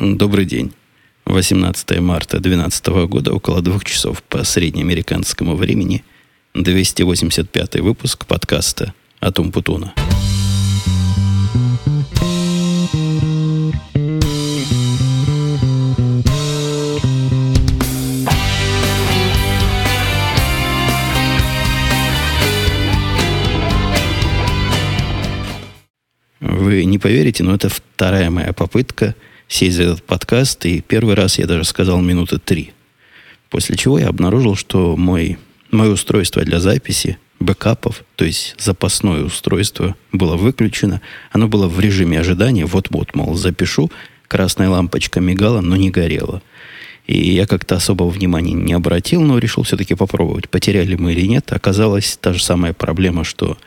Добрый 0.00 0.46
день. 0.46 0.72
18 1.26 2.00
марта 2.00 2.40
2012 2.40 2.86
года, 3.06 3.34
около 3.34 3.60
двух 3.60 3.84
часов 3.84 4.22
по 4.22 4.44
среднеамериканскому 4.44 5.56
времени, 5.56 6.02
285 6.54 7.80
выпуск 7.80 8.24
подкаста 8.24 8.94
«Атум 9.20 9.52
Путуна». 9.52 9.92
Вы 26.40 26.86
не 26.86 26.98
поверите, 26.98 27.44
но 27.44 27.54
это 27.54 27.68
вторая 27.68 28.30
моя 28.30 28.54
попытка– 28.54 29.14
сесть 29.50 29.76
за 29.76 29.82
этот 29.82 30.02
подкаст, 30.04 30.64
и 30.64 30.80
первый 30.80 31.14
раз 31.14 31.38
я 31.38 31.46
даже 31.46 31.64
сказал 31.64 32.00
минуты 32.00 32.38
три. 32.38 32.72
После 33.50 33.76
чего 33.76 33.98
я 33.98 34.08
обнаружил, 34.08 34.54
что 34.54 34.96
мой, 34.96 35.38
мое 35.72 35.90
устройство 35.90 36.42
для 36.42 36.60
записи 36.60 37.18
бэкапов, 37.40 38.04
то 38.14 38.24
есть 38.24 38.54
запасное 38.58 39.24
устройство, 39.24 39.96
было 40.12 40.36
выключено. 40.36 41.02
Оно 41.32 41.48
было 41.48 41.66
в 41.66 41.80
режиме 41.80 42.20
ожидания. 42.20 42.64
Вот-вот, 42.64 43.14
мол, 43.16 43.34
запишу. 43.34 43.90
Красная 44.28 44.68
лампочка 44.68 45.18
мигала, 45.20 45.60
но 45.60 45.74
не 45.74 45.90
горела. 45.90 46.42
И 47.08 47.32
я 47.32 47.48
как-то 47.48 47.74
особого 47.74 48.08
внимания 48.08 48.52
не 48.52 48.72
обратил, 48.72 49.20
но 49.22 49.38
решил 49.38 49.64
все-таки 49.64 49.96
попробовать, 49.96 50.48
потеряли 50.48 50.94
мы 50.94 51.12
или 51.12 51.26
нет. 51.26 51.52
Оказалась 51.52 52.16
та 52.20 52.32
же 52.32 52.44
самая 52.44 52.72
проблема, 52.72 53.24
что 53.24 53.58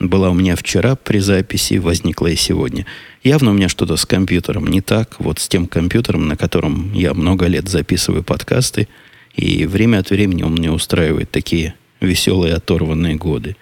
была 0.00 0.30
у 0.30 0.34
меня 0.34 0.54
вчера 0.54 0.94
при 0.94 1.18
записи, 1.18 1.74
возникла 1.74 2.28
и 2.28 2.36
сегодня. 2.36 2.86
Явно 3.22 3.50
у 3.50 3.54
меня 3.54 3.68
что-то 3.68 3.96
с 3.96 4.06
компьютером 4.06 4.66
не 4.66 4.80
так. 4.80 5.16
Вот 5.18 5.40
с 5.40 5.48
тем 5.48 5.66
компьютером, 5.66 6.28
на 6.28 6.36
котором 6.36 6.92
я 6.92 7.14
много 7.14 7.46
лет 7.46 7.68
записываю 7.68 8.22
подкасты, 8.22 8.88
и 9.34 9.66
время 9.66 9.98
от 9.98 10.10
времени 10.10 10.42
он 10.42 10.52
мне 10.52 10.70
устраивает 10.70 11.30
такие 11.30 11.74
веселые 12.00 12.54
оторванные 12.54 13.16
годы. 13.16 13.56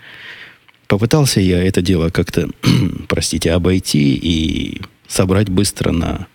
Попытался 0.89 1.41
я 1.41 1.63
это 1.63 1.81
дело 1.81 2.11
как-то, 2.11 2.49
простите, 3.09 3.53
обойти 3.53 4.15
и 4.15 4.83
собрать 5.09 5.49
быстро 5.49 5.93
на, 5.93 6.27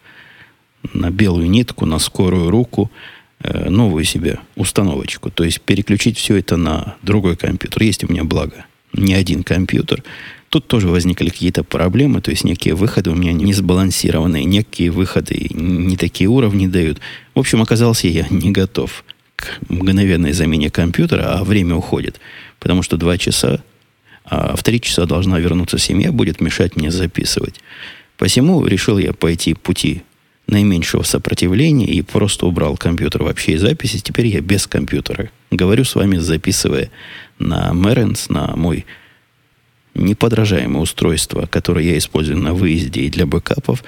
на 0.93 1.11
белую 1.11 1.49
нитку, 1.49 1.85
на 1.85 1.99
скорую 1.99 2.49
руку 2.49 2.91
э, 3.39 3.69
новую 3.69 4.03
себе 4.03 4.39
установочку. 4.55 5.29
То 5.29 5.43
есть 5.43 5.61
переключить 5.61 6.17
все 6.17 6.37
это 6.37 6.57
на 6.57 6.95
другой 7.03 7.37
компьютер. 7.37 7.83
Есть 7.83 8.03
у 8.03 8.11
меня 8.11 8.23
благо 8.23 8.65
не 8.93 9.13
один 9.13 9.43
компьютер. 9.43 10.03
Тут 10.49 10.67
тоже 10.67 10.89
возникли 10.89 11.29
какие-то 11.29 11.63
проблемы, 11.63 12.21
то 12.21 12.29
есть 12.29 12.43
некие 12.43 12.75
выходы 12.75 13.09
у 13.09 13.15
меня 13.15 13.31
не 13.31 13.53
сбалансированные, 13.53 14.43
некие 14.43 14.91
выходы 14.91 15.47
не 15.53 15.95
такие 15.95 16.29
уровни 16.29 16.67
дают. 16.67 16.99
В 17.33 17.39
общем, 17.39 17.61
оказался 17.61 18.07
я 18.07 18.27
не 18.29 18.51
готов 18.51 19.05
к 19.37 19.59
мгновенной 19.69 20.33
замене 20.33 20.69
компьютера, 20.69 21.37
а 21.37 21.43
время 21.43 21.75
уходит. 21.75 22.19
Потому 22.59 22.83
что 22.83 22.97
два 22.97 23.17
часа, 23.17 23.63
а 24.25 24.55
в 24.55 24.63
три 24.63 24.81
часа 24.81 25.05
должна 25.05 25.39
вернуться 25.39 25.77
семья, 25.77 26.11
будет 26.11 26.41
мешать 26.41 26.75
мне 26.75 26.91
записывать. 26.91 27.61
Посему 28.17 28.65
решил 28.67 28.97
я 28.97 29.13
пойти 29.13 29.53
пути 29.53 30.03
наименьшего 30.51 31.03
сопротивления 31.03 31.85
и 31.85 32.01
просто 32.01 32.45
убрал 32.45 32.77
компьютер 32.77 33.23
вообще 33.23 33.53
из 33.53 33.61
записи. 33.61 33.99
Теперь 33.99 34.27
я 34.27 34.41
без 34.41 34.67
компьютера. 34.67 35.31
Говорю 35.49 35.83
с 35.83 35.95
вами, 35.95 36.17
записывая 36.17 36.91
на 37.39 37.71
Merens, 37.73 38.25
на 38.29 38.55
мой 38.55 38.85
неподражаемое 39.93 40.81
устройство, 40.81 41.47
которое 41.47 41.85
я 41.85 41.97
использую 41.97 42.37
на 42.37 42.53
выезде 42.53 43.01
и 43.01 43.09
для 43.09 43.25
бэкапов. 43.25 43.83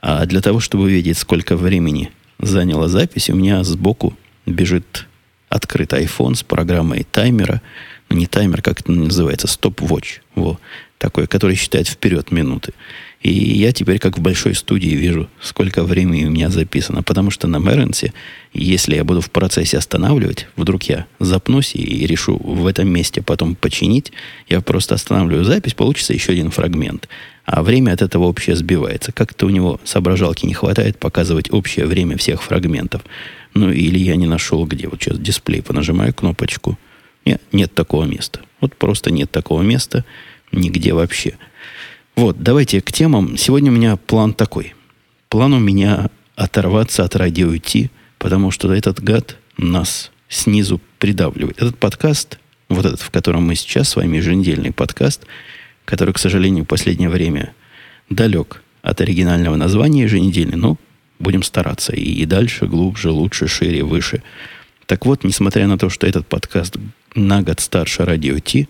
А 0.00 0.26
для 0.26 0.40
того, 0.40 0.60
чтобы 0.60 0.84
увидеть, 0.84 1.18
сколько 1.18 1.56
времени 1.56 2.10
заняла 2.38 2.88
запись, 2.88 3.30
у 3.30 3.34
меня 3.34 3.62
сбоку 3.64 4.16
бежит 4.46 5.06
открыт 5.48 5.92
iPhone 5.92 6.34
с 6.34 6.42
программой 6.42 7.06
таймера. 7.10 7.62
Ну, 8.08 8.16
не 8.16 8.26
таймер, 8.26 8.60
как 8.60 8.80
это 8.80 8.92
называется, 8.92 9.46
стоп-watch. 9.46 10.20
Во, 10.34 10.58
такой, 10.98 11.26
который 11.26 11.56
считает 11.56 11.88
вперед 11.88 12.32
минуты. 12.32 12.74
И 13.24 13.32
я 13.32 13.72
теперь 13.72 13.98
как 13.98 14.18
в 14.18 14.20
большой 14.20 14.54
студии 14.54 14.90
вижу, 14.90 15.30
сколько 15.40 15.82
времени 15.82 16.26
у 16.26 16.30
меня 16.30 16.50
записано. 16.50 17.02
Потому 17.02 17.30
что 17.30 17.48
на 17.48 17.56
Меренсе, 17.56 18.12
если 18.52 18.96
я 18.96 19.04
буду 19.04 19.22
в 19.22 19.30
процессе 19.30 19.78
останавливать, 19.78 20.46
вдруг 20.56 20.82
я 20.84 21.06
запнусь 21.18 21.74
и 21.74 22.06
решу 22.06 22.36
в 22.36 22.66
этом 22.66 22.86
месте 22.86 23.22
потом 23.22 23.54
починить, 23.54 24.12
я 24.46 24.60
просто 24.60 24.94
останавливаю 24.94 25.42
запись, 25.42 25.72
получится 25.72 26.12
еще 26.12 26.32
один 26.32 26.50
фрагмент. 26.50 27.08
А 27.46 27.62
время 27.62 27.92
от 27.92 28.02
этого 28.02 28.24
общее 28.24 28.56
сбивается. 28.56 29.10
Как-то 29.10 29.46
у 29.46 29.50
него 29.50 29.80
соображалки 29.84 30.44
не 30.44 30.52
хватает 30.52 30.98
показывать 30.98 31.50
общее 31.50 31.86
время 31.86 32.18
всех 32.18 32.42
фрагментов. 32.42 33.00
Ну, 33.54 33.70
или 33.70 33.98
я 33.98 34.16
не 34.16 34.26
нашел, 34.26 34.66
где 34.66 34.86
вот 34.86 35.02
сейчас 35.02 35.18
дисплей, 35.18 35.62
понажимаю 35.62 36.12
кнопочку. 36.12 36.78
Нет, 37.24 37.40
нет 37.52 37.72
такого 37.74 38.04
места. 38.04 38.40
Вот 38.60 38.76
просто 38.76 39.10
нет 39.10 39.30
такого 39.30 39.62
места 39.62 40.04
нигде 40.52 40.92
вообще. 40.92 41.38
Вот, 42.16 42.40
давайте 42.40 42.80
к 42.80 42.92
темам. 42.92 43.36
Сегодня 43.36 43.72
у 43.72 43.74
меня 43.74 43.96
план 43.96 44.34
такой. 44.34 44.74
План 45.28 45.52
у 45.52 45.58
меня 45.58 46.10
оторваться 46.36 47.02
от 47.02 47.16
радио 47.16 47.56
Ти, 47.56 47.90
потому 48.18 48.52
что 48.52 48.72
этот 48.72 49.02
гад 49.02 49.36
нас 49.56 50.12
снизу 50.28 50.80
придавливает. 51.00 51.58
Этот 51.58 51.76
подкаст, 51.76 52.38
вот 52.68 52.86
этот, 52.86 53.00
в 53.00 53.10
котором 53.10 53.48
мы 53.48 53.56
сейчас 53.56 53.88
с 53.88 53.96
вами, 53.96 54.18
еженедельный 54.18 54.70
подкаст, 54.70 55.26
который, 55.84 56.14
к 56.14 56.18
сожалению, 56.18 56.62
в 56.62 56.68
последнее 56.68 57.08
время 57.08 57.52
далек 58.08 58.62
от 58.82 59.00
оригинального 59.00 59.56
названия 59.56 60.02
еженедельный, 60.02 60.56
но 60.56 60.76
будем 61.18 61.42
стараться 61.42 61.92
и, 61.94 62.00
и 62.00 62.26
дальше, 62.26 62.66
глубже, 62.66 63.10
лучше, 63.10 63.48
шире, 63.48 63.82
выше. 63.82 64.22
Так 64.86 65.04
вот, 65.04 65.24
несмотря 65.24 65.66
на 65.66 65.78
то, 65.78 65.90
что 65.90 66.06
этот 66.06 66.28
подкаст 66.28 66.76
на 67.16 67.42
год 67.42 67.58
старше 67.58 68.04
радио 68.04 68.38
Ти, 68.38 68.68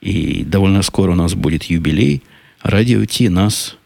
и 0.00 0.42
довольно 0.42 0.80
скоро 0.80 1.12
у 1.12 1.16
нас 1.16 1.34
будет 1.34 1.64
юбилей– 1.64 2.22
Радио 2.66 3.04
Ти 3.04 3.28
нас 3.28 3.76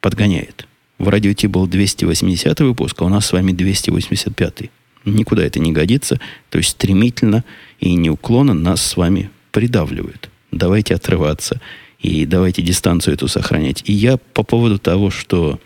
подгоняет. 0.00 0.68
В 0.98 1.08
Радио 1.08 1.32
Ти 1.32 1.48
был 1.48 1.66
280 1.66 2.60
выпуск, 2.60 3.02
а 3.02 3.06
у 3.06 3.08
нас 3.08 3.26
с 3.26 3.32
вами 3.32 3.50
285. 3.50 4.70
Никуда 5.04 5.44
это 5.44 5.58
не 5.58 5.72
годится. 5.72 6.20
То 6.48 6.58
есть 6.58 6.70
стремительно 6.70 7.42
и 7.80 7.92
неуклонно 7.96 8.54
нас 8.54 8.82
с 8.82 8.96
вами 8.96 9.30
придавливают. 9.50 10.30
Давайте 10.52 10.94
отрываться. 10.94 11.60
И 11.98 12.24
давайте 12.24 12.62
дистанцию 12.62 13.14
эту 13.14 13.26
сохранять. 13.26 13.82
И 13.86 13.92
я 13.92 14.16
по 14.16 14.44
поводу 14.44 14.78
того, 14.78 15.10
что 15.10 15.58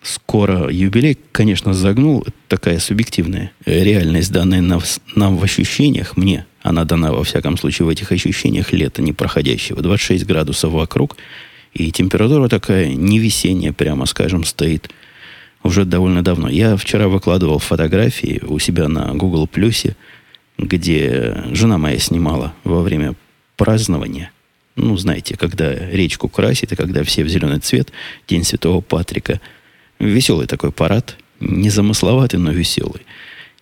скоро 0.00 0.70
юбилей, 0.70 1.18
конечно, 1.32 1.74
загнул. 1.74 2.22
Это 2.22 2.32
такая 2.46 2.78
субъективная 2.78 3.50
реальность, 3.66 4.30
данная 4.30 4.60
нам, 4.60 4.80
нам 5.16 5.36
в 5.36 5.42
ощущениях, 5.42 6.16
мне 6.16 6.46
она 6.62 6.84
дана, 6.84 7.10
во 7.10 7.24
всяком 7.24 7.56
случае, 7.56 7.86
в 7.86 7.88
этих 7.88 8.12
ощущениях 8.12 8.72
лета 8.72 9.02
непроходящего. 9.02 9.82
26 9.82 10.24
градусов 10.24 10.70
вокруг– 10.70 11.16
и 11.72 11.90
температура 11.92 12.48
такая 12.48 12.94
не 12.94 13.18
весенняя, 13.18 13.72
прямо 13.72 14.06
скажем, 14.06 14.44
стоит 14.44 14.90
уже 15.62 15.84
довольно 15.84 16.22
давно. 16.22 16.48
Я 16.48 16.76
вчера 16.76 17.08
выкладывал 17.08 17.58
фотографии 17.58 18.40
у 18.46 18.58
себя 18.58 18.88
на 18.88 19.14
Google 19.14 19.46
Плюсе, 19.46 19.96
где 20.58 21.44
жена 21.52 21.78
моя 21.78 21.98
снимала 21.98 22.54
во 22.64 22.82
время 22.82 23.14
празднования. 23.56 24.32
Ну, 24.76 24.96
знаете, 24.96 25.36
когда 25.36 25.72
речку 25.74 26.28
красит, 26.28 26.72
и 26.72 26.76
когда 26.76 27.04
все 27.04 27.24
в 27.24 27.28
зеленый 27.28 27.60
цвет, 27.60 27.92
День 28.28 28.44
Святого 28.44 28.80
Патрика. 28.80 29.40
Веселый 29.98 30.46
такой 30.46 30.72
парад, 30.72 31.18
незамысловатый, 31.40 32.40
но 32.40 32.52
веселый. 32.52 33.02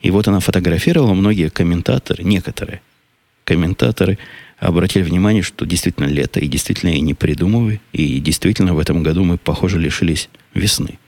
И 0.01 0.11
вот 0.13 0.29
она 0.29 0.39
фотографировала, 0.39 1.15
многие 1.15 1.51
комментаторы, 1.51 2.23
некоторые 2.23 2.81
комментаторы 3.45 4.19
обратили 4.59 5.03
внимание, 5.03 5.43
что 5.43 5.65
действительно 5.65 6.07
лето, 6.07 6.41
и 6.41 6.49
действительно 6.49 6.91
я 6.91 7.01
не 7.01 7.15
придумываю, 7.15 7.81
и 7.93 8.19
действительно 8.21 8.75
в 8.75 8.79
этом 8.79 9.03
году 9.03 9.25
мы, 9.25 9.39
похоже, 9.39 9.79
лишились 9.79 10.29
весны. 10.55 10.99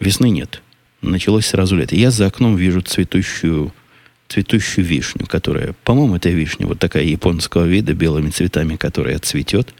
Весны 0.00 0.30
нет. 0.30 0.62
Началось 1.02 1.46
сразу 1.46 1.76
лето. 1.76 1.96
Я 1.96 2.10
за 2.10 2.26
окном 2.26 2.56
вижу 2.56 2.80
цветущую, 2.80 3.72
цветущую 4.28 4.84
вишню, 4.84 5.26
которая, 5.26 5.74
по-моему, 5.84 6.16
это 6.16 6.30
вишня, 6.30 6.66
вот 6.66 6.78
такая 6.78 7.04
японского 7.04 7.64
вида, 7.64 7.92
белыми 7.92 8.30
цветами, 8.30 8.76
которая 8.76 9.18
цветет. 9.18 9.74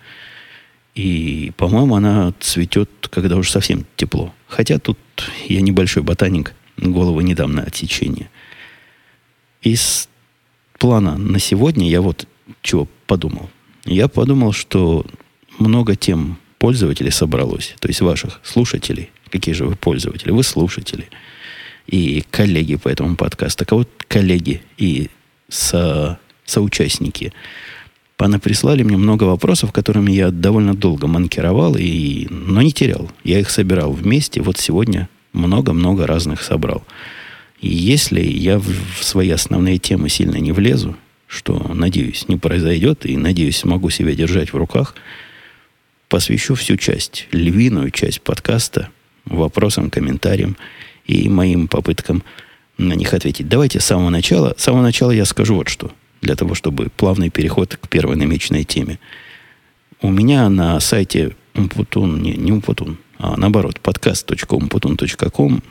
И, 0.94 1.53
по-моему, 1.56 1.97
она 1.97 2.35
цветет, 2.41 2.91
когда 3.11 3.37
уже 3.37 3.50
совсем 3.50 3.87
тепло. 3.97 4.35
Хотя 4.47 4.79
тут 4.79 4.99
я 5.49 5.62
небольшой 5.62 6.03
ботаник, 6.03 6.53
голову 6.77 7.21
не 7.23 7.35
дам 7.35 7.53
на. 7.53 7.67
Из 9.62 10.09
плана 10.79 11.17
на 11.17 11.39
сегодня 11.39 11.89
я 11.89 12.03
вот 12.03 12.27
чего 12.63 12.89
подумал? 13.07 13.51
Я 13.85 14.09
подумал, 14.09 14.53
что 14.53 15.05
много 15.59 15.97
тем 15.97 16.39
пользователей 16.59 17.11
собралось, 17.11 17.75
то 17.81 17.89
есть 17.89 18.01
ваших 18.01 18.41
слушателей. 18.45 19.11
Какие 19.31 19.55
же 19.55 19.65
вы 19.65 19.77
пользователи? 19.77 20.31
Вы 20.31 20.43
слушатели. 20.43 21.09
И 21.87 22.23
коллеги 22.31 22.77
по 22.77 22.89
этому 22.89 23.17
подкасту. 23.17 23.65
Так 23.65 23.73
вот, 23.73 23.89
коллеги 24.07 24.63
и 24.79 25.09
со, 25.49 26.19
соучастники 26.45 27.33
прислали 28.41 28.83
мне 28.83 28.97
много 28.97 29.25
вопросов, 29.25 29.73
которыми 29.73 30.13
я 30.13 30.31
довольно 30.31 30.75
долго 30.75 31.07
манкировал, 31.07 31.75
и, 31.77 32.27
но 32.31 32.63
не 32.63 32.73
терял. 32.73 33.11
Я 33.25 33.41
их 33.41 33.51
собирал 33.51 33.93
вместе. 33.93 34.41
Вот 34.41 34.59
сегодня 34.59 35.09
много-много 35.33 36.07
разных 36.07 36.43
собрал. 36.43 36.85
И 37.61 37.69
если 37.69 38.21
я 38.21 38.59
в 38.59 39.03
свои 39.03 39.31
основные 39.31 39.79
темы 39.79 40.09
сильно 40.09 40.37
не 40.37 40.53
влезу, 40.53 40.97
что, 41.32 41.73
надеюсь, 41.73 42.29
не 42.29 42.37
произойдет, 42.37 43.06
и, 43.06 43.17
надеюсь, 43.17 43.56
смогу 43.56 43.88
себя 43.88 44.14
держать 44.14 44.52
в 44.52 44.56
руках, 44.56 44.94
посвящу 46.11 46.55
всю 46.55 46.76
часть, 46.76 47.26
львиную 47.32 47.90
часть 47.90 48.20
подкаста 48.20 48.90
вопросам, 49.25 49.88
комментариям 49.88 50.58
и 51.06 51.31
моим 51.31 51.69
попыткам 51.69 52.23
на 52.76 52.93
них 52.93 53.14
ответить. 53.14 53.49
Давайте 53.49 53.81
с 53.81 53.87
самого 53.87 54.11
начала. 54.11 54.55
С 54.58 54.64
самого 54.64 54.82
начала 54.82 55.11
я 55.11 55.25
скажу 55.25 55.55
вот 55.55 55.70
что, 55.70 55.90
для 56.20 56.37
того, 56.37 56.55
чтобы 56.55 56.90
плавный 56.94 57.31
переход 57.31 57.76
к 57.76 57.88
первой 57.88 58.17
намеченной 58.17 58.64
теме. 58.64 58.99
У 60.02 60.11
меня 60.11 60.50
на 60.50 60.79
сайте 60.81 61.34
Умпутун, 61.55 62.23
не, 62.23 62.32
не 62.32 62.52
Умпутун, 62.52 62.99
а 63.17 63.38
наоборот, 63.38 63.81
подкаст.умпутун.ком, 63.81 65.62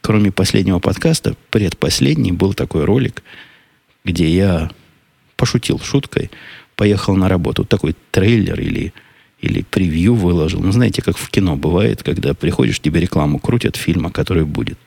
кроме 0.00 0.32
последнего 0.32 0.78
подкаста, 0.78 1.36
предпоследний 1.50 2.32
был 2.32 2.54
такой 2.54 2.84
ролик, 2.84 3.22
где 4.04 4.26
я 4.26 4.70
пошутил 5.42 5.80
шуткой, 5.80 6.30
поехал 6.76 7.16
на 7.16 7.28
работу. 7.28 7.64
Такой 7.64 7.96
трейлер 8.12 8.60
или, 8.60 8.94
или 9.40 9.62
превью 9.62 10.14
выложил. 10.14 10.60
Ну, 10.60 10.70
знаете, 10.70 11.02
как 11.02 11.18
в 11.18 11.28
кино 11.30 11.56
бывает, 11.56 12.04
когда 12.04 12.32
приходишь, 12.32 12.78
тебе 12.78 13.00
рекламу 13.00 13.40
крутят 13.40 13.74
фильма, 13.74 14.12
который 14.12 14.44
будет. 14.44 14.78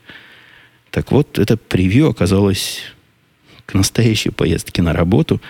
Так 0.92 1.12
вот, 1.12 1.38
это 1.40 1.58
превью 1.58 2.08
оказалось 2.08 2.84
к 3.66 3.74
настоящей 3.74 4.30
поездке 4.30 4.82
на 4.82 4.94
работу, 4.94 5.42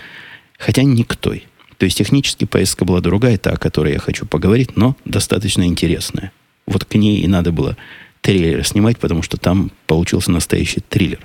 хотя 0.58 0.82
не 0.82 1.04
к 1.04 1.16
той. 1.16 1.46
То 1.78 1.86
есть 1.86 2.00
технически 2.00 2.46
поездка 2.46 2.84
была 2.84 3.00
другая, 3.00 3.38
та, 3.38 3.52
о 3.52 3.58
которой 3.58 3.94
я 3.94 4.00
хочу 4.00 4.26
поговорить, 4.26 4.76
но 4.76 4.98
достаточно 5.06 5.68
интересная. 5.68 6.32
Вот 6.66 6.84
к 6.84 6.96
ней 6.96 7.20
и 7.22 7.28
надо 7.28 7.52
было 7.52 7.78
трейлер 8.22 8.66
снимать, 8.66 8.98
потому 8.98 9.22
что 9.22 9.38
там 9.38 9.72
получился 9.86 10.32
настоящий 10.32 10.80
триллер, 10.80 11.20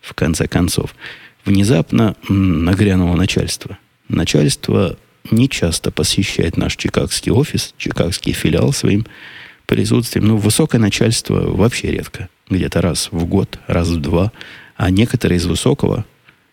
в 0.00 0.12
конце 0.12 0.48
концов 0.48 0.96
внезапно 1.44 2.16
нагрянуло 2.28 3.16
начальство. 3.16 3.78
Начальство 4.08 4.96
не 5.30 5.48
часто 5.48 5.90
посещает 5.90 6.56
наш 6.56 6.76
чикагский 6.76 7.32
офис, 7.32 7.74
чикагский 7.76 8.32
филиал 8.32 8.72
своим 8.72 9.06
присутствием. 9.66 10.26
Ну, 10.26 10.36
высокое 10.36 10.80
начальство 10.80 11.40
вообще 11.40 11.90
редко. 11.90 12.28
Где-то 12.50 12.82
раз 12.82 13.08
в 13.10 13.24
год, 13.24 13.58
раз 13.66 13.88
в 13.88 14.00
два. 14.00 14.32
А 14.76 14.90
некоторые 14.90 15.38
из 15.38 15.46
высокого 15.46 16.04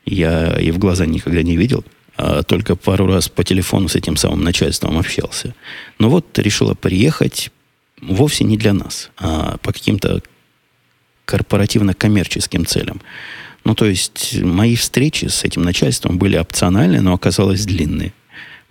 я 0.05 0.57
и 0.59 0.71
в 0.71 0.77
глаза 0.77 1.05
никогда 1.05 1.43
не 1.43 1.57
видел, 1.57 1.83
а 2.15 2.43
только 2.43 2.75
пару 2.75 3.07
раз 3.07 3.29
по 3.29 3.43
телефону 3.43 3.87
с 3.87 3.95
этим 3.95 4.15
самым 4.15 4.43
начальством 4.43 4.97
общался. 4.97 5.55
Но 5.99 6.09
вот 6.09 6.37
решила 6.39 6.73
приехать 6.73 7.51
вовсе 8.01 8.43
не 8.43 8.57
для 8.57 8.73
нас, 8.73 9.11
а 9.17 9.57
по 9.57 9.73
каким-то 9.73 10.21
корпоративно-коммерческим 11.25 12.65
целям. 12.65 13.01
Ну, 13.63 13.75
то 13.75 13.85
есть, 13.85 14.41
мои 14.41 14.75
встречи 14.75 15.25
с 15.25 15.43
этим 15.43 15.63
начальством 15.63 16.17
были 16.17 16.37
опциональные, 16.37 17.01
но 17.01 17.13
оказалось 17.13 17.65
длинные. 17.65 18.13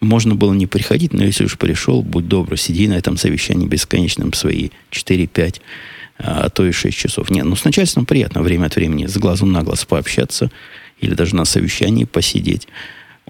Можно 0.00 0.35
было 0.35 0.55
не 0.55 0.67
приходить, 0.67 1.12
но 1.12 1.25
если 1.25 1.44
уж 1.44 1.58
пришел, 1.58 2.02
будь 2.02 2.29
добр, 2.29 2.56
сиди 2.56 2.87
на 2.87 2.94
этом 2.94 3.17
совещании 3.17 3.67
бесконечном 3.67 4.32
свои 4.32 4.70
4-5, 4.93 5.61
а 6.19 6.49
то 6.50 6.64
и 6.64 6.73
6 6.73 6.96
часов. 6.96 7.31
Нет, 7.31 7.44
ну 7.44 7.56
с 7.56 7.64
начальством 7.64 8.06
приятно 8.06 8.43
время 8.43 8.67
от 8.67 8.76
времени 8.76 9.06
с 9.06 9.17
глазу 9.17 9.46
на 9.46 9.62
глаз 9.62 9.85
пообщаться 9.85 10.50
или 11.00 11.14
даже 11.14 11.35
на 11.35 11.44
совещании 11.44 12.05
посидеть. 12.05 12.69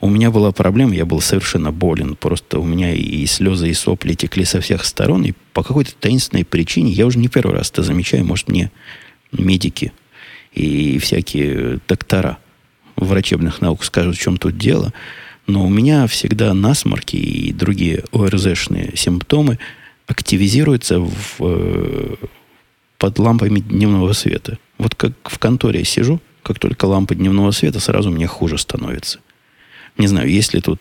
У 0.01 0.09
меня 0.09 0.31
была 0.31 0.53
проблема, 0.53 0.95
я 0.95 1.05
был 1.05 1.21
совершенно 1.21 1.73
болен. 1.73 2.15
Просто 2.15 2.61
у 2.61 2.65
меня 2.65 2.95
и 2.95 3.27
слезы, 3.27 3.71
и 3.71 3.75
сопли 3.75 4.15
текли 4.15 4.45
со 4.45 4.61
всех 4.61 4.85
сторон. 4.85 5.25
И 5.25 5.33
по 5.53 5.63
какой-то 5.63 5.93
таинственной 5.99 6.45
причине, 6.45 6.93
я 6.93 7.07
уже 7.07 7.19
не 7.19 7.29
первый 7.29 7.57
раз 7.57 7.71
это 7.71 7.83
замечаю, 7.83 8.25
может, 8.25 8.49
мне 8.49 8.71
медики 9.33 9.93
и 10.59 10.99
всякие 10.99 11.81
доктора 11.89 12.39
врачебных 12.97 13.61
наук 13.61 13.85
скажут, 13.85 14.17
в 14.17 14.21
чем 14.21 14.37
тут 14.37 14.59
дело. 14.59 14.93
Но 15.47 15.65
у 15.65 15.71
меня 15.71 16.07
всегда 16.07 16.53
насморки 16.53 17.17
и 17.17 17.53
другие 17.53 18.05
ОРЗшные 18.13 18.93
симптомы 18.97 19.59
активизируются 20.07 21.01
в, 21.01 21.37
э, 21.41 22.17
под 22.99 23.19
лампами 23.19 23.61
дневного 23.61 24.13
света. 24.13 24.59
Вот 24.79 24.95
как 24.95 25.13
в 25.25 25.39
конторе 25.39 25.85
сижу, 25.85 26.21
как 26.43 26.59
только 26.59 26.87
лампы 26.87 27.15
дневного 27.15 27.53
света, 27.53 27.81
сразу 27.81 28.11
мне 28.11 28.27
хуже 28.27 28.59
становится. 28.59 29.21
Не 29.97 30.07
знаю, 30.07 30.29
есть 30.29 30.55
ли 30.55 30.61
тут 30.61 30.81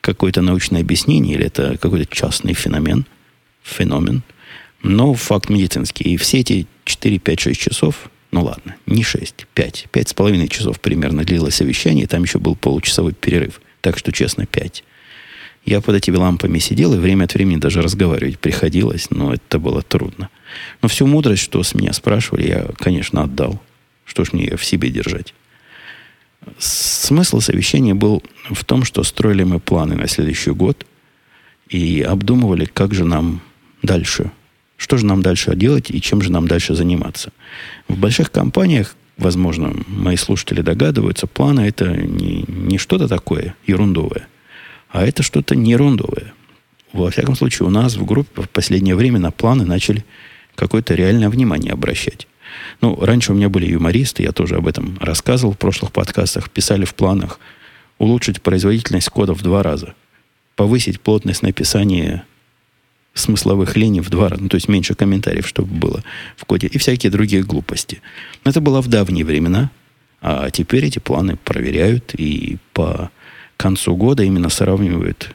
какое-то 0.00 0.42
научное 0.42 0.80
объяснение, 0.80 1.36
или 1.36 1.46
это 1.46 1.76
какой-то 1.78 2.06
частный 2.06 2.54
феномен, 2.54 3.06
феномен. 3.62 4.22
Но 4.82 5.14
факт 5.14 5.48
медицинский. 5.48 6.14
И 6.14 6.16
все 6.16 6.40
эти 6.40 6.66
4, 6.84 7.18
5, 7.18 7.40
6 7.40 7.60
часов 7.60 8.10
ну 8.34 8.42
ладно, 8.42 8.74
не 8.86 9.04
6, 9.04 9.46
5. 9.54 9.86
Пять 9.92 10.08
с 10.08 10.12
половиной 10.12 10.48
часов 10.48 10.80
примерно 10.80 11.22
длилось 11.22 11.54
совещание, 11.54 12.08
там 12.08 12.24
еще 12.24 12.40
был 12.40 12.56
получасовой 12.56 13.12
перерыв. 13.12 13.60
Так 13.80 13.96
что, 13.96 14.10
честно, 14.10 14.44
5. 14.44 14.82
Я 15.66 15.80
под 15.80 15.94
этими 15.94 16.16
лампами 16.16 16.58
сидел, 16.58 16.94
и 16.94 16.98
время 16.98 17.26
от 17.26 17.34
времени 17.34 17.58
даже 17.58 17.80
разговаривать 17.80 18.40
приходилось, 18.40 19.08
но 19.10 19.34
это 19.34 19.60
было 19.60 19.82
трудно. 19.82 20.30
Но 20.82 20.88
всю 20.88 21.06
мудрость, 21.06 21.44
что 21.44 21.62
с 21.62 21.74
меня 21.74 21.92
спрашивали, 21.92 22.48
я, 22.48 22.70
конечно, 22.76 23.22
отдал. 23.22 23.62
Что 24.04 24.24
ж 24.24 24.32
мне 24.32 24.46
ее 24.46 24.56
в 24.56 24.64
себе 24.64 24.90
держать? 24.90 25.32
Смысл 26.58 27.38
совещания 27.38 27.94
был 27.94 28.20
в 28.50 28.64
том, 28.64 28.82
что 28.82 29.04
строили 29.04 29.44
мы 29.44 29.60
планы 29.60 29.94
на 29.94 30.08
следующий 30.08 30.50
год 30.50 30.84
и 31.68 32.02
обдумывали, 32.02 32.64
как 32.64 32.94
же 32.94 33.04
нам 33.04 33.42
дальше 33.82 34.32
что 34.76 34.96
же 34.96 35.06
нам 35.06 35.22
дальше 35.22 35.54
делать 35.54 35.90
и 35.90 36.00
чем 36.00 36.22
же 36.22 36.30
нам 36.32 36.48
дальше 36.48 36.74
заниматься? 36.74 37.32
В 37.88 37.96
больших 37.96 38.30
компаниях, 38.30 38.96
возможно, 39.16 39.74
мои 39.86 40.16
слушатели 40.16 40.60
догадываются, 40.60 41.26
планы 41.26 41.60
это 41.60 41.96
не, 41.96 42.44
не 42.48 42.78
что-то 42.78 43.08
такое 43.08 43.54
ерундовое, 43.66 44.26
а 44.90 45.06
это 45.06 45.22
что-то 45.22 45.54
не 45.54 45.72
ерундовое. 45.72 46.32
Во 46.92 47.10
всяком 47.10 47.34
случае, 47.34 47.66
у 47.66 47.70
нас 47.70 47.96
в 47.96 48.04
группе 48.04 48.42
в 48.42 48.48
последнее 48.48 48.94
время 48.94 49.18
на 49.18 49.30
планы 49.30 49.64
начали 49.64 50.04
какое-то 50.54 50.94
реальное 50.94 51.28
внимание 51.28 51.72
обращать. 51.72 52.28
Ну, 52.80 52.96
раньше 53.00 53.32
у 53.32 53.34
меня 53.34 53.48
были 53.48 53.66
юмористы, 53.66 54.22
я 54.22 54.32
тоже 54.32 54.56
об 54.56 54.68
этом 54.68 54.96
рассказывал 55.00 55.54
в 55.54 55.58
прошлых 55.58 55.92
подкастах, 55.92 56.50
писали 56.50 56.84
в 56.84 56.94
планах 56.94 57.40
улучшить 57.98 58.42
производительность 58.42 59.08
кода 59.08 59.34
в 59.34 59.42
два 59.42 59.62
раза, 59.62 59.94
повысить 60.56 61.00
плотность 61.00 61.42
написания 61.42 62.24
смысловых 63.14 63.76
линий 63.76 64.00
в 64.00 64.10
два 64.10 64.28
раза, 64.28 64.42
ну, 64.42 64.48
то 64.48 64.56
есть 64.56 64.68
меньше 64.68 64.94
комментариев, 64.94 65.46
чтобы 65.46 65.72
было 65.72 66.02
в 66.36 66.44
коде, 66.44 66.66
и 66.66 66.78
всякие 66.78 67.10
другие 67.10 67.42
глупости. 67.42 68.02
Но 68.44 68.50
это 68.50 68.60
было 68.60 68.82
в 68.82 68.88
давние 68.88 69.24
времена, 69.24 69.70
а 70.20 70.50
теперь 70.50 70.86
эти 70.86 70.98
планы 70.98 71.36
проверяют 71.36 72.14
и 72.14 72.58
по 72.72 73.10
концу 73.56 73.96
года 73.96 74.24
именно 74.24 74.48
сравнивают, 74.48 75.34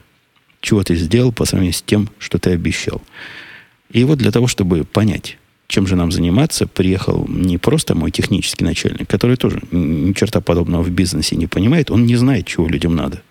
чего 0.60 0.82
ты 0.82 0.94
сделал 0.94 1.32
по 1.32 1.44
сравнению 1.46 1.74
с 1.74 1.82
тем, 1.82 2.10
что 2.18 2.38
ты 2.38 2.50
обещал. 2.50 3.00
И 3.90 4.04
вот 4.04 4.18
для 4.18 4.30
того, 4.30 4.46
чтобы 4.46 4.84
понять, 4.84 5.38
чем 5.68 5.86
же 5.86 5.96
нам 5.96 6.12
заниматься, 6.12 6.66
приехал 6.66 7.26
не 7.28 7.56
просто 7.56 7.94
мой 7.94 8.10
технический 8.10 8.64
начальник, 8.64 9.08
который 9.08 9.36
тоже 9.36 9.62
ни 9.70 10.12
черта 10.12 10.40
подобного 10.40 10.82
в 10.82 10.90
бизнесе 10.90 11.36
не 11.36 11.46
понимает, 11.46 11.90
он 11.90 12.04
не 12.04 12.16
знает, 12.16 12.46
чего 12.46 12.68
людям 12.68 12.94
надо. 12.94 13.22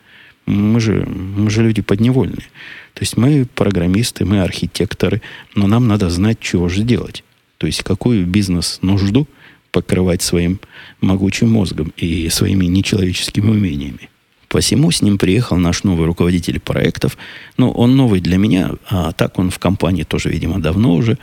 Мы 0.49 0.79
же, 0.79 1.05
мы 1.05 1.49
же 1.51 1.61
люди 1.61 1.81
подневольные. 1.81 2.47
То 2.95 3.01
есть 3.01 3.17
мы 3.17 3.45
программисты, 3.53 4.25
мы 4.25 4.41
архитекторы, 4.41 5.21
но 5.53 5.67
нам 5.67 5.87
надо 5.87 6.09
знать, 6.09 6.39
чего 6.39 6.69
же 6.69 6.81
делать. 6.81 7.23
То 7.59 7.67
есть 7.67 7.83
какую 7.83 8.25
бизнес-нужду 8.25 9.27
покрывать 9.71 10.23
своим 10.23 10.59
могучим 11.01 11.51
мозгом 11.51 11.93
и 11.97 12.29
своими 12.29 12.65
нечеловеческими 12.65 13.49
умениями. 13.49 14.09
Посему 14.47 14.89
с 14.89 15.03
ним 15.03 15.19
приехал 15.19 15.57
наш 15.57 15.83
новый 15.83 16.07
руководитель 16.07 16.59
проектов. 16.59 17.15
Ну, 17.57 17.69
он 17.69 17.95
новый 17.95 18.19
для 18.19 18.37
меня, 18.37 18.71
а 18.89 19.11
так 19.11 19.37
он 19.37 19.51
в 19.51 19.59
компании 19.59 20.03
тоже, 20.03 20.29
видимо, 20.29 20.59
давно 20.59 20.95
уже. 20.95 21.19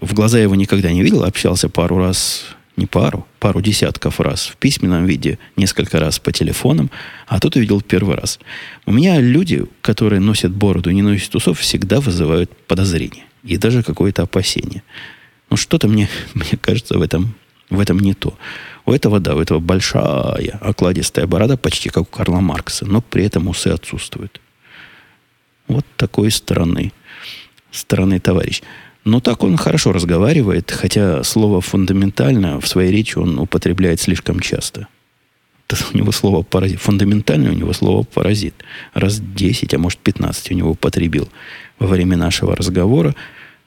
В 0.00 0.14
глаза 0.14 0.38
его 0.38 0.54
никогда 0.54 0.90
не 0.90 1.02
видел, 1.02 1.24
общался 1.24 1.68
пару 1.68 1.98
раз 1.98 2.46
не 2.76 2.86
пару, 2.86 3.26
пару 3.38 3.60
десятков 3.60 4.20
раз 4.20 4.46
в 4.46 4.56
письменном 4.56 5.06
виде, 5.06 5.38
несколько 5.56 6.00
раз 6.00 6.18
по 6.18 6.32
телефонам, 6.32 6.90
а 7.26 7.38
тут 7.38 7.56
увидел 7.56 7.80
первый 7.80 8.16
раз. 8.16 8.40
У 8.86 8.92
меня 8.92 9.20
люди, 9.20 9.64
которые 9.80 10.20
носят 10.20 10.52
бороду 10.52 10.90
и 10.90 10.94
не 10.94 11.02
носят 11.02 11.34
усов, 11.34 11.60
всегда 11.60 12.00
вызывают 12.00 12.50
подозрение 12.66 13.24
и 13.44 13.56
даже 13.56 13.82
какое-то 13.82 14.22
опасение. 14.22 14.82
Но 15.50 15.56
что-то 15.56 15.88
мне, 15.88 16.08
мне 16.34 16.58
кажется 16.60 16.98
в 16.98 17.02
этом, 17.02 17.34
в 17.70 17.78
этом 17.78 17.98
не 18.00 18.14
то. 18.14 18.36
У 18.86 18.92
этого, 18.92 19.20
да, 19.20 19.34
у 19.34 19.40
этого 19.40 19.60
большая 19.60 20.58
окладистая 20.60 21.26
борода, 21.26 21.56
почти 21.56 21.88
как 21.88 22.02
у 22.02 22.06
Карла 22.06 22.40
Маркса, 22.40 22.86
но 22.86 23.00
при 23.00 23.24
этом 23.24 23.48
усы 23.48 23.68
отсутствуют. 23.68 24.40
Вот 25.68 25.86
такой 25.96 26.30
стороны, 26.30 26.92
стороны 27.70 28.20
товарищ. 28.20 28.62
Но 29.04 29.20
так 29.20 29.42
он 29.44 29.56
хорошо 29.56 29.92
разговаривает, 29.92 30.70
хотя 30.70 31.22
слово 31.24 31.60
«фундаментально» 31.60 32.60
в 32.60 32.66
своей 32.66 32.90
речи 32.90 33.18
он 33.18 33.38
употребляет 33.38 34.00
слишком 34.00 34.40
часто. 34.40 34.88
у 35.92 35.96
него 35.96 36.10
слово 36.10 36.42
«паразит». 36.42 36.80
Фундаментально 36.80 37.50
у 37.50 37.54
него 37.54 37.72
слово 37.74 38.04
«паразит». 38.04 38.54
Раз 38.94 39.20
10, 39.20 39.74
а 39.74 39.78
может 39.78 39.98
15 39.98 40.50
у 40.50 40.54
него 40.54 40.70
употребил 40.70 41.28
во 41.78 41.86
время 41.86 42.16
нашего 42.16 42.56
разговора. 42.56 43.14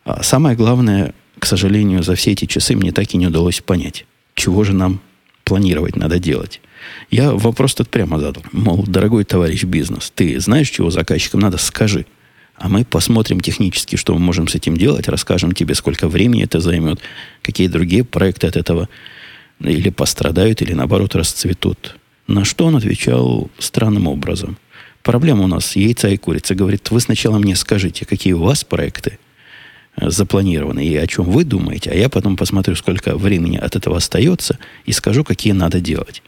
А 0.05 0.23
самое 0.23 0.55
главное, 0.55 1.13
к 1.37 1.45
сожалению, 1.45 2.01
за 2.01 2.15
все 2.15 2.31
эти 2.31 2.45
часы 2.45 2.75
мне 2.75 2.91
так 2.91 3.13
и 3.13 3.17
не 3.17 3.27
удалось 3.27 3.61
понять, 3.61 4.05
чего 4.33 4.63
же 4.63 4.73
нам 4.73 5.01
планировать 5.43 5.95
надо 5.95 6.17
делать. 6.17 6.61
Я 7.11 7.31
вопрос 7.31 7.75
тут 7.75 7.89
прямо 7.89 8.19
задал. 8.19 8.43
Мол, 8.51 8.83
дорогой 8.87 9.23
товарищ 9.23 9.63
бизнес, 9.63 10.11
ты 10.13 10.39
знаешь, 10.39 10.69
чего 10.69 10.89
заказчикам 10.89 11.41
надо, 11.41 11.57
скажи. 11.57 12.05
А 12.57 12.69
мы 12.69 12.83
посмотрим 12.83 13.39
технически, 13.39 13.95
что 13.95 14.13
мы 14.13 14.19
можем 14.19 14.47
с 14.47 14.55
этим 14.55 14.77
делать, 14.77 15.07
расскажем 15.07 15.51
тебе, 15.51 15.75
сколько 15.75 16.07
времени 16.07 16.43
это 16.43 16.59
займет, 16.59 16.99
какие 17.43 17.67
другие 17.67 18.03
проекты 18.03 18.47
от 18.47 18.55
этого 18.55 18.89
или 19.59 19.89
пострадают, 19.89 20.61
или 20.61 20.73
наоборот 20.73 21.15
расцветут. 21.15 21.97
На 22.25 22.45
что 22.45 22.65
он 22.65 22.75
отвечал 22.75 23.49
странным 23.59 24.07
образом. 24.07 24.57
Проблема 25.03 25.43
у 25.43 25.47
нас 25.47 25.75
яйца 25.75 26.09
и 26.09 26.17
курица. 26.17 26.55
Говорит, 26.55 26.89
вы 26.89 26.99
сначала 26.99 27.37
мне 27.37 27.55
скажите, 27.55 28.05
какие 28.05 28.33
у 28.33 28.43
вас 28.43 28.63
проекты 28.63 29.19
э, 29.95 30.09
запланированы 30.09 30.85
и 30.85 30.97
о 30.97 31.07
чем 31.07 31.25
вы 31.25 31.43
думаете, 31.43 31.91
а 31.91 31.95
я 31.95 32.09
потом 32.09 32.35
посмотрю, 32.35 32.75
сколько 32.75 33.15
времени 33.15 33.57
от 33.57 33.75
этого 33.75 33.97
остается 33.97 34.57
и 34.85 34.91
скажу, 34.91 35.23
какие 35.23 35.53
надо 35.53 35.79
делать. 35.79 36.23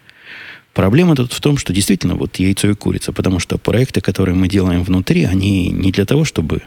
Проблема 0.79 1.13
тут 1.13 1.33
в 1.33 1.41
том, 1.41 1.57
что 1.57 1.73
действительно 1.73 2.15
вот 2.15 2.37
яйцо 2.37 2.69
и 2.69 2.73
курица, 2.73 3.11
потому 3.11 3.39
что 3.39 3.57
проекты, 3.57 3.99
которые 3.99 4.33
мы 4.33 4.47
делаем 4.47 4.81
внутри, 4.81 5.25
они 5.25 5.71
не 5.71 5.91
для 5.91 6.05
того, 6.05 6.23
чтобы 6.23 6.61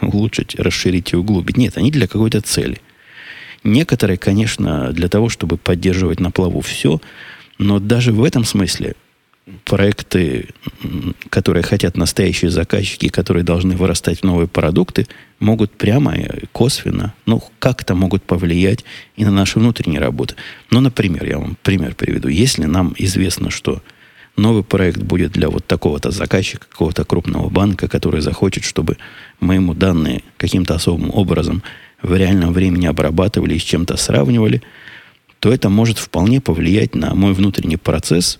улучшить, 0.00 0.54
расширить 0.54 1.12
и 1.12 1.16
углубить. 1.16 1.56
Нет, 1.56 1.76
они 1.76 1.90
для 1.90 2.06
какой-то 2.06 2.40
цели. 2.42 2.80
Некоторые, 3.64 4.18
конечно, 4.18 4.92
для 4.92 5.08
того, 5.08 5.30
чтобы 5.30 5.56
поддерживать 5.56 6.20
на 6.20 6.30
плаву 6.30 6.60
все, 6.60 7.00
но 7.58 7.80
даже 7.80 8.12
в 8.12 8.22
этом 8.22 8.44
смысле 8.44 8.94
проекты, 9.64 10.48
которые 11.30 11.62
хотят 11.62 11.96
настоящие 11.96 12.50
заказчики, 12.50 13.08
которые 13.08 13.44
должны 13.44 13.76
вырастать 13.76 14.20
в 14.20 14.22
новые 14.24 14.48
продукты, 14.48 15.06
могут 15.40 15.72
прямо 15.72 16.16
и 16.16 16.46
косвенно, 16.52 17.14
ну, 17.26 17.42
как-то 17.58 17.94
могут 17.94 18.22
повлиять 18.22 18.84
и 19.16 19.24
на 19.24 19.30
наши 19.30 19.58
внутренние 19.58 20.00
работы. 20.00 20.34
Ну, 20.70 20.80
например, 20.80 21.24
я 21.24 21.38
вам 21.38 21.56
пример 21.62 21.94
приведу. 21.94 22.28
Если 22.28 22.64
нам 22.64 22.94
известно, 22.98 23.50
что 23.50 23.82
новый 24.36 24.64
проект 24.64 25.02
будет 25.02 25.32
для 25.32 25.48
вот 25.48 25.66
такого-то 25.66 26.10
заказчика, 26.10 26.66
какого-то 26.68 27.04
крупного 27.04 27.48
банка, 27.48 27.88
который 27.88 28.20
захочет, 28.20 28.64
чтобы 28.64 28.96
мы 29.40 29.54
ему 29.54 29.74
данные 29.74 30.22
каким-то 30.36 30.74
особым 30.74 31.10
образом 31.12 31.62
в 32.02 32.14
реальном 32.14 32.52
времени 32.52 32.86
обрабатывали 32.86 33.54
и 33.54 33.58
с 33.58 33.62
чем-то 33.62 33.96
сравнивали, 33.96 34.62
то 35.40 35.52
это 35.52 35.68
может 35.68 35.98
вполне 35.98 36.40
повлиять 36.40 36.94
на 36.94 37.14
мой 37.14 37.32
внутренний 37.32 37.76
процесс 37.76 38.38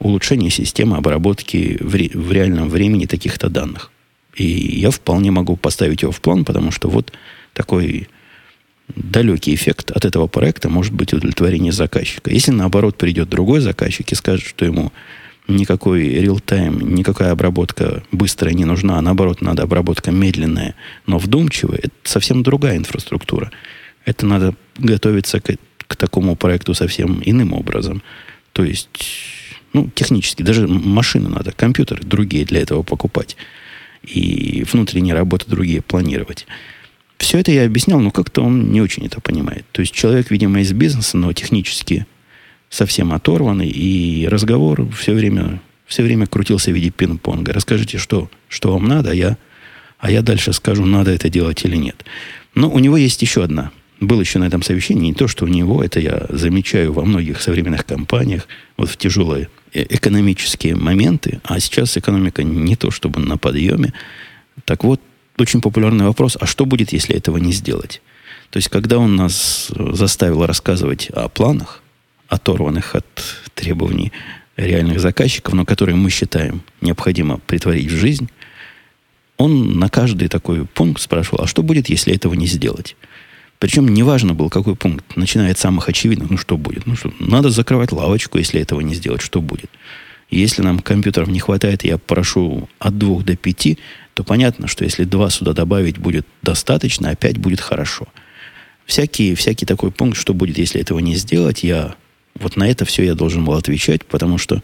улучшения 0.00 0.50
системы 0.50 0.96
обработки 0.96 1.78
в, 1.80 1.94
ре, 1.94 2.10
в 2.12 2.32
реальном 2.32 2.68
времени 2.68 3.06
таких-то 3.06 3.48
данных. 3.48 3.92
И 4.34 4.44
я 4.44 4.90
вполне 4.90 5.30
могу 5.30 5.56
поставить 5.56 6.02
его 6.02 6.12
в 6.12 6.20
план, 6.20 6.44
потому 6.44 6.70
что 6.70 6.88
вот 6.88 7.12
такой 7.52 8.08
далекий 8.88 9.54
эффект 9.54 9.90
от 9.90 10.04
этого 10.04 10.26
проекта 10.26 10.68
может 10.68 10.92
быть 10.92 11.12
удовлетворение 11.12 11.72
заказчика. 11.72 12.30
Если 12.30 12.50
наоборот 12.50 12.96
придет 12.96 13.28
другой 13.28 13.60
заказчик 13.60 14.10
и 14.10 14.14
скажет, 14.14 14.46
что 14.46 14.64
ему 14.64 14.92
никакой 15.48 16.08
реал-тайм, 16.08 16.94
никакая 16.94 17.32
обработка 17.32 18.02
быстрая 18.12 18.54
не 18.54 18.64
нужна, 18.64 18.98
а 18.98 19.02
наоборот, 19.02 19.40
надо 19.40 19.64
обработка 19.64 20.10
медленная, 20.10 20.74
но 21.06 21.18
вдумчивая, 21.18 21.78
это 21.78 21.94
совсем 22.04 22.42
другая 22.42 22.76
инфраструктура. 22.76 23.50
Это 24.04 24.26
надо 24.26 24.54
готовиться 24.78 25.40
к, 25.40 25.56
к 25.86 25.96
такому 25.96 26.36
проекту 26.36 26.74
совсем 26.74 27.20
иным 27.24 27.52
образом. 27.52 28.02
То 28.52 28.64
есть, 28.64 28.88
ну, 29.72 29.88
технически, 29.94 30.42
даже 30.42 30.66
машины 30.66 31.28
надо, 31.28 31.52
компьютеры 31.52 32.02
другие 32.02 32.44
для 32.44 32.60
этого 32.60 32.82
покупать. 32.82 33.36
И 34.02 34.64
внутренние 34.70 35.14
работы 35.14 35.44
другие 35.48 35.82
планировать. 35.82 36.46
Все 37.18 37.38
это 37.38 37.52
я 37.52 37.66
объяснял, 37.66 38.00
но 38.00 38.10
как-то 38.10 38.42
он 38.42 38.72
не 38.72 38.80
очень 38.80 39.04
это 39.04 39.20
понимает. 39.20 39.66
То 39.72 39.80
есть 39.80 39.92
человек, 39.92 40.30
видимо, 40.30 40.60
из 40.60 40.72
бизнеса, 40.72 41.18
но 41.18 41.32
технически 41.32 42.06
совсем 42.70 43.12
оторванный, 43.12 43.68
и 43.68 44.26
разговор 44.28 44.88
все 44.92 45.12
время, 45.12 45.60
все 45.86 46.02
время 46.02 46.26
крутился 46.26 46.70
в 46.70 46.74
виде 46.74 46.90
пинг-понга. 46.90 47.52
Расскажите, 47.52 47.98
что, 47.98 48.30
что 48.48 48.72
вам 48.72 48.86
надо, 48.86 49.10
а 49.10 49.14
я, 49.14 49.36
а 49.98 50.10
я 50.10 50.22
дальше 50.22 50.52
скажу, 50.52 50.86
надо 50.86 51.10
это 51.10 51.28
делать 51.28 51.64
или 51.64 51.76
нет. 51.76 52.04
Но 52.54 52.70
у 52.70 52.78
него 52.78 52.96
есть 52.96 53.20
еще 53.20 53.44
одна. 53.44 53.70
Был 54.00 54.18
еще 54.18 54.38
на 54.38 54.44
этом 54.44 54.62
совещании 54.62 55.08
не 55.08 55.14
то, 55.14 55.28
что 55.28 55.44
у 55.44 55.48
него, 55.48 55.84
это 55.84 56.00
я 56.00 56.26
замечаю 56.30 56.94
во 56.94 57.04
многих 57.04 57.42
современных 57.42 57.84
компаниях, 57.84 58.48
вот 58.78 58.88
в 58.88 58.96
тяжелые 58.96 59.50
экономические 59.72 60.76
моменты, 60.76 61.40
а 61.44 61.60
сейчас 61.60 61.96
экономика 61.96 62.42
не 62.42 62.76
то 62.76 62.90
чтобы 62.90 63.20
на 63.20 63.38
подъеме. 63.38 63.92
Так 64.64 64.84
вот, 64.84 65.00
очень 65.38 65.60
популярный 65.60 66.04
вопрос, 66.04 66.36
а 66.40 66.46
что 66.46 66.66
будет, 66.66 66.92
если 66.92 67.16
этого 67.16 67.38
не 67.38 67.52
сделать? 67.52 68.02
То 68.50 68.56
есть, 68.56 68.68
когда 68.68 68.98
он 68.98 69.16
нас 69.16 69.70
заставил 69.92 70.44
рассказывать 70.44 71.08
о 71.10 71.28
планах, 71.28 71.82
оторванных 72.28 72.94
от 72.94 73.06
требований 73.54 74.12
реальных 74.56 75.00
заказчиков, 75.00 75.54
но 75.54 75.64
которые 75.64 75.96
мы 75.96 76.10
считаем 76.10 76.62
необходимо 76.80 77.38
притворить 77.38 77.90
в 77.90 77.96
жизнь, 77.96 78.28
он 79.36 79.78
на 79.78 79.88
каждый 79.88 80.28
такой 80.28 80.66
пункт 80.66 81.00
спрашивал, 81.00 81.44
а 81.44 81.46
что 81.46 81.62
будет, 81.62 81.88
если 81.88 82.14
этого 82.14 82.34
не 82.34 82.46
сделать? 82.46 82.96
Причем 83.60 83.86
неважно 83.86 84.32
был, 84.32 84.48
какой 84.48 84.74
пункт, 84.74 85.16
начиная 85.16 85.52
от 85.52 85.58
самых 85.58 85.90
очевидных, 85.90 86.30
ну 86.30 86.38
что 86.38 86.56
будет? 86.56 86.86
Ну 86.86 86.96
что, 86.96 87.12
надо 87.20 87.50
закрывать 87.50 87.92
лавочку, 87.92 88.38
если 88.38 88.58
этого 88.58 88.80
не 88.80 88.94
сделать, 88.94 89.20
что 89.20 89.42
будет? 89.42 89.70
Если 90.30 90.62
нам 90.62 90.78
компьютеров 90.78 91.28
не 91.28 91.40
хватает, 91.40 91.84
я 91.84 91.98
прошу 91.98 92.70
от 92.78 92.96
двух 92.96 93.22
до 93.22 93.36
пяти, 93.36 93.78
то 94.14 94.24
понятно, 94.24 94.66
что 94.66 94.84
если 94.84 95.04
два 95.04 95.28
сюда 95.28 95.52
добавить 95.52 95.98
будет 95.98 96.26
достаточно, 96.42 97.10
опять 97.10 97.36
будет 97.36 97.60
хорошо. 97.60 98.08
Всякий, 98.86 99.34
всякий 99.34 99.66
такой 99.66 99.90
пункт, 99.90 100.16
что 100.16 100.32
будет, 100.32 100.56
если 100.56 100.80
этого 100.80 100.98
не 101.00 101.14
сделать, 101.14 101.62
я 101.62 101.96
вот 102.38 102.56
на 102.56 102.66
это 102.66 102.86
все 102.86 103.04
я 103.04 103.14
должен 103.14 103.44
был 103.44 103.52
отвечать, 103.52 104.06
потому 104.06 104.38
что 104.38 104.62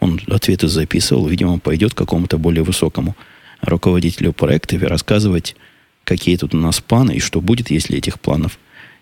он 0.00 0.20
ответы 0.26 0.68
записывал, 0.68 1.26
видимо, 1.26 1.58
пойдет 1.58 1.92
к 1.92 1.98
какому-то 1.98 2.38
более 2.38 2.62
высокому 2.62 3.14
руководителю 3.60 4.32
проекта 4.32 4.76
и 4.76 4.78
рассказывать, 4.78 5.54
какие 6.08 6.36
тут 6.36 6.54
у 6.54 6.56
нас 6.56 6.80
планы 6.80 7.16
и 7.16 7.20
что 7.20 7.42
будет, 7.42 7.70
если 7.70 7.98
этих 7.98 8.18
планов 8.18 8.58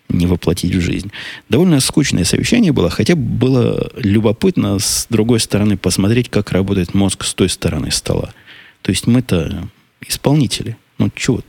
не 0.09 0.25
воплотить 0.25 0.75
в 0.75 0.81
жизнь. 0.81 1.09
Довольно 1.47 1.79
скучное 1.79 2.25
совещание 2.25 2.73
было, 2.73 2.89
хотя 2.89 3.15
было 3.15 3.89
любопытно 3.95 4.77
с 4.77 5.07
другой 5.09 5.39
стороны 5.39 5.77
посмотреть, 5.77 6.29
как 6.29 6.51
работает 6.51 6.93
мозг 6.93 7.23
с 7.23 7.33
той 7.33 7.47
стороны 7.47 7.91
стола. 7.91 8.33
То 8.81 8.91
есть 8.91 9.07
мы-то 9.07 9.69
исполнители. 10.01 10.75
Ну, 10.97 11.09
чего 11.15 11.41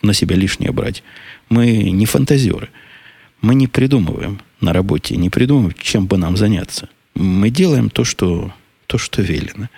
на 0.00 0.14
себя 0.14 0.36
лишнее 0.36 0.72
брать? 0.72 1.02
Мы 1.50 1.90
не 1.90 2.06
фантазеры. 2.06 2.70
Мы 3.42 3.54
не 3.54 3.66
придумываем 3.66 4.40
на 4.62 4.72
работе, 4.72 5.16
не 5.16 5.28
придумываем, 5.28 5.74
чем 5.78 6.06
бы 6.06 6.16
нам 6.16 6.36
заняться. 6.38 6.88
Мы 7.14 7.50
делаем 7.50 7.90
то, 7.90 8.04
что, 8.04 8.52
то, 8.86 8.96
что 8.96 9.20
велено. 9.20 9.68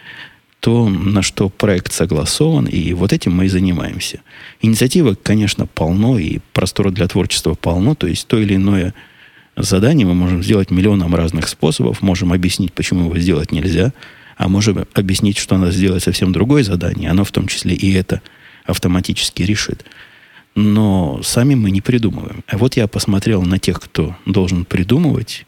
То, 0.60 0.88
на 0.88 1.22
что 1.22 1.48
проект 1.48 1.92
согласован, 1.92 2.66
и 2.66 2.92
вот 2.92 3.12
этим 3.12 3.34
мы 3.34 3.46
и 3.46 3.48
занимаемся. 3.48 4.20
Инициатива, 4.60 5.14
конечно, 5.14 5.66
полно, 5.66 6.18
и 6.18 6.40
простора 6.52 6.90
для 6.90 7.08
творчества 7.08 7.54
полно, 7.54 7.94
то 7.94 8.06
есть 8.06 8.26
то 8.26 8.38
или 8.38 8.56
иное 8.56 8.94
задание 9.56 10.06
мы 10.06 10.14
можем 10.14 10.42
сделать 10.42 10.70
миллионом 10.70 11.14
разных 11.14 11.48
способов, 11.48 12.02
можем 12.02 12.32
объяснить, 12.32 12.72
почему 12.74 13.06
его 13.06 13.18
сделать 13.18 13.52
нельзя, 13.52 13.92
а 14.36 14.48
можем 14.48 14.86
объяснить, 14.94 15.38
что 15.38 15.56
надо 15.56 15.72
сделать 15.72 16.02
совсем 16.02 16.32
другое 16.32 16.62
задание, 16.62 17.10
оно 17.10 17.24
в 17.24 17.32
том 17.32 17.46
числе 17.46 17.74
и 17.74 17.92
это 17.92 18.20
автоматически 18.66 19.42
решит 19.42 19.84
но 20.54 21.20
сами 21.22 21.54
мы 21.54 21.70
не 21.70 21.80
придумываем. 21.80 22.44
А 22.46 22.58
вот 22.58 22.76
я 22.76 22.86
посмотрел 22.86 23.42
на 23.42 23.58
тех, 23.58 23.80
кто 23.80 24.16
должен 24.26 24.64
придумывать, 24.64 25.46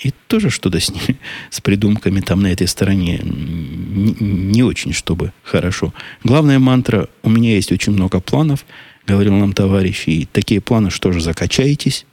и 0.00 0.12
тоже 0.28 0.50
что-то 0.50 0.80
с, 0.80 0.90
ними, 0.90 1.18
с 1.50 1.60
придумками 1.60 2.20
там 2.20 2.42
на 2.42 2.48
этой 2.48 2.66
стороне 2.66 3.20
не, 3.22 4.16
не 4.20 4.62
очень, 4.62 4.92
чтобы 4.92 5.32
хорошо. 5.42 5.92
Главная 6.24 6.58
мантра, 6.58 7.08
у 7.22 7.30
меня 7.30 7.54
есть 7.54 7.72
очень 7.72 7.92
много 7.92 8.20
планов, 8.20 8.64
говорил 9.06 9.34
нам 9.34 9.52
товарищ, 9.52 10.04
и 10.06 10.26
такие 10.30 10.60
планы, 10.60 10.90
что 10.90 11.12
же 11.12 11.20
закачаетесь, 11.20 12.06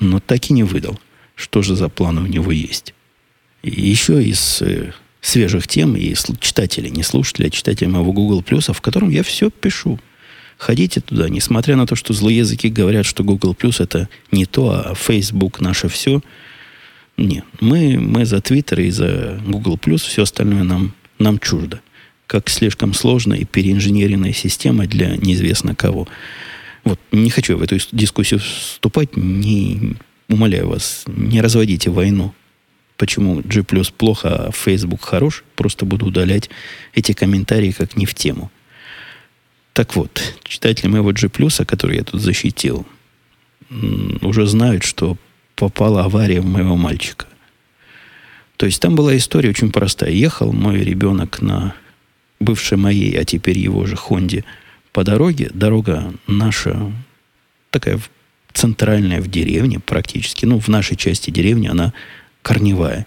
но 0.00 0.20
так 0.20 0.50
и 0.50 0.52
не 0.52 0.62
выдал, 0.62 0.98
что 1.34 1.62
же 1.62 1.76
за 1.76 1.88
планы 1.88 2.22
у 2.22 2.26
него 2.26 2.50
есть. 2.50 2.94
И 3.62 3.80
еще 3.80 4.22
из 4.22 4.60
э, 4.62 4.92
свежих 5.20 5.68
тем, 5.68 5.96
и 5.96 6.14
читателей, 6.40 6.90
не 6.90 7.02
слушателей, 7.02 7.48
а 7.48 7.50
читателей 7.50 7.90
моего 7.90 8.12
Google 8.12 8.40
Plus, 8.40 8.72
в 8.72 8.80
котором 8.80 9.10
я 9.10 9.22
все 9.22 9.50
пишу– 9.50 10.00
Ходите 10.56 11.00
туда, 11.00 11.28
несмотря 11.28 11.76
на 11.76 11.86
то, 11.86 11.96
что 11.96 12.12
злые 12.12 12.38
языки 12.38 12.68
говорят, 12.68 13.06
что 13.06 13.24
Google 13.24 13.56
это 13.60 14.08
не 14.30 14.46
то, 14.46 14.70
а 14.70 14.94
Facebook 14.94 15.60
наше 15.60 15.88
все. 15.88 16.22
Нет, 17.16 17.44
мы, 17.60 17.98
мы 17.98 18.24
за 18.24 18.38
Twitter 18.38 18.82
и 18.82 18.90
за 18.90 19.40
Google 19.46 19.78
все 19.98 20.22
остальное 20.22 20.64
нам, 20.64 20.94
нам 21.18 21.38
чуждо. 21.38 21.80
Как 22.26 22.48
слишком 22.48 22.94
сложная 22.94 23.38
и 23.38 23.44
переинженеренная 23.44 24.32
система 24.32 24.86
для 24.86 25.16
неизвестно 25.16 25.74
кого. 25.74 26.08
Вот, 26.82 26.98
не 27.12 27.30
хочу 27.30 27.56
в 27.56 27.62
эту 27.62 27.78
дискуссию 27.92 28.40
вступать, 28.40 29.16
не 29.16 29.96
умоляю 30.28 30.68
вас, 30.68 31.04
не 31.06 31.40
разводите 31.40 31.90
войну. 31.90 32.34
Почему 32.96 33.42
G 33.44 33.62
плохо, 33.62 34.46
а 34.46 34.52
Facebook 34.52 35.02
хорош, 35.02 35.44
просто 35.56 35.84
буду 35.84 36.06
удалять 36.06 36.50
эти 36.94 37.12
комментарии 37.12 37.72
как 37.72 37.96
не 37.96 38.06
в 38.06 38.14
тему. 38.14 38.50
Так 39.72 39.96
вот, 39.96 40.22
читатели 40.44 40.86
моего 40.88 41.12
G+, 41.12 41.28
который 41.66 41.96
я 41.96 42.04
тут 42.04 42.20
защитил, 42.20 42.86
уже 44.22 44.46
знают, 44.46 44.84
что 44.84 45.16
попала 45.56 46.04
авария 46.04 46.40
в 46.40 46.46
моего 46.46 46.76
мальчика. 46.76 47.26
То 48.56 48.66
есть 48.66 48.80
там 48.80 48.94
была 48.94 49.16
история 49.16 49.50
очень 49.50 49.72
простая. 49.72 50.10
Ехал 50.10 50.52
мой 50.52 50.82
ребенок 50.82 51.42
на 51.42 51.74
бывшей 52.40 52.78
моей, 52.78 53.18
а 53.18 53.24
теперь 53.24 53.58
его 53.58 53.84
же 53.86 53.96
Хонде 53.96 54.44
по 54.92 55.04
дороге. 55.04 55.50
Дорога 55.52 56.12
наша 56.26 56.92
такая 57.70 57.98
центральная 58.52 59.20
в 59.20 59.28
деревне 59.28 59.80
практически. 59.80 60.46
Ну, 60.46 60.60
в 60.60 60.68
нашей 60.68 60.96
части 60.96 61.30
деревни 61.30 61.66
она 61.66 61.92
корневая. 62.42 63.06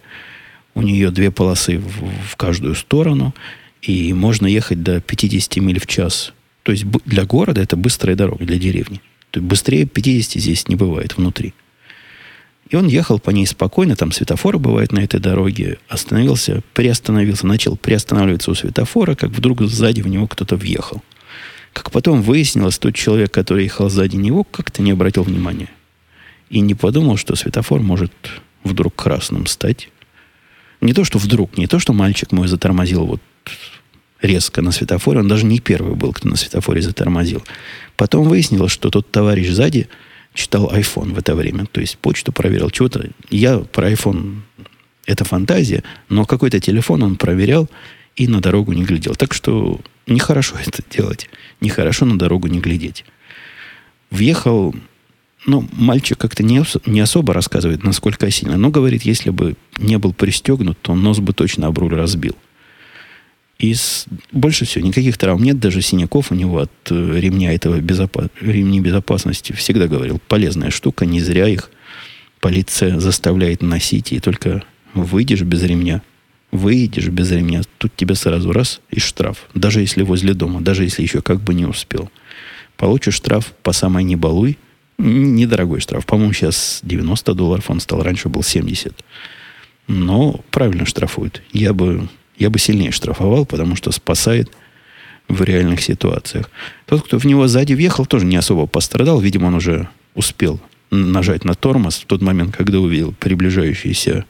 У 0.75 0.81
нее 0.81 1.09
две 1.11 1.31
полосы 1.31 1.79
в, 1.79 2.31
в 2.31 2.35
каждую 2.35 2.75
сторону, 2.75 3.33
и 3.81 4.13
можно 4.13 4.45
ехать 4.45 4.83
до 4.83 4.99
50 4.99 5.57
миль 5.57 5.79
в 5.79 5.87
час. 5.87 6.33
То 6.63 6.71
есть 6.71 6.85
для 7.05 7.23
города 7.23 7.61
это 7.61 7.77
быстрая 7.77 8.15
дорога, 8.15 8.45
для 8.45 8.57
деревни. 8.57 9.01
То 9.31 9.39
есть 9.39 9.49
быстрее 9.49 9.85
50 9.85 10.41
здесь 10.41 10.67
не 10.67 10.75
бывает 10.75 11.17
внутри. 11.17 11.53
И 12.69 12.75
он 12.75 12.87
ехал 12.87 13.19
по 13.19 13.29
ней 13.29 13.45
спокойно, 13.45 13.95
там 13.95 14.11
светофоры 14.11 14.59
бывают 14.59 14.91
на 14.91 14.99
этой 14.99 15.19
дороге, 15.19 15.79
остановился, 15.87 16.61
приостановился, 16.73 17.47
начал 17.47 17.77
приостанавливаться 17.77 18.51
у 18.51 18.55
светофора, 18.55 19.15
как 19.15 19.29
вдруг 19.31 19.61
сзади 19.61 20.01
в 20.01 20.07
него 20.07 20.27
кто-то 20.27 20.57
въехал. 20.57 21.01
Как 21.71 21.91
потом 21.91 22.21
выяснилось, 22.21 22.77
тот 22.77 22.95
человек, 22.95 23.31
который 23.31 23.63
ехал 23.63 23.89
сзади 23.89 24.17
него, 24.17 24.43
как-то 24.43 24.81
не 24.81 24.91
обратил 24.91 25.23
внимания. 25.23 25.69
И 26.49 26.59
не 26.59 26.75
подумал, 26.75 27.17
что 27.17 27.35
светофор 27.35 27.81
может 27.81 28.11
вдруг 28.63 28.95
красным 28.95 29.45
стать. 29.45 29.89
Не 30.81 30.93
то, 30.93 31.03
что 31.03 31.19
вдруг, 31.19 31.57
не 31.57 31.67
то, 31.67 31.79
что 31.79 31.93
мальчик 31.93 32.31
мой 32.31 32.47
затормозил 32.47 33.05
вот 33.05 33.21
резко 34.21 34.61
на 34.61 34.71
светофоре. 34.71 35.19
Он 35.19 35.27
даже 35.27 35.45
не 35.45 35.59
первый 35.59 35.95
был, 35.95 36.13
кто 36.13 36.27
на 36.29 36.35
светофоре 36.35 36.81
затормозил. 36.81 37.43
Потом 37.95 38.27
выяснилось, 38.27 38.71
что 38.71 38.89
тот 38.89 39.11
товарищ 39.11 39.49
сзади 39.49 39.87
читал 40.37 40.71
iPhone 40.71 41.13
в 41.13 41.17
это 41.17 41.35
время. 41.35 41.65
То 41.65 41.81
есть 41.81 41.97
почту 41.97 42.31
проверил. 42.31 42.69
Чего-то. 42.69 43.09
Я 43.29 43.57
про 43.59 43.91
iPhone 43.91 44.41
это 45.05 45.25
фантазия, 45.25 45.83
но 46.09 46.25
какой-то 46.25 46.59
телефон 46.59 47.03
он 47.03 47.15
проверял 47.15 47.69
и 48.15 48.27
на 48.27 48.39
дорогу 48.39 48.73
не 48.73 48.83
глядел. 48.83 49.15
Так 49.15 49.33
что 49.33 49.81
нехорошо 50.05 50.55
это 50.65 50.83
делать. 50.89 51.29
Нехорошо 51.59 52.05
на 52.05 52.17
дорогу 52.17 52.47
не 52.47 52.59
глядеть. 52.59 53.03
Въехал, 54.11 54.73
ну, 55.45 55.67
мальчик 55.73 56.17
как-то 56.17 56.43
не, 56.43 56.63
не 56.85 56.99
особо 56.99 57.33
рассказывает, 57.33 57.83
насколько 57.83 58.29
сильно, 58.31 58.57
но 58.57 58.69
говорит, 58.69 59.03
если 59.03 59.31
бы 59.31 59.55
не 59.77 59.97
был 59.97 60.13
пристегнут, 60.13 60.77
то 60.81 60.95
нос 60.95 61.19
бы 61.19 61.33
точно 61.33 61.67
об 61.67 61.77
руль 61.77 61.95
разбил. 61.95 62.35
И 63.59 63.73
с, 63.73 64.05
больше 64.31 64.65
всего 64.65 64.85
никаких 64.85 65.17
травм 65.17 65.41
нет, 65.43 65.59
даже 65.59 65.81
синяков 65.81 66.31
у 66.31 66.35
него 66.35 66.59
от 66.59 66.71
э, 66.91 67.19
ремня 67.19 67.53
этого 67.53 67.79
безопа, 67.79 68.29
ремни 68.39 68.79
безопасности. 68.79 69.53
Всегда 69.53 69.87
говорил, 69.87 70.21
полезная 70.27 70.69
штука, 70.69 71.05
не 71.05 71.21
зря 71.21 71.47
их 71.47 71.71
полиция 72.39 72.99
заставляет 72.99 73.63
носить, 73.63 74.13
и 74.13 74.19
только 74.19 74.63
выйдешь 74.93 75.41
без 75.41 75.63
ремня, 75.63 76.01
Выйдешь 76.51 77.09
без 77.09 77.31
ремня, 77.31 77.61
тут 77.77 77.95
тебе 77.95 78.15
сразу 78.15 78.53
раз 78.53 78.79
и 78.89 78.99
штраф. 78.99 79.47
Даже 79.53 79.81
если 79.81 80.01
возле 80.01 80.33
дома, 80.33 80.61
даже 80.61 80.83
если 80.83 81.01
еще 81.01 81.21
как 81.21 81.41
бы 81.41 81.53
не 81.53 81.65
успел. 81.65 82.09
Получишь 82.77 83.15
штраф 83.15 83.53
по 83.63 83.73
самой 83.73 84.03
не 84.05 84.15
балуй. 84.15 84.57
Недорогой 84.97 85.81
штраф. 85.81 86.05
По-моему, 86.05 86.31
сейчас 86.33 86.79
90 86.83 87.33
долларов 87.33 87.69
он 87.69 87.81
стал. 87.81 88.01
Раньше 88.01 88.29
был 88.29 88.43
70. 88.43 88.93
Но 89.87 90.39
правильно 90.49 90.85
штрафуют. 90.85 91.43
Я 91.51 91.73
бы, 91.73 92.07
я 92.37 92.49
бы 92.49 92.59
сильнее 92.59 92.91
штрафовал, 92.91 93.45
потому 93.45 93.75
что 93.75 93.91
спасает 93.91 94.51
в 95.27 95.43
реальных 95.43 95.81
ситуациях. 95.81 96.49
Тот, 96.85 97.03
кто 97.03 97.17
в 97.19 97.25
него 97.25 97.47
сзади 97.47 97.73
въехал, 97.73 98.05
тоже 98.05 98.25
не 98.25 98.37
особо 98.37 98.67
пострадал. 98.67 99.19
Видимо, 99.19 99.47
он 99.47 99.55
уже 99.55 99.89
успел 100.15 100.59
нажать 100.89 101.43
на 101.43 101.53
тормоз 101.53 101.97
в 101.97 102.05
тот 102.05 102.21
момент, 102.21 102.55
когда 102.55 102.79
увидел 102.79 103.13
приближающийся 103.19 104.25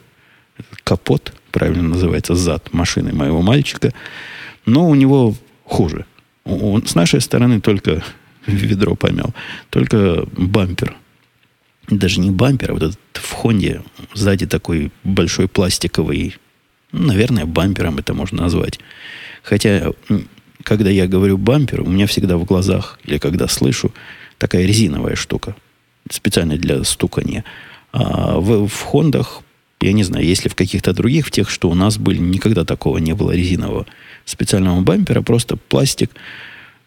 капот 0.82 1.32
правильно 1.50 1.82
называется, 1.82 2.34
зад 2.34 2.72
машины 2.72 3.12
моего 3.12 3.42
мальчика. 3.42 3.92
Но 4.66 4.88
у 4.88 4.94
него 4.94 5.34
хуже. 5.64 6.04
Он, 6.44 6.86
с 6.86 6.94
нашей 6.94 7.20
стороны 7.20 7.60
только 7.60 8.02
ведро 8.46 8.94
помял. 8.94 9.34
Только 9.70 10.26
бампер. 10.36 10.96
Даже 11.88 12.20
не 12.20 12.30
бампер, 12.30 12.70
а 12.70 12.74
вот 12.74 12.82
этот 12.82 12.98
в 13.14 13.32
Хонде 13.32 13.82
сзади 14.14 14.46
такой 14.46 14.92
большой 15.04 15.48
пластиковый, 15.48 16.36
наверное, 16.92 17.46
бампером 17.46 17.98
это 17.98 18.14
можно 18.14 18.42
назвать. 18.42 18.78
Хотя, 19.42 19.92
когда 20.62 20.90
я 20.90 21.06
говорю 21.06 21.38
бампер, 21.38 21.82
у 21.82 21.88
меня 21.88 22.06
всегда 22.06 22.36
в 22.36 22.44
глазах, 22.44 22.98
или 23.04 23.18
когда 23.18 23.48
слышу, 23.48 23.92
такая 24.38 24.66
резиновая 24.66 25.16
штука, 25.16 25.56
специально 26.10 26.56
для 26.56 26.84
стукания. 26.84 27.44
А 27.92 28.38
в, 28.38 28.68
в 28.68 28.82
Хондах 28.82 29.42
я 29.80 29.92
не 29.92 30.02
знаю, 30.02 30.24
если 30.24 30.48
в 30.48 30.54
каких-то 30.54 30.92
других, 30.92 31.26
в 31.26 31.30
тех, 31.30 31.48
что 31.48 31.70
у 31.70 31.74
нас 31.74 31.98
были, 31.98 32.18
никогда 32.18 32.64
такого 32.64 32.98
не 32.98 33.14
было 33.14 33.30
резинового 33.30 33.86
специального 34.24 34.80
бампера, 34.80 35.22
просто 35.22 35.56
пластик, 35.56 36.10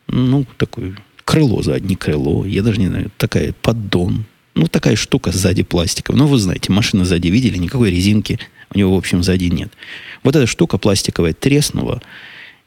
ну, 0.08 0.46
такой 0.58 0.96
крыло 1.24 1.62
заднее 1.62 1.98
крыло, 1.98 2.46
я 2.46 2.62
даже 2.64 2.80
не 2.80 2.88
знаю, 2.88 3.12
такая 3.18 3.54
поддон, 3.62 4.26
ну, 4.56 4.68
такая 4.68 4.98
штука 4.98 5.32
сзади 5.32 5.64
пластика. 5.64 6.12
Ну, 6.12 6.28
вы 6.28 6.38
знаете, 6.38 6.72
машины 6.72 7.06
сзади 7.06 7.30
видели, 7.30 7.58
никакой 7.58 7.92
резинки 7.92 8.40
у 8.74 8.78
него, 8.78 8.96
в 8.96 8.98
общем, 8.98 9.24
сзади 9.24 9.46
нет. 9.46 9.72
Вот 10.24 10.36
эта 10.36 10.48
штука 10.48 10.78
пластиковая 10.78 11.34
треснула, 11.34 12.02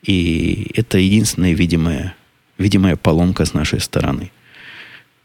и 0.03 0.71
это 0.75 0.99
единственная 0.99 1.53
видимая, 1.53 2.15
видимая 2.59 2.97
поломка 2.97 3.45
с 3.45 3.55
нашей 3.55 3.81
стороны. 3.81 4.31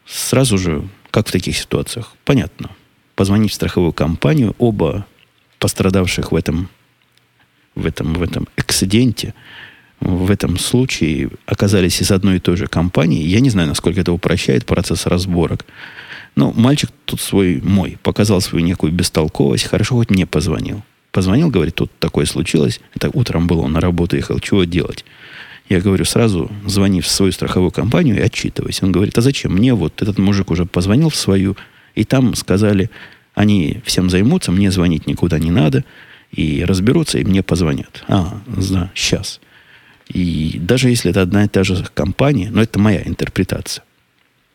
Сразу 0.05 0.57
же, 0.57 0.87
как 1.11 1.27
в 1.27 1.31
таких 1.31 1.57
ситуациях? 1.57 2.15
Понятно 2.25 2.71
позвонить 3.19 3.51
в 3.51 3.55
страховую 3.55 3.91
компанию. 3.91 4.55
Оба 4.59 5.05
пострадавших 5.59 6.31
в 6.31 6.35
этом, 6.37 6.69
в 7.75 7.85
этом, 7.85 8.13
в 8.13 8.21
этом 8.21 8.47
эксциденте, 8.55 9.33
в 9.99 10.31
этом 10.31 10.57
случае 10.57 11.29
оказались 11.45 12.01
из 12.01 12.11
одной 12.11 12.37
и 12.37 12.39
той 12.39 12.55
же 12.55 12.67
компании. 12.67 13.27
Я 13.27 13.41
не 13.41 13.49
знаю, 13.49 13.67
насколько 13.67 13.99
это 13.99 14.13
упрощает 14.13 14.65
процесс 14.65 15.05
разборок. 15.05 15.65
Но 16.35 16.51
мальчик 16.51 16.89
тут 17.05 17.21
свой, 17.21 17.61
мой, 17.61 17.97
показал 18.01 18.41
свою 18.41 18.63
некую 18.65 18.93
бестолковость. 18.93 19.65
Хорошо, 19.65 19.95
хоть 19.95 20.09
мне 20.09 20.25
позвонил. 20.25 20.83
Позвонил, 21.11 21.49
говорит, 21.49 21.75
тут 21.75 21.91
такое 21.99 22.25
случилось. 22.25 22.79
Это 22.95 23.09
утром 23.13 23.47
было, 23.47 23.61
он 23.61 23.73
на 23.73 23.81
работу 23.81 24.15
ехал. 24.15 24.39
Чего 24.39 24.63
делать? 24.63 25.05
Я 25.67 25.81
говорю, 25.81 26.05
сразу 26.05 26.51
звони 26.65 27.01
в 27.01 27.07
свою 27.07 27.31
страховую 27.31 27.71
компанию 27.71 28.17
и 28.17 28.21
отчитывайся. 28.21 28.85
Он 28.85 28.91
говорит, 28.91 29.17
а 29.17 29.21
зачем? 29.21 29.53
Мне 29.53 29.73
вот 29.73 30.01
этот 30.01 30.17
мужик 30.17 30.49
уже 30.51 30.65
позвонил 30.65 31.09
в 31.09 31.15
свою, 31.15 31.57
и 31.95 32.03
там 32.05 32.33
сказали, 32.35 32.89
они 33.35 33.81
всем 33.85 34.09
займутся, 34.09 34.51
мне 34.51 34.71
звонить 34.71 35.07
никуда 35.07 35.39
не 35.39 35.51
надо, 35.51 35.83
и 36.31 36.63
разберутся, 36.65 37.19
и 37.19 37.23
мне 37.23 37.43
позвонят. 37.43 38.03
А, 38.07 38.41
да, 38.47 38.91
сейчас. 38.95 39.39
И 40.07 40.57
даже 40.59 40.89
если 40.89 41.11
это 41.11 41.21
одна 41.21 41.45
и 41.45 41.47
та 41.47 41.63
же 41.63 41.85
компания, 41.93 42.49
но 42.51 42.61
это 42.61 42.79
моя 42.79 43.01
интерпретация. 43.03 43.83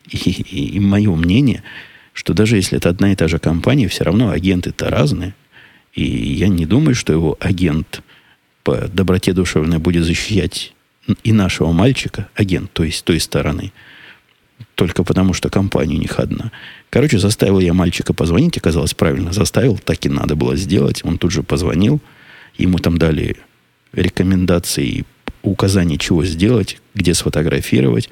И, 0.09 0.17
и, 0.17 0.75
и 0.75 0.79
мое 0.79 1.13
мнение, 1.15 1.63
что 2.13 2.33
даже 2.33 2.55
если 2.55 2.77
это 2.77 2.89
одна 2.89 3.11
и 3.11 3.15
та 3.15 3.27
же 3.27 3.39
компания, 3.39 3.87
все 3.87 4.03
равно 4.03 4.29
агенты-то 4.29 4.89
разные. 4.89 5.33
И 5.93 6.03
я 6.03 6.47
не 6.47 6.65
думаю, 6.65 6.95
что 6.95 7.13
его 7.13 7.37
агент 7.39 8.01
по 8.63 8.87
доброте 8.87 9.33
душевной 9.33 9.79
будет 9.79 10.03
защищать 10.03 10.73
и 11.23 11.31
нашего 11.31 11.71
мальчика, 11.71 12.29
агент, 12.35 12.71
то 12.73 12.83
есть 12.83 13.03
той 13.05 13.19
стороны– 13.19 13.71
только 14.75 15.03
потому, 15.03 15.33
что 15.33 15.49
компания 15.49 15.95
у 15.95 15.99
них 15.99 16.19
одна. 16.19 16.51
Короче, 16.89 17.17
заставил 17.17 17.59
я 17.59 17.73
мальчика 17.73 18.13
позвонить, 18.13 18.57
оказалось 18.57 18.93
правильно 18.93 19.31
заставил, 19.31 19.77
так 19.77 20.05
и 20.05 20.09
надо 20.09 20.35
было 20.35 20.55
сделать. 20.55 21.01
Он 21.03 21.17
тут 21.17 21.31
же 21.31 21.43
позвонил, 21.43 22.01
ему 22.57 22.77
там 22.79 22.97
дали 22.97 23.37
рекомендации, 23.93 25.05
указания, 25.43 25.97
чего 25.97 26.25
сделать, 26.25 26.79
где 26.93 27.13
сфотографировать, 27.13 28.09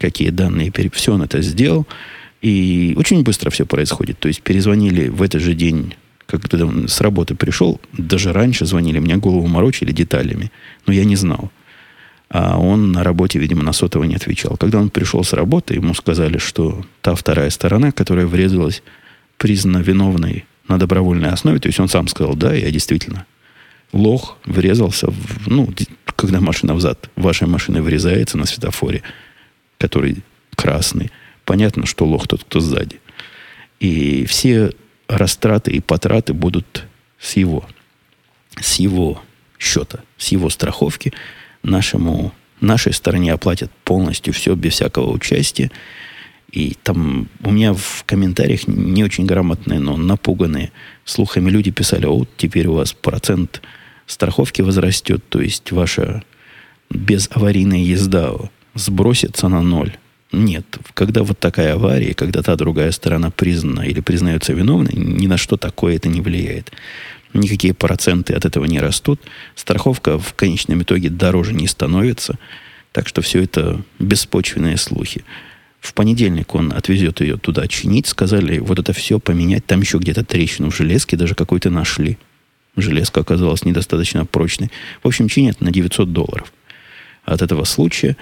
какие 0.00 0.30
данные, 0.30 0.72
все 0.92 1.14
он 1.14 1.22
это 1.22 1.42
сделал. 1.42 1.86
И 2.42 2.94
очень 2.96 3.22
быстро 3.22 3.50
все 3.50 3.66
происходит. 3.66 4.18
То 4.18 4.28
есть 4.28 4.42
перезвонили 4.42 5.08
в 5.08 5.22
этот 5.22 5.42
же 5.42 5.54
день, 5.54 5.94
когда 6.26 6.66
он 6.66 6.88
с 6.88 7.00
работы 7.00 7.34
пришел, 7.34 7.80
даже 7.92 8.32
раньше 8.32 8.66
звонили, 8.66 8.98
мне 8.98 9.16
голову 9.16 9.46
морочили 9.46 9.92
деталями, 9.92 10.50
но 10.86 10.92
я 10.92 11.04
не 11.04 11.16
знал 11.16 11.50
а 12.30 12.58
он 12.58 12.92
на 12.92 13.02
работе, 13.02 13.40
видимо, 13.40 13.64
на 13.64 13.72
сотовый 13.72 14.08
не 14.08 14.14
отвечал. 14.14 14.56
Когда 14.56 14.78
он 14.78 14.88
пришел 14.88 15.24
с 15.24 15.32
работы, 15.32 15.74
ему 15.74 15.94
сказали, 15.94 16.38
что 16.38 16.84
та 17.02 17.16
вторая 17.16 17.50
сторона, 17.50 17.90
которая 17.90 18.26
врезалась, 18.26 18.82
признана 19.36 19.82
виновной 19.82 20.44
на 20.68 20.78
добровольной 20.78 21.30
основе. 21.30 21.58
То 21.58 21.66
есть 21.66 21.80
он 21.80 21.88
сам 21.88 22.06
сказал, 22.06 22.36
да, 22.36 22.54
я 22.54 22.70
действительно 22.70 23.26
лох 23.92 24.38
врезался, 24.44 25.08
в, 25.10 25.48
ну, 25.48 25.68
когда 26.14 26.40
машина 26.40 26.74
взад, 26.74 27.10
вашей 27.16 27.48
машины 27.48 27.82
врезается 27.82 28.38
на 28.38 28.46
светофоре, 28.46 29.02
который 29.80 30.18
красный. 30.54 31.10
Понятно, 31.44 31.86
что 31.86 32.06
лох 32.06 32.28
тот, 32.28 32.44
кто 32.44 32.60
сзади. 32.60 33.00
И 33.80 34.24
все 34.26 34.72
растраты 35.08 35.72
и 35.72 35.80
потраты 35.80 36.34
будут 36.34 36.84
с 37.18 37.36
его, 37.36 37.68
с 38.60 38.76
его 38.76 39.20
счета, 39.58 40.04
с 40.16 40.28
его 40.28 40.48
страховки– 40.50 41.12
нашему, 41.62 42.32
нашей 42.60 42.92
стороне 42.92 43.32
оплатят 43.32 43.70
полностью 43.84 44.32
все 44.32 44.54
без 44.54 44.74
всякого 44.74 45.10
участия. 45.10 45.70
И 46.50 46.76
там 46.82 47.28
у 47.44 47.50
меня 47.50 47.72
в 47.74 48.04
комментариях 48.06 48.66
не 48.66 49.04
очень 49.04 49.24
грамотные, 49.24 49.78
но 49.78 49.96
напуганные 49.96 50.72
слухами 51.04 51.48
люди 51.48 51.70
писали, 51.70 52.06
о, 52.06 52.26
теперь 52.36 52.66
у 52.66 52.74
вас 52.74 52.92
процент 52.92 53.62
страховки 54.06 54.60
возрастет, 54.60 55.22
то 55.28 55.40
есть 55.40 55.70
ваша 55.70 56.24
безаварийная 56.90 57.78
езда 57.78 58.34
сбросится 58.74 59.48
на 59.48 59.62
ноль. 59.62 59.96
Нет, 60.32 60.64
когда 60.94 61.24
вот 61.24 61.38
такая 61.38 61.74
авария, 61.74 62.14
когда 62.14 62.42
та 62.42 62.54
другая 62.54 62.92
сторона 62.92 63.30
признана 63.30 63.80
или 63.80 64.00
признается 64.00 64.52
виновной, 64.52 64.92
ни 64.94 65.26
на 65.26 65.36
что 65.36 65.56
такое 65.56 65.96
это 65.96 66.08
не 66.08 66.20
влияет. 66.20 66.70
Никакие 67.32 67.74
проценты 67.74 68.34
от 68.34 68.44
этого 68.44 68.64
не 68.64 68.80
растут. 68.80 69.20
Страховка 69.54 70.18
в 70.18 70.34
конечном 70.34 70.82
итоге 70.82 71.10
дороже 71.10 71.52
не 71.52 71.66
становится. 71.66 72.38
Так 72.92 73.08
что 73.08 73.22
все 73.22 73.42
это 73.42 73.82
беспочвенные 73.98 74.76
слухи. 74.76 75.24
В 75.80 75.94
понедельник 75.94 76.54
он 76.54 76.72
отвезет 76.72 77.20
ее 77.20 77.36
туда 77.36 77.66
чинить. 77.68 78.06
Сказали, 78.06 78.58
вот 78.58 78.78
это 78.78 78.92
все 78.92 79.18
поменять. 79.18 79.64
Там 79.66 79.80
еще 79.80 79.98
где-то 79.98 80.24
трещину 80.24 80.70
в 80.70 80.76
железке 80.76 81.16
даже 81.16 81.34
какой-то 81.34 81.70
нашли. 81.70 82.18
Железка 82.76 83.20
оказалась 83.20 83.64
недостаточно 83.64 84.26
прочной. 84.26 84.70
В 85.02 85.08
общем, 85.08 85.28
чинят 85.28 85.60
на 85.60 85.70
900 85.70 86.12
долларов. 86.12 86.52
От 87.24 87.42
этого 87.42 87.64
случая 87.64 88.16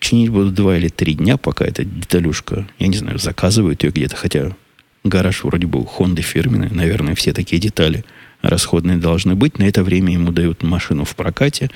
чинить 0.00 0.30
будут 0.30 0.54
два 0.54 0.76
или 0.76 0.88
три 0.88 1.14
дня, 1.14 1.36
пока 1.36 1.64
эта 1.64 1.84
деталюшка, 1.84 2.66
я 2.78 2.86
не 2.86 2.96
знаю, 2.96 3.18
заказывают 3.18 3.82
ее 3.84 3.90
где-то, 3.90 4.16
хотя 4.16 4.56
гараж 5.04 5.44
вроде 5.44 5.66
бы 5.66 5.80
у 5.80 5.84
Хонды 5.84 6.22
фирменный, 6.22 6.70
наверное, 6.70 7.14
все 7.14 7.32
такие 7.32 7.60
детали 7.60 8.04
расходные 8.42 8.98
должны 8.98 9.34
быть. 9.34 9.58
На 9.58 9.64
это 9.64 9.82
время 9.82 10.12
ему 10.12 10.32
дают 10.32 10.62
машину 10.62 11.04
в 11.04 11.16
прокате, 11.16 11.70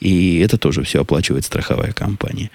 и 0.00 0.38
это 0.38 0.58
тоже 0.58 0.82
все 0.82 1.00
оплачивает 1.00 1.44
страховая 1.44 1.92
компания. 1.92 2.50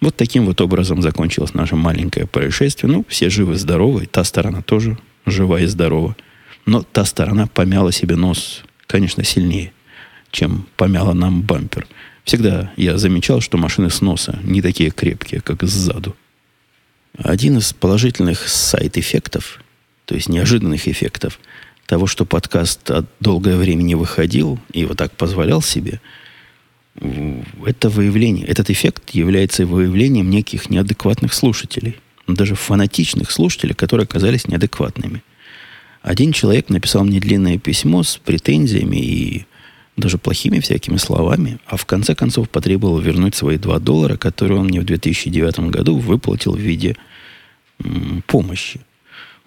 Вот 0.00 0.16
таким 0.16 0.46
вот 0.46 0.60
образом 0.60 1.02
закончилось 1.02 1.54
наше 1.54 1.74
маленькое 1.74 2.26
происшествие. 2.26 2.92
Ну, 2.92 3.04
все 3.08 3.30
живы-здоровы, 3.30 4.06
та 4.06 4.22
сторона 4.24 4.62
тоже 4.62 4.96
жива 5.26 5.60
и 5.60 5.66
здорова. 5.66 6.16
Но 6.66 6.82
та 6.82 7.04
сторона 7.04 7.46
помяла 7.46 7.90
себе 7.92 8.14
нос, 8.14 8.62
конечно, 8.86 9.24
сильнее, 9.24 9.72
чем 10.30 10.66
помяла 10.76 11.14
нам 11.14 11.42
бампер. 11.42 11.86
Всегда 12.28 12.70
я 12.76 12.98
замечал, 12.98 13.40
что 13.40 13.56
машины 13.56 13.90
с 13.90 14.00
носа 14.00 14.38
не 14.42 14.62
такие 14.62 14.90
крепкие, 14.90 15.40
как 15.40 15.62
сзаду. 15.62 16.14
Один 17.16 17.56
из 17.56 17.72
положительных 17.72 18.46
сайт-эффектов, 18.48 19.60
то 20.04 20.14
есть 20.14 20.28
неожиданных 20.28 20.86
эффектов 20.86 21.40
того, 21.86 22.06
что 22.06 22.26
подкаст 22.26 22.90
от 22.90 23.06
долгое 23.18 23.56
время 23.56 23.82
не 23.82 23.94
выходил 23.94 24.60
и 24.74 24.84
вот 24.84 24.98
так 24.98 25.12
позволял 25.16 25.62
себе– 25.62 26.00
это 27.64 27.88
выявление, 27.88 28.46
этот 28.46 28.68
эффект 28.68 29.10
является 29.14 29.64
выявлением 29.64 30.28
неких 30.28 30.68
неадекватных 30.68 31.32
слушателей. 31.32 31.96
Даже 32.26 32.54
фанатичных 32.56 33.30
слушателей, 33.30 33.74
которые 33.74 34.04
оказались 34.04 34.46
неадекватными. 34.46 35.22
Один 36.02 36.32
человек 36.32 36.68
написал 36.68 37.04
мне 37.04 37.20
длинное 37.20 37.56
письмо 37.56 38.02
с 38.02 38.18
претензиями 38.18 38.96
и 38.96 39.46
даже 39.98 40.16
плохими 40.16 40.60
всякими 40.60 40.96
словами, 40.96 41.58
а 41.66 41.76
в 41.76 41.84
конце 41.84 42.14
концов 42.14 42.48
потребовал 42.48 42.98
вернуть 42.98 43.34
свои 43.34 43.58
2 43.58 43.78
доллара, 43.80 44.16
которые 44.16 44.58
он 44.60 44.66
мне 44.66 44.80
в 44.80 44.84
2009 44.84 45.60
году 45.70 45.98
выплатил 45.98 46.54
в 46.54 46.60
виде 46.60 46.96
помощи. 48.26 48.80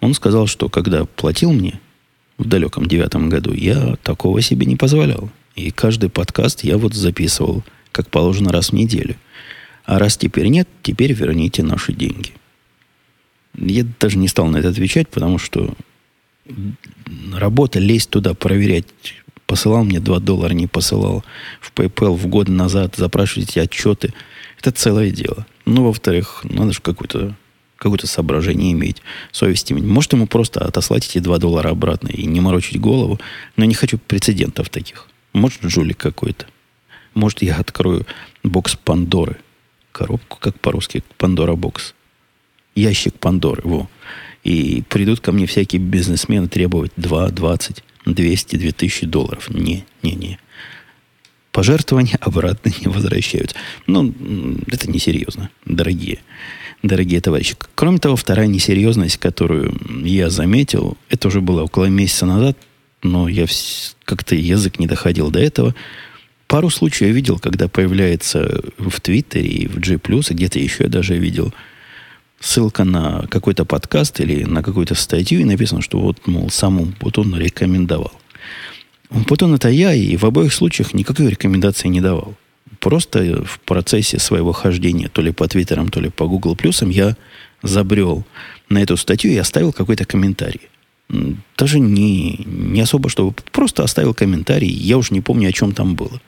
Он 0.00 0.14
сказал, 0.14 0.46
что 0.46 0.68
когда 0.68 1.04
платил 1.04 1.52
мне 1.52 1.80
в 2.38 2.44
далеком 2.44 2.86
девятом 2.86 3.28
году, 3.28 3.52
я 3.52 3.96
такого 4.02 4.40
себе 4.42 4.66
не 4.66 4.76
позволял. 4.76 5.30
И 5.54 5.70
каждый 5.70 6.10
подкаст 6.10 6.64
я 6.64 6.78
вот 6.78 6.94
записывал, 6.94 7.62
как 7.90 8.08
положено, 8.08 8.52
раз 8.52 8.70
в 8.70 8.72
неделю. 8.72 9.16
А 9.84 9.98
раз 9.98 10.16
теперь 10.16 10.48
нет, 10.48 10.68
теперь 10.82 11.12
верните 11.12 11.62
наши 11.62 11.92
деньги. 11.92 12.32
Я 13.54 13.84
даже 14.00 14.18
не 14.18 14.28
стал 14.28 14.46
на 14.46 14.58
это 14.58 14.70
отвечать, 14.70 15.08
потому 15.08 15.38
что 15.38 15.74
работа 17.34 17.78
лезть 17.78 18.10
туда, 18.10 18.34
проверять, 18.34 18.86
посылал 19.52 19.84
мне 19.84 20.00
2 20.00 20.20
доллара, 20.20 20.54
не 20.54 20.66
посылал 20.66 21.22
в 21.60 21.74
PayPal 21.74 22.16
в 22.16 22.26
год 22.26 22.48
назад, 22.48 22.96
запрашивать 22.96 23.50
эти 23.50 23.58
отчеты. 23.58 24.14
Это 24.58 24.72
целое 24.72 25.10
дело. 25.10 25.46
Ну, 25.66 25.84
во-вторых, 25.84 26.40
надо 26.44 26.72
же 26.72 26.80
какое-то 26.80 27.34
какое-то 27.76 28.06
соображение 28.06 28.72
иметь, 28.72 29.02
совесть 29.30 29.70
иметь. 29.70 29.84
Может, 29.84 30.14
ему 30.14 30.26
просто 30.26 30.64
отослать 30.64 31.06
эти 31.06 31.18
2 31.18 31.36
доллара 31.36 31.68
обратно 31.68 32.08
и 32.08 32.24
не 32.24 32.40
морочить 32.40 32.80
голову, 32.80 33.20
но 33.58 33.66
не 33.66 33.74
хочу 33.74 33.98
прецедентов 33.98 34.70
таких. 34.70 35.06
Может, 35.34 35.60
жулик 35.64 35.98
какой-то. 35.98 36.46
Может, 37.12 37.42
я 37.42 37.56
открою 37.56 38.06
бокс 38.42 38.74
Пандоры. 38.74 39.36
Коробку, 39.90 40.38
как 40.40 40.58
по-русски, 40.60 41.04
Пандора 41.18 41.56
бокс. 41.56 41.92
Ящик 42.74 43.18
Пандоры, 43.18 43.60
во. 43.64 43.90
И 44.44 44.82
придут 44.88 45.20
ко 45.20 45.30
мне 45.30 45.44
всякие 45.44 45.82
бизнесмены 45.82 46.48
требовать 46.48 46.92
2, 46.96 47.28
20, 47.28 47.84
200, 48.04 48.56
2000 48.56 49.06
долларов. 49.06 49.50
Не, 49.50 49.84
не, 50.02 50.12
не. 50.12 50.38
Пожертвования 51.52 52.16
обратно 52.20 52.72
не 52.80 52.88
возвращаются. 52.88 53.56
Ну, 53.86 54.14
это 54.66 54.90
несерьезно, 54.90 55.50
дорогие, 55.66 56.20
дорогие 56.82 57.20
товарищи. 57.20 57.56
Кроме 57.74 57.98
того, 57.98 58.16
вторая 58.16 58.46
несерьезность, 58.46 59.18
которую 59.18 59.76
я 60.04 60.30
заметил, 60.30 60.96
это 61.10 61.28
уже 61.28 61.40
было 61.42 61.62
около 61.64 61.86
месяца 61.86 62.24
назад, 62.24 62.56
но 63.02 63.28
я 63.28 63.46
как-то 64.04 64.34
язык 64.34 64.78
не 64.78 64.86
доходил 64.86 65.30
до 65.30 65.40
этого. 65.40 65.74
Пару 66.46 66.70
случаев 66.70 67.08
я 67.08 67.14
видел, 67.14 67.38
когда 67.38 67.68
появляется 67.68 68.62
в 68.78 69.00
Твиттере 69.00 69.48
и 69.48 69.66
в 69.66 69.78
G+, 69.78 69.94
и 69.94 70.34
где-то 70.34 70.58
еще 70.58 70.84
я 70.84 70.88
даже 70.88 71.16
видел 71.16 71.52
ссылка 72.42 72.84
на 72.84 73.26
какой-то 73.30 73.64
подкаст 73.64 74.20
или 74.20 74.44
на 74.44 74.62
какую-то 74.62 74.94
статью, 74.94 75.40
и 75.40 75.44
написано, 75.44 75.80
что 75.80 75.98
вот, 76.00 76.26
мол, 76.26 76.50
сам 76.50 76.92
Путун 76.92 77.34
рекомендовал. 77.38 78.12
Путун 79.26 79.54
это 79.54 79.68
я, 79.68 79.94
и 79.94 80.16
в 80.16 80.24
обоих 80.24 80.52
случаях 80.52 80.94
никакой 80.94 81.28
рекомендации 81.28 81.88
не 81.88 82.00
давал. 82.00 82.34
Просто 82.80 83.44
в 83.44 83.60
процессе 83.60 84.18
своего 84.18 84.52
хождения 84.52 85.08
то 85.08 85.22
ли 85.22 85.32
по 85.32 85.46
Твиттерам, 85.46 85.88
то 85.88 86.00
ли 86.00 86.10
по 86.10 86.26
Google 86.26 86.56
Плюсам 86.56 86.90
я 86.90 87.16
забрел 87.62 88.24
на 88.68 88.82
эту 88.82 88.96
статью 88.96 89.32
и 89.32 89.36
оставил 89.36 89.72
какой-то 89.72 90.04
комментарий 90.04 90.68
даже 91.58 91.78
не, 91.78 92.42
не 92.46 92.80
особо, 92.80 93.08
чтобы 93.08 93.34
просто 93.52 93.84
оставил 93.84 94.14
комментарий. 94.14 94.70
Я 94.70 94.98
уж 94.98 95.10
не 95.10 95.20
помню, 95.20 95.48
о 95.48 95.52
чем 95.52 95.72
там 95.72 95.94
было. 95.94 96.20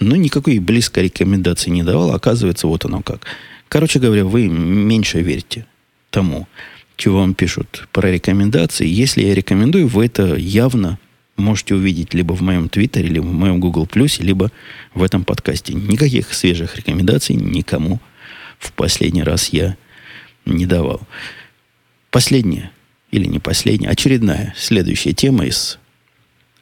Но 0.00 0.16
никакой 0.16 0.58
близкой 0.58 1.04
рекомендации 1.04 1.70
не 1.70 1.82
давал. 1.82 2.12
Оказывается, 2.12 2.66
вот 2.66 2.84
оно 2.84 3.02
как. 3.02 3.26
Короче 3.74 3.98
говоря, 3.98 4.24
вы 4.24 4.46
меньше 4.46 5.20
верьте 5.20 5.66
тому, 6.10 6.46
чего 6.94 7.18
вам 7.18 7.34
пишут 7.34 7.88
про 7.90 8.08
рекомендации. 8.08 8.86
Если 8.86 9.24
я 9.24 9.34
рекомендую, 9.34 9.88
вы 9.88 10.06
это 10.06 10.36
явно 10.36 11.00
можете 11.36 11.74
увидеть 11.74 12.14
либо 12.14 12.34
в 12.34 12.40
моем 12.40 12.68
Твиттере, 12.68 13.08
либо 13.08 13.24
в 13.24 13.32
моем 13.32 13.58
Google 13.58 13.88
либо 14.20 14.52
в 14.94 15.02
этом 15.02 15.24
подкасте. 15.24 15.74
Никаких 15.74 16.32
свежих 16.34 16.76
рекомендаций 16.76 17.34
никому 17.34 17.98
в 18.60 18.70
последний 18.74 19.24
раз 19.24 19.48
я 19.48 19.76
не 20.46 20.66
давал. 20.66 21.00
Последнее 22.12 22.70
или 23.10 23.24
не 23.24 23.40
последняя, 23.40 23.88
очередная, 23.88 24.54
следующая 24.56 25.14
тема 25.14 25.46
из, 25.46 25.80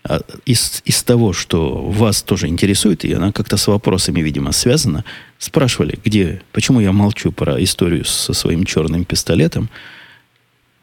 а, 0.03 0.22
из, 0.46 0.81
из 0.87 1.03
того, 1.03 1.35
что 1.35 1.90
вас 1.90 2.22
тоже 2.22 2.46
интересует, 2.48 3.05
и 3.05 3.12
она 3.12 3.33
как-то 3.33 3.59
с 3.59 3.66
вопросами, 3.66 4.22
видимо, 4.22 4.53
связана. 4.53 5.05
Спрашивали, 5.43 5.99
где, 6.05 6.41
почему 6.53 6.79
я 6.79 6.93
молчу 6.93 7.33
про 7.33 7.61
историю 7.61 8.05
со 8.05 8.33
своим 8.33 8.65
черным 8.65 9.05
пистолетом. 9.05 9.71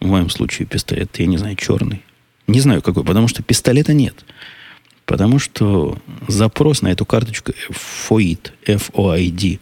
В 0.01 0.07
моем 0.07 0.29
случае 0.29 0.65
пистолет, 0.65 1.17
я 1.17 1.27
не 1.27 1.37
знаю, 1.37 1.55
черный. 1.55 2.03
Не 2.45 2.59
знаю 2.59 2.81
какой, 2.81 3.05
потому 3.05 3.29
что 3.29 3.41
пистолета 3.41 3.93
нет. 3.93 4.25
Потому 5.05 5.39
что 5.39 5.97
запрос 6.27 6.81
на 6.81 6.89
эту 6.89 7.05
карточку 7.05 7.53
FOID, 7.69 8.51
F-O-I-D, 8.65 9.59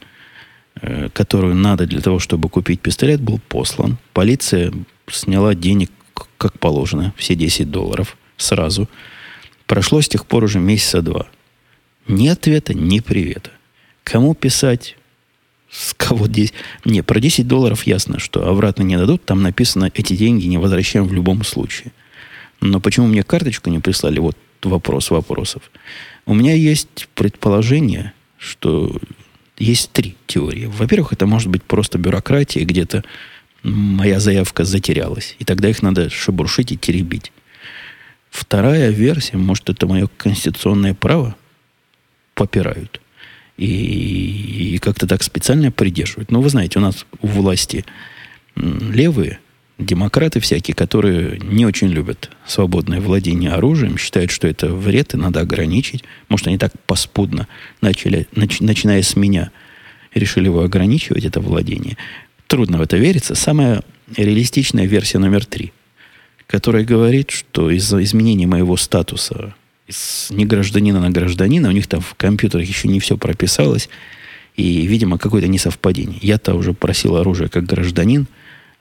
э, 0.81 1.09
которую 1.13 1.53
надо 1.53 1.85
для 1.85 2.01
того, 2.01 2.17
чтобы 2.17 2.49
купить 2.49 2.81
пистолет, 2.81 3.21
был 3.21 3.39
послан. 3.49 3.99
Полиция 4.13 4.73
сняла 5.11 5.53
денег 5.53 5.91
как 6.39 6.57
положено, 6.57 7.13
все 7.17 7.35
10 7.35 7.69
долларов 7.69 8.17
сразу. 8.35 8.89
Прошло 9.67 10.01
с 10.01 10.09
тех 10.09 10.25
пор 10.25 10.45
уже 10.45 10.57
месяца 10.57 11.03
два. 11.03 11.27
Ни 12.07 12.29
ответа, 12.29 12.73
ни 12.73 12.99
привета. 12.99 13.51
Кому 14.07 14.33
писать? 14.33 14.95
С 15.69 15.93
кого 15.93 16.27
10? 16.27 16.53
Не, 16.85 17.01
про 17.01 17.19
10 17.19 17.45
долларов 17.45 17.85
ясно, 17.85 18.19
что 18.19 18.47
обратно 18.47 18.83
не 18.83 18.95
дадут. 18.95 19.25
Там 19.25 19.41
написано, 19.41 19.91
эти 19.93 20.15
деньги 20.15 20.45
не 20.45 20.57
возвращаем 20.57 21.05
в 21.05 21.13
любом 21.13 21.43
случае. 21.43 21.91
Но 22.61 22.79
почему 22.79 23.07
мне 23.07 23.23
карточку 23.23 23.69
не 23.69 23.79
прислали? 23.79 24.19
Вот 24.19 24.37
вопрос 24.63 25.11
вопросов. 25.11 25.61
У 26.25 26.33
меня 26.33 26.53
есть 26.53 27.09
предположение, 27.15 28.13
что 28.37 28.97
есть 29.57 29.91
три 29.91 30.15
теории. 30.25 30.67
Во-первых, 30.67 31.11
это 31.11 31.25
может 31.25 31.49
быть 31.49 31.63
просто 31.63 31.97
бюрократия, 31.97 32.63
где-то 32.63 33.03
моя 33.61 34.21
заявка 34.21 34.63
затерялась. 34.63 35.35
И 35.39 35.43
тогда 35.43 35.67
их 35.67 35.81
надо 35.81 36.09
шебуршить 36.09 36.71
и 36.71 36.77
теребить. 36.77 37.33
Вторая 38.29 38.89
версия, 38.89 39.35
может, 39.35 39.69
это 39.69 39.85
мое 39.85 40.07
конституционное 40.15 40.93
право, 40.93 41.35
попирают. 42.35 43.01
И, 43.57 44.75
и 44.75 44.77
как-то 44.77 45.07
так 45.07 45.23
специально 45.23 45.71
придерживают. 45.71 46.31
Ну, 46.31 46.41
вы 46.41 46.49
знаете, 46.49 46.79
у 46.79 46.81
нас 46.81 47.05
у 47.21 47.27
власти 47.27 47.85
левые, 48.55 49.39
демократы 49.79 50.39
всякие, 50.39 50.75
которые 50.75 51.39
не 51.39 51.65
очень 51.65 51.87
любят 51.87 52.29
свободное 52.45 52.99
владение 52.99 53.51
оружием, 53.51 53.97
считают, 53.97 54.31
что 54.31 54.47
это 54.47 54.67
вред 54.67 55.13
и 55.13 55.17
надо 55.17 55.41
ограничить. 55.41 56.03
Может, 56.29 56.47
они 56.47 56.57
так 56.57 56.71
поспудно 56.85 57.47
начали, 57.81 58.27
нач, 58.35 58.59
начиная 58.59 59.01
с 59.01 59.15
меня, 59.15 59.51
решили 60.13 60.45
его 60.45 60.61
ограничивать, 60.61 61.25
это 61.25 61.39
владение. 61.39 61.97
Трудно 62.47 62.77
в 62.77 62.81
это 62.81 62.97
вериться. 62.97 63.35
Самая 63.35 63.83
реалистичная 64.15 64.85
версия 64.85 65.19
номер 65.19 65.45
три, 65.45 65.73
которая 66.47 66.83
говорит, 66.85 67.31
что 67.31 67.69
из-за 67.71 68.01
изменения 68.03 68.47
моего 68.47 68.77
статуса 68.77 69.53
из 69.87 70.27
негражданина 70.29 70.99
на 70.99 71.09
гражданина, 71.09 71.69
у 71.69 71.71
них 71.71 71.87
там 71.87 72.01
в 72.01 72.13
компьютерах 72.15 72.67
еще 72.67 72.87
не 72.87 72.99
все 72.99 73.17
прописалось, 73.17 73.89
и, 74.55 74.85
видимо, 74.85 75.17
какое-то 75.17 75.47
несовпадение. 75.47 76.19
Я-то 76.21 76.55
уже 76.55 76.73
просил 76.73 77.15
оружие 77.15 77.47
как 77.47 77.65
гражданин, 77.65 78.27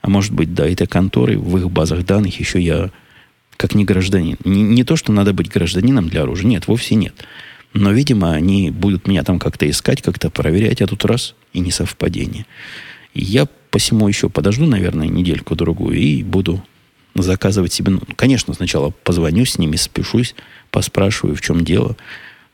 а 0.01 0.09
может 0.09 0.33
быть, 0.33 0.53
да, 0.53 0.67
этой 0.67 0.87
конторы 0.87 1.37
в 1.37 1.57
их 1.57 1.69
базах 1.69 2.05
данных 2.05 2.39
еще 2.39 2.59
я 2.59 2.91
как 3.57 3.73
не 3.73 3.85
гражданин. 3.85 4.37
Не, 4.43 4.61
не 4.61 4.83
то, 4.83 4.95
что 4.95 5.11
надо 5.11 5.33
быть 5.33 5.49
гражданином 5.49 6.09
для 6.09 6.21
оружия. 6.21 6.47
Нет, 6.47 6.67
вовсе 6.67 6.95
нет. 6.95 7.13
Но, 7.73 7.91
видимо, 7.91 8.33
они 8.33 8.71
будут 8.71 9.07
меня 9.07 9.23
там 9.23 9.39
как-то 9.39 9.69
искать, 9.69 10.01
как-то 10.01 10.29
проверять, 10.29 10.81
а 10.81 10.87
тут 10.87 11.05
раз 11.05 11.35
и 11.53 11.59
несовпадение. 11.59 12.45
Я 13.13 13.47
посему 13.71 14.07
еще 14.07 14.29
подожду, 14.29 14.65
наверное, 14.65 15.07
недельку-другую 15.07 15.97
и 15.97 16.23
буду 16.23 16.63
заказывать 17.21 17.73
себе... 17.73 17.91
Ну, 17.91 18.01
конечно, 18.15 18.53
сначала 18.53 18.89
позвоню 18.89 19.45
с 19.45 19.57
ними, 19.57 19.75
спешусь, 19.75 20.35
поспрашиваю, 20.71 21.35
в 21.35 21.41
чем 21.41 21.63
дело. 21.63 21.95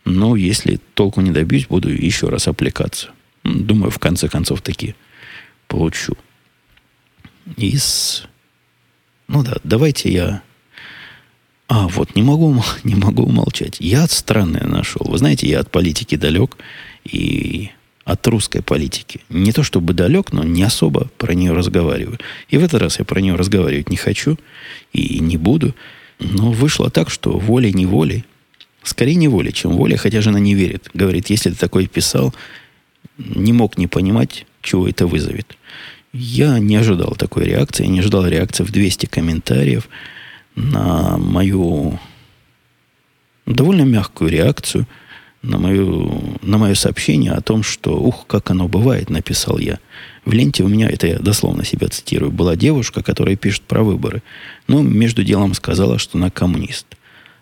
Но 0.06 0.36
если 0.36 0.80
толку 0.94 1.22
не 1.22 1.32
добьюсь, 1.32 1.68
буду 1.68 1.90
еще 1.90 2.30
раз 2.30 2.48
аппликацию. 2.48 3.12
Думаю, 3.44 3.92
в 3.92 4.00
конце 4.00 4.28
концов 4.28 4.62
таки 4.62 4.96
получу. 5.68 6.16
Из... 7.58 8.26
Ну 9.28 9.44
да, 9.44 9.58
давайте 9.64 10.12
я... 10.12 10.42
А, 11.68 11.88
вот, 11.88 12.16
не 12.16 12.22
могу, 12.22 12.64
не 12.84 12.96
могу 12.96 13.24
умолчать. 13.24 13.78
Я 13.80 14.08
странное 14.08 14.66
нашел. 14.66 15.06
Вы 15.06 15.18
знаете, 15.18 15.48
я 15.48 15.60
от 15.60 15.72
политики 15.72 16.16
далек. 16.16 16.58
И 17.04 17.72
от 18.06 18.28
русской 18.28 18.62
политики. 18.62 19.22
Не 19.30 19.52
то 19.52 19.64
чтобы 19.64 19.94
далек, 19.94 20.34
но 20.34 20.44
не 20.44 20.64
особо 20.64 21.08
про 21.18 21.34
нее 21.34 21.54
разговариваю. 21.54 22.20
И 22.50 22.58
в 22.58 22.64
этот 22.64 22.82
раз 22.82 23.00
я 23.00 23.06
про 23.06 23.22
нее 23.22 23.36
разговаривать 23.36 23.90
не 23.90 23.96
хочу 23.96 24.38
и 24.92 25.20
не 25.20 25.38
буду. 25.38 25.74
Но 26.20 26.52
вышло 26.52 26.90
так, 26.90 27.10
что 27.10 27.38
волей-неволей, 27.38 28.26
скорее 28.84 29.16
неволей, 29.16 29.54
чем 29.54 29.72
волей, 29.72 29.96
хотя 29.96 30.22
жена 30.22 30.40
не 30.40 30.54
верит. 30.54 30.90
Говорит, 30.94 31.30
если 31.30 31.50
ты 31.50 31.56
такой 31.56 31.88
писал, 31.88 32.34
не 33.18 33.54
мог 33.54 33.78
не 33.78 33.88
понимать, 33.88 34.46
чего 34.62 34.88
это 34.88 35.08
вызовет. 35.08 35.58
Я 36.12 36.60
не 36.60 36.76
ожидал 36.76 37.16
такой 37.16 37.46
реакции, 37.46 37.86
не 37.86 38.00
ожидал 38.00 38.28
реакции 38.28 38.64
в 38.64 38.72
200 38.72 39.06
комментариев 39.08 39.88
на 40.56 41.18
мою 41.18 42.00
довольно 43.46 43.84
мягкую 43.84 44.30
реакцию– 44.30 44.88
на, 45.44 45.60
мою, 45.60 46.40
на 46.42 46.58
мое 46.58 46.74
сообщение 46.74 47.34
о 47.34 47.42
том, 47.42 47.64
что, 47.64 47.98
ух, 47.98 48.26
как 48.28 48.50
оно 48.50 48.68
бывает, 48.68 49.10
написал 49.10 49.60
я. 49.60 49.80
В 50.26 50.32
ленте 50.32 50.64
у 50.64 50.68
меня, 50.68 50.90
это 50.90 51.06
я 51.06 51.20
дословно 51.20 51.66
себя 51.66 51.90
цитирую, 51.90 52.32
была 52.32 52.56
девушка, 52.56 53.04
которая 53.04 53.36
пишет 53.36 53.62
про 53.64 53.84
выборы. 53.84 54.24
Но 54.68 54.82
между 54.82 55.24
делом 55.24 55.54
сказала, 55.54 56.00
что 56.00 56.18
она 56.18 56.32
коммунист. 56.32 56.88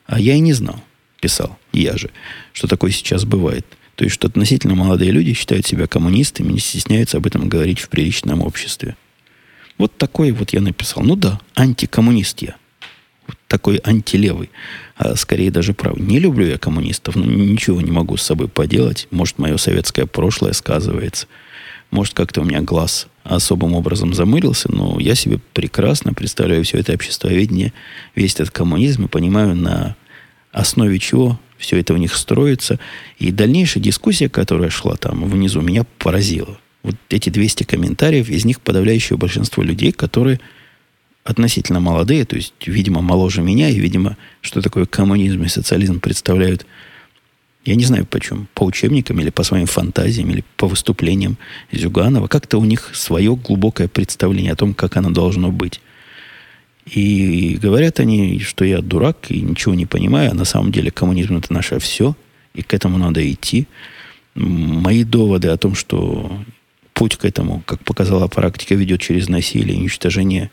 А 0.08 0.20
я 0.20 0.36
и 0.36 0.40
не 0.40 0.54
знал, 0.54 0.84
писал 1.22 1.58
я 1.72 1.96
же, 1.96 2.10
что 2.54 2.68
такое 2.68 2.92
сейчас 2.92 3.24
бывает. 3.24 3.66
То 3.96 4.04
есть, 4.04 4.16
что 4.16 4.28
относительно 4.28 4.74
молодые 4.74 5.12
люди 5.12 5.34
считают 5.34 5.68
себя 5.68 5.86
коммунистами, 5.86 6.52
не 6.52 6.60
стесняются 6.60 7.18
об 7.18 7.28
этом 7.28 7.48
говорить 7.48 7.80
в 7.80 7.90
приличном 7.90 8.42
обществе. 8.42 8.96
Вот 9.78 9.96
такой 9.98 10.32
вот 10.32 10.54
я 10.54 10.62
написал. 10.62 11.04
Ну 11.04 11.16
да, 11.16 11.40
антикоммунист 11.56 12.42
я 12.42 12.56
такой 13.48 13.80
антилевый, 13.84 14.50
а 14.96 15.16
скорее 15.16 15.52
даже 15.52 15.74
правый. 15.74 16.02
Не 16.02 16.20
люблю 16.20 16.46
я 16.46 16.58
коммунистов, 16.58 17.16
но 17.16 17.26
ничего 17.26 17.82
не 17.82 17.92
могу 17.92 18.18
с 18.18 18.24
собой 18.24 18.48
поделать. 18.48 19.08
Может, 19.12 19.40
мое 19.40 19.58
советское 19.58 20.06
прошлое 20.06 20.54
сказывается. 20.54 21.28
Может, 21.92 22.14
как-то 22.14 22.42
у 22.42 22.46
меня 22.46 22.62
глаз 22.62 23.08
особым 23.24 23.74
образом 23.74 24.14
замылился, 24.14 24.72
но 24.72 25.00
я 25.00 25.14
себе 25.16 25.40
прекрасно 25.54 26.14
представляю 26.14 26.64
все 26.64 26.78
это 26.78 26.94
обществоведение, 26.94 27.74
весь 28.16 28.34
этот 28.36 28.52
коммунизм 28.52 29.06
и 29.06 29.10
понимаю, 29.10 29.56
на 29.56 29.96
основе 30.52 30.98
чего 31.00 31.40
все 31.58 31.78
это 31.78 31.94
у 31.94 31.98
них 31.98 32.16
строится. 32.16 32.80
И 33.20 33.32
дальнейшая 33.32 33.84
дискуссия, 33.84 34.30
которая 34.30 34.70
шла 34.70 34.96
там 34.96 35.24
внизу, 35.30 35.62
меня 35.62 35.86
поразила. 36.00 36.58
Вот 36.84 36.96
эти 37.10 37.30
200 37.30 37.64
комментариев, 37.64 38.30
из 38.30 38.46
них 38.46 38.60
подавляющее 38.62 39.18
большинство 39.18 39.62
людей, 39.62 39.92
которые 39.92 40.40
относительно 41.24 41.80
молодые, 41.80 42.26
то 42.26 42.36
есть, 42.36 42.54
видимо, 42.66 43.02
моложе 43.02 43.42
меня, 43.42 43.70
и, 43.70 43.80
видимо, 43.80 44.18
что 44.42 44.62
такое 44.62 44.86
коммунизм 44.86 45.44
и 45.44 45.48
социализм 45.48 46.00
представляют, 46.00 46.66
я 47.64 47.76
не 47.76 47.86
знаю 47.86 48.06
почему, 48.06 48.48
по 48.56 48.64
учебникам 48.64 49.20
или 49.20 49.30
по 49.30 49.44
своим 49.44 49.68
фантазиям, 49.68 50.32
или 50.32 50.44
по 50.58 50.68
выступлениям 50.68 51.38
Зюганова, 51.72 52.28
как-то 52.28 52.58
у 52.58 52.66
них 52.66 52.92
свое 52.94 53.36
глубокое 53.36 53.88
представление 53.88 54.54
о 54.54 54.56
том, 54.56 54.74
как 54.74 54.98
оно 54.98 55.12
должно 55.12 55.52
быть. 55.52 55.80
И 56.86 57.60
говорят 57.62 58.00
они, 58.00 58.40
что 58.40 58.66
я 58.66 58.82
дурак 58.82 59.30
и 59.30 59.42
ничего 59.42 59.76
не 59.76 59.86
понимаю, 59.86 60.32
а 60.32 60.34
на 60.34 60.46
самом 60.46 60.72
деле 60.72 60.90
коммунизм 60.90 61.38
это 61.38 61.54
наше 61.54 61.78
все, 61.78 62.16
и 62.56 62.64
к 62.64 62.74
этому 62.74 62.98
надо 62.98 63.32
идти. 63.32 63.68
Мои 64.34 65.04
доводы 65.04 65.50
о 65.50 65.58
том, 65.58 65.76
что 65.76 66.44
путь 66.94 67.18
к 67.18 67.26
этому, 67.26 67.62
как 67.68 67.84
показала 67.84 68.28
практика, 68.28 68.74
ведет 68.74 69.02
через 69.02 69.30
насилие 69.30 69.78
и 69.78 69.82
уничтожение 69.82 70.50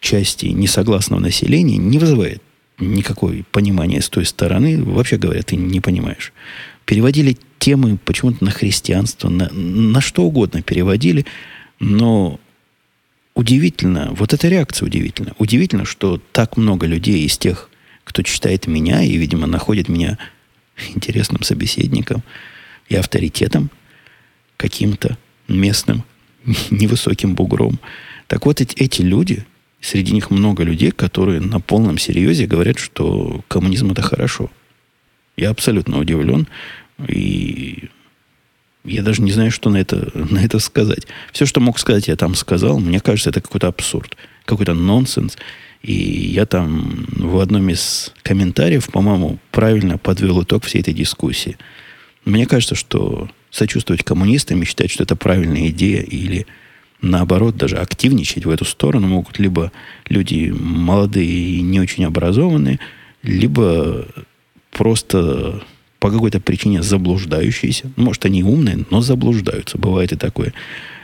части 0.00 0.46
несогласного 0.46 1.20
населения 1.20 1.76
не 1.76 1.98
вызывает 1.98 2.42
никакой 2.78 3.44
понимания 3.50 4.00
с 4.00 4.08
той 4.08 4.24
стороны. 4.24 4.82
Вообще 4.82 5.16
говоря, 5.16 5.42
ты 5.42 5.56
не 5.56 5.80
понимаешь. 5.80 6.32
Переводили 6.84 7.36
темы 7.58 7.98
почему-то 8.04 8.44
на 8.44 8.50
христианство, 8.50 9.28
на, 9.28 9.50
на 9.50 10.00
что 10.00 10.22
угодно 10.22 10.62
переводили, 10.62 11.26
но 11.80 12.40
удивительно, 13.34 14.10
вот 14.12 14.32
эта 14.32 14.48
реакция 14.48 14.86
удивительна. 14.86 15.34
Удивительно, 15.38 15.84
что 15.84 16.20
так 16.32 16.56
много 16.56 16.86
людей 16.86 17.24
из 17.24 17.36
тех, 17.36 17.68
кто 18.04 18.22
читает 18.22 18.66
меня 18.66 19.02
и, 19.02 19.16
видимо, 19.16 19.46
находит 19.46 19.88
меня 19.88 20.18
интересным 20.94 21.42
собеседником 21.42 22.22
и 22.88 22.94
авторитетом 22.94 23.70
каким-то 24.56 25.18
местным, 25.48 26.04
невысоким 26.70 27.34
бугром. 27.34 27.80
Так 28.28 28.46
вот, 28.46 28.60
эти, 28.60 29.02
люди– 29.02 29.44
Среди 29.80 30.12
них 30.12 30.30
много 30.30 30.64
людей, 30.64 30.90
которые 30.90 31.40
на 31.40 31.60
полном 31.60 31.98
серьезе 31.98 32.46
говорят, 32.46 32.78
что 32.78 33.42
коммунизм 33.48 33.92
это 33.92 34.02
хорошо. 34.02 34.50
Я 35.36 35.50
абсолютно 35.50 35.98
удивлен. 35.98 36.48
И 37.06 37.88
я 38.84 39.02
даже 39.02 39.22
не 39.22 39.30
знаю, 39.30 39.50
что 39.50 39.70
на 39.70 39.76
это, 39.76 40.10
на 40.30 40.44
это 40.44 40.58
сказать. 40.58 41.06
Все, 41.32 41.46
что 41.46 41.60
мог 41.60 41.78
сказать, 41.78 42.08
я 42.08 42.16
там 42.16 42.34
сказал. 42.34 42.80
Мне 42.80 43.00
кажется, 43.00 43.30
это 43.30 43.40
какой-то 43.40 43.68
абсурд, 43.68 44.16
какой-то 44.44 44.74
нонсенс. 44.74 45.36
И 45.82 45.92
я 45.92 46.44
там 46.44 47.06
в 47.12 47.38
одном 47.38 47.70
из 47.70 48.12
комментариев, 48.22 48.90
по-моему, 48.90 49.38
правильно 49.52 49.96
подвел 49.96 50.42
итог 50.42 50.64
всей 50.64 50.80
этой 50.80 50.92
дискуссии. 50.92 51.56
Мне 52.24 52.46
кажется, 52.46 52.74
что 52.74 53.30
сочувствовать 53.50 54.02
коммунистам 54.02 54.60
и 54.62 54.66
считать, 54.66 54.90
что 54.90 55.04
это 55.04 55.14
правильная 55.14 55.68
идея 55.68 56.02
или 56.02 56.46
наоборот, 57.00 57.56
даже 57.56 57.76
активничать 57.76 58.44
в 58.44 58.50
эту 58.50 58.64
сторону 58.64 59.06
могут 59.06 59.38
либо 59.38 59.72
люди 60.08 60.54
молодые 60.58 61.28
и 61.28 61.60
не 61.60 61.80
очень 61.80 62.04
образованные, 62.04 62.80
либо 63.22 64.06
просто 64.70 65.62
по 65.98 66.10
какой-то 66.10 66.40
причине 66.40 66.82
заблуждающиеся. 66.82 67.90
Может, 67.96 68.24
они 68.24 68.42
умные, 68.42 68.84
но 68.90 69.00
заблуждаются. 69.00 69.78
Бывает 69.78 70.12
и 70.12 70.16
такое. 70.16 70.52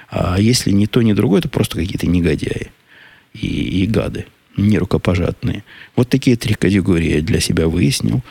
А 0.09 0.39
если 0.39 0.71
ни 0.71 0.87
то, 0.87 1.03
ни 1.03 1.13
другое, 1.13 1.41
то 1.41 1.49
просто 1.49 1.77
какие-то 1.77 2.07
негодяи 2.07 2.71
и, 3.33 3.83
и 3.83 3.87
гады, 3.87 4.27
нерукопожатные. 4.57 5.65
Вот 5.97 6.09
такие 6.09 6.37
три 6.37 6.55
категории 6.55 7.17
я 7.17 7.23
для 7.23 7.41
себя 7.41 7.67
выяснил. 7.67 8.23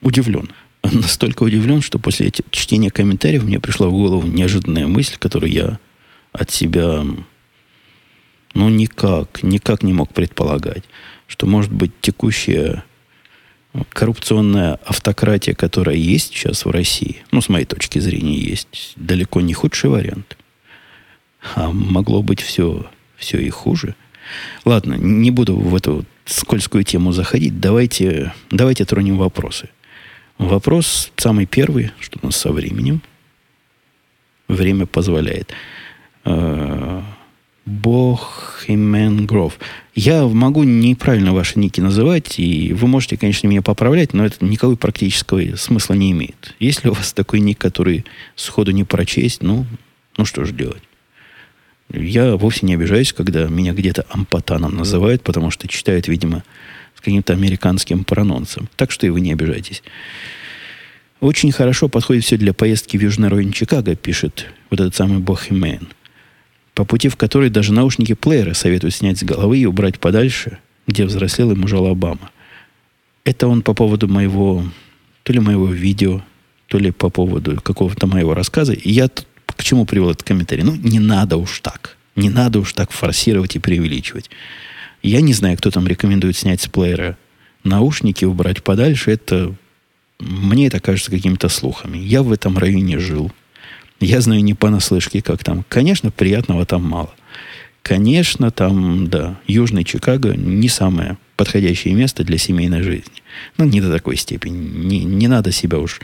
Удивлен 0.00 0.50
настолько 0.92 1.42
удивлен, 1.44 1.80
что 1.80 1.98
после 1.98 2.30
чтения 2.50 2.90
комментариев 2.90 3.44
мне 3.44 3.60
пришла 3.60 3.88
в 3.88 3.92
голову 3.92 4.26
неожиданная 4.26 4.86
мысль, 4.86 5.16
которую 5.18 5.50
я 5.50 5.78
от 6.32 6.50
себя 6.50 7.04
ну, 8.54 8.68
никак, 8.68 9.42
никак 9.42 9.82
не 9.82 9.92
мог 9.92 10.12
предполагать, 10.12 10.84
что, 11.26 11.46
может 11.46 11.72
быть, 11.72 11.92
текущая 12.00 12.84
коррупционная 13.90 14.74
автократия, 14.84 15.54
которая 15.54 15.96
есть 15.96 16.32
сейчас 16.32 16.64
в 16.64 16.70
России, 16.70 17.22
ну, 17.32 17.40
с 17.40 17.48
моей 17.48 17.64
точки 17.64 17.98
зрения, 17.98 18.38
есть 18.38 18.92
далеко 18.96 19.40
не 19.40 19.54
худший 19.54 19.90
вариант. 19.90 20.36
А 21.54 21.70
могло 21.72 22.22
быть 22.22 22.40
все, 22.40 22.86
все 23.16 23.38
и 23.38 23.50
хуже. 23.50 23.96
Ладно, 24.64 24.94
не 24.94 25.30
буду 25.30 25.56
в 25.56 25.74
эту 25.74 26.04
скользкую 26.24 26.84
тему 26.84 27.12
заходить. 27.12 27.60
Давайте, 27.60 28.32
давайте 28.50 28.84
тронем 28.84 29.18
вопросы. 29.18 29.68
Вопрос 30.38 31.12
самый 31.16 31.46
первый, 31.46 31.92
что 32.00 32.18
у 32.22 32.26
нас 32.26 32.36
со 32.36 32.50
временем. 32.52 33.02
Время 34.48 34.86
позволяет. 34.86 35.52
Э, 36.24 37.02
Бохемен 37.66 39.24
Гров. 39.26 39.58
Я 39.94 40.24
могу 40.24 40.64
неправильно 40.64 41.32
ваши 41.32 41.58
ники 41.58 41.80
называть, 41.80 42.38
и 42.38 42.74
вы 42.74 42.88
можете, 42.88 43.16
конечно, 43.16 43.46
меня 43.46 43.62
поправлять, 43.62 44.12
но 44.12 44.26
это 44.26 44.44
никакого 44.44 44.76
практического 44.76 45.56
смысла 45.56 45.94
не 45.94 46.12
имеет. 46.12 46.54
Если 46.58 46.88
у 46.88 46.92
вас 46.92 47.12
такой 47.12 47.40
ник, 47.40 47.58
который 47.58 48.04
сходу 48.36 48.72
не 48.72 48.84
прочесть, 48.84 49.42
ну, 49.42 49.64
ну 50.18 50.24
что 50.26 50.44
же 50.44 50.52
делать? 50.52 50.82
Я 51.90 52.36
вовсе 52.36 52.66
не 52.66 52.74
обижаюсь, 52.74 53.12
когда 53.12 53.46
меня 53.46 53.72
где-то 53.72 54.04
ампатаном 54.10 54.74
называют, 54.74 55.22
потому 55.22 55.50
что 55.50 55.68
читают, 55.68 56.08
видимо, 56.08 56.42
каким-то 57.04 57.32
американским 57.32 58.04
прононсом. 58.04 58.68
Так 58.76 58.90
что 58.90 59.06
и 59.06 59.10
вы 59.10 59.20
не 59.20 59.32
обижайтесь. 59.32 59.82
Очень 61.20 61.52
хорошо 61.52 61.88
подходит 61.88 62.24
все 62.24 62.36
для 62.36 62.52
поездки 62.52 62.96
в 62.96 63.02
южный 63.02 63.28
район 63.28 63.52
Чикаго, 63.52 63.94
пишет 63.94 64.46
вот 64.70 64.80
этот 64.80 64.94
самый 64.94 65.18
Бохемен 65.18 65.88
по 66.74 66.84
пути 66.84 67.08
в 67.08 67.16
который 67.16 67.50
даже 67.50 67.72
наушники 67.72 68.14
плеера 68.14 68.52
советуют 68.52 68.94
снять 68.94 69.18
с 69.18 69.22
головы 69.22 69.58
и 69.58 69.66
убрать 69.66 69.98
подальше, 69.98 70.58
где 70.86 71.04
взрослел 71.04 71.52
и 71.52 71.54
мужал 71.54 71.86
Обама. 71.86 72.30
Это 73.24 73.46
он 73.46 73.62
по 73.62 73.74
поводу 73.74 74.08
моего, 74.08 74.64
то 75.22 75.32
ли 75.32 75.40
моего 75.40 75.68
видео, 75.68 76.22
то 76.66 76.78
ли 76.78 76.90
по 76.90 77.08
поводу 77.08 77.60
какого-то 77.60 78.06
моего 78.06 78.34
рассказа. 78.34 78.72
И 78.72 78.90
я 78.90 79.08
тут 79.08 79.26
к 79.46 79.62
чему 79.62 79.86
привел 79.86 80.10
этот 80.10 80.24
комментарий? 80.24 80.64
Ну, 80.64 80.74
не 80.74 80.98
надо 80.98 81.36
уж 81.36 81.60
так. 81.60 81.96
Не 82.16 82.28
надо 82.28 82.58
уж 82.58 82.72
так 82.72 82.90
форсировать 82.90 83.56
и 83.56 83.60
преувеличивать. 83.60 84.30
Я 85.04 85.20
не 85.20 85.34
знаю, 85.34 85.58
кто 85.58 85.70
там 85.70 85.86
рекомендует 85.86 86.34
снять 86.34 86.62
с 86.62 86.66
плеера 86.66 87.18
наушники, 87.62 88.24
убрать 88.24 88.62
подальше. 88.62 89.10
Это 89.10 89.54
мне 90.18 90.68
это 90.68 90.80
кажется 90.80 91.10
какими-то 91.10 91.50
слухами. 91.50 91.98
Я 91.98 92.22
в 92.22 92.32
этом 92.32 92.56
районе 92.56 92.98
жил. 92.98 93.30
Я 94.00 94.22
знаю 94.22 94.42
не 94.42 94.54
понаслышке, 94.54 95.20
как 95.20 95.44
там. 95.44 95.62
Конечно, 95.68 96.10
приятного 96.10 96.64
там 96.64 96.84
мало. 96.88 97.14
Конечно, 97.82 98.50
там, 98.50 99.08
да, 99.08 99.38
Южный 99.46 99.84
Чикаго 99.84 100.34
не 100.34 100.70
самое 100.70 101.18
подходящее 101.36 101.92
место 101.92 102.24
для 102.24 102.38
семейной 102.38 102.80
жизни. 102.80 103.22
Ну, 103.58 103.66
не 103.66 103.82
до 103.82 103.92
такой 103.92 104.16
степени. 104.16 104.56
Не, 104.56 105.04
не 105.04 105.28
надо 105.28 105.52
себя 105.52 105.80
уж 105.80 106.00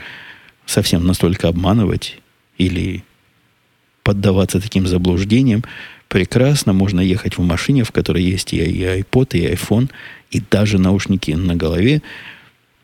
совсем 0.67 1.07
настолько 1.07 1.47
обманывать 1.47 2.19
или 2.59 3.03
поддаваться 4.03 4.61
таким 4.61 4.85
заблуждениям. 4.85 5.63
Прекрасно 6.11 6.73
можно 6.73 6.99
ехать 6.99 7.37
в 7.37 7.41
машине, 7.41 7.85
в 7.85 7.93
которой 7.93 8.21
есть 8.21 8.51
и 8.51 8.59
iPod, 8.59 9.29
и 9.31 9.45
iPhone, 9.53 9.89
и 10.29 10.41
даже 10.41 10.77
наушники 10.77 11.31
на 11.31 11.55
голове. 11.55 12.01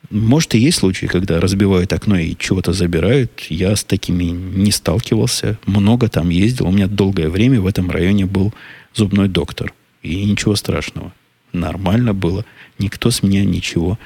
Может, 0.09 0.55
и 0.55 0.59
есть 0.59 0.77
случаи, 0.77 1.07
когда 1.07 1.41
разбивают 1.41 1.91
окно 1.91 2.17
и 2.17 2.37
чего-то 2.39 2.71
забирают. 2.71 3.47
Я 3.49 3.75
с 3.75 3.83
такими 3.83 4.23
не 4.23 4.71
сталкивался. 4.71 5.59
Много 5.65 6.07
там 6.07 6.29
ездил. 6.29 6.69
У 6.69 6.71
меня 6.71 6.87
долгое 6.87 7.27
время 7.27 7.59
в 7.59 7.67
этом 7.67 7.91
районе 7.91 8.25
был 8.25 8.53
зубной 8.95 9.27
доктор. 9.27 9.73
И 10.03 10.23
ничего 10.23 10.55
страшного. 10.55 11.11
Нормально 11.51 12.13
было. 12.13 12.45
Никто 12.79 13.11
с 13.11 13.23
меня 13.23 13.43
ничего 13.43 13.99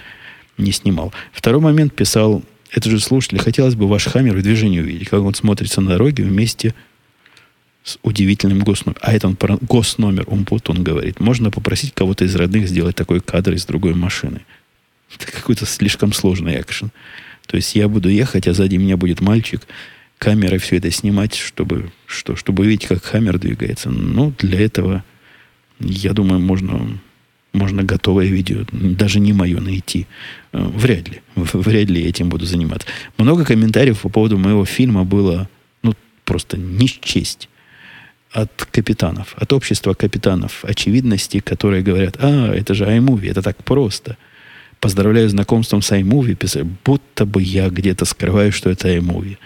не 0.58 0.72
снимал. 0.72 1.14
Второй 1.32 1.62
момент 1.62 1.94
писал, 1.94 2.42
это 2.72 2.90
же 2.90 3.00
слушатель, 3.00 3.38
хотелось 3.38 3.76
бы 3.76 3.88
ваш 3.88 4.06
хаммер 4.06 4.36
в 4.38 4.42
движении 4.42 4.80
увидеть, 4.80 5.10
как 5.10 5.22
он 5.22 5.36
смотрится 5.36 5.80
на 5.80 5.90
дороге 5.92 6.24
вместе 6.24 6.74
с 7.84 7.98
удивительным 8.04 8.60
госномером. 8.60 9.02
А 9.02 9.14
это 9.14 9.28
он 9.28 9.36
про 9.36 9.58
госномер, 9.58 10.26
вот 10.28 10.70
он 10.70 10.84
говорит. 10.84 11.20
Можно 11.20 11.52
попросить 11.52 11.94
кого-то 11.94 12.26
из 12.26 12.36
родных 12.36 12.68
сделать 12.68 12.96
такой 12.96 13.22
кадр 13.22 13.54
из 13.54 13.66
другой 13.66 13.96
машины. 13.96 14.42
Это 15.16 15.32
какой-то 15.32 15.66
слишком 15.66 16.14
сложный 16.14 16.60
экшен. 16.62 16.92
То 17.48 17.58
есть 17.58 17.76
я 17.76 17.88
буду 17.88 18.10
ехать, 18.10 18.48
а 18.48 18.54
сзади 18.54 18.76
меня 18.76 18.98
будет 18.98 19.20
мальчик, 19.20 19.68
камерой 20.18 20.60
все 20.60 20.78
это 20.78 20.92
снимать, 20.92 21.36
чтобы, 21.36 21.92
что, 22.06 22.36
чтобы 22.36 22.66
видеть, 22.66 22.88
как 22.88 23.04
хаммер 23.04 23.40
двигается. 23.40 23.90
Ну, 23.90 24.34
для 24.38 24.62
этого, 24.62 25.04
я 25.80 26.14
думаю, 26.14 26.40
можно, 26.40 27.00
можно 27.52 27.84
готовое 27.84 28.28
видео, 28.28 28.66
даже 28.72 29.20
не 29.20 29.34
мое 29.34 29.60
найти. 29.60 30.06
Э, 30.54 30.64
вряд 30.64 31.10
ли. 31.10 31.22
Вряд 31.36 31.90
ли 31.90 32.04
я 32.04 32.10
этим 32.10 32.30
буду 32.30 32.46
заниматься. 32.46 32.88
Много 33.18 33.44
комментариев 33.44 34.00
по 34.00 34.10
поводу 34.10 34.38
моего 34.38 34.64
фильма 34.64 35.04
было, 35.04 35.50
ну, 35.82 35.94
просто 36.24 36.58
не 36.58 36.88
честь 36.88 37.50
от 38.32 38.68
капитанов, 38.72 39.36
от 39.38 39.54
общества 39.54 39.94
капитанов 39.94 40.64
очевидности, 40.64 41.40
которые 41.40 41.84
говорят, 41.84 42.18
а, 42.20 42.54
это 42.54 42.74
же 42.74 42.86
iMovie, 42.86 43.30
это 43.30 43.42
так 43.42 43.64
просто– 43.64 44.18
поздравляю 44.82 45.30
с 45.30 45.32
знакомством 45.32 45.82
с 45.82 45.92
iMovie, 45.92 46.36
писали, 46.36 46.68
будто 46.84 47.26
бы 47.26 47.42
я 47.42 47.70
где-то 47.70 48.04
скрываю, 48.04 48.52
что 48.52 48.70
это 48.70 48.90
iMovie. 48.90 49.38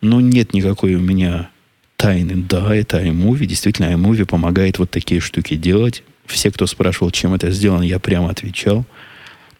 Но 0.00 0.20
нет 0.20 0.54
никакой 0.54 0.94
у 0.94 1.00
меня 1.00 1.50
тайны. 1.96 2.36
Да, 2.36 2.74
это 2.74 3.02
iMovie. 3.02 3.46
Действительно, 3.46 3.92
iMovie 3.92 4.24
помогает 4.24 4.78
вот 4.78 4.90
такие 4.90 5.20
штуки 5.20 5.56
делать. 5.56 6.04
Все, 6.24 6.50
кто 6.50 6.66
спрашивал, 6.66 7.10
чем 7.10 7.34
это 7.34 7.50
сделано, 7.50 7.82
я 7.82 7.98
прямо 7.98 8.30
отвечал. 8.30 8.86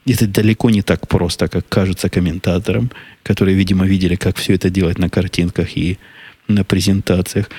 Это 0.06 0.26
далеко 0.26 0.70
не 0.70 0.82
так 0.82 1.08
просто, 1.08 1.48
как 1.48 1.68
кажется 1.68 2.08
комментаторам, 2.08 2.90
которые, 3.22 3.56
видимо, 3.56 3.86
видели, 3.86 4.14
как 4.14 4.36
все 4.36 4.54
это 4.54 4.70
делать 4.70 4.98
на 4.98 5.10
картинках 5.10 5.76
и 5.76 5.98
на 6.48 6.64
презентациях. 6.64 7.50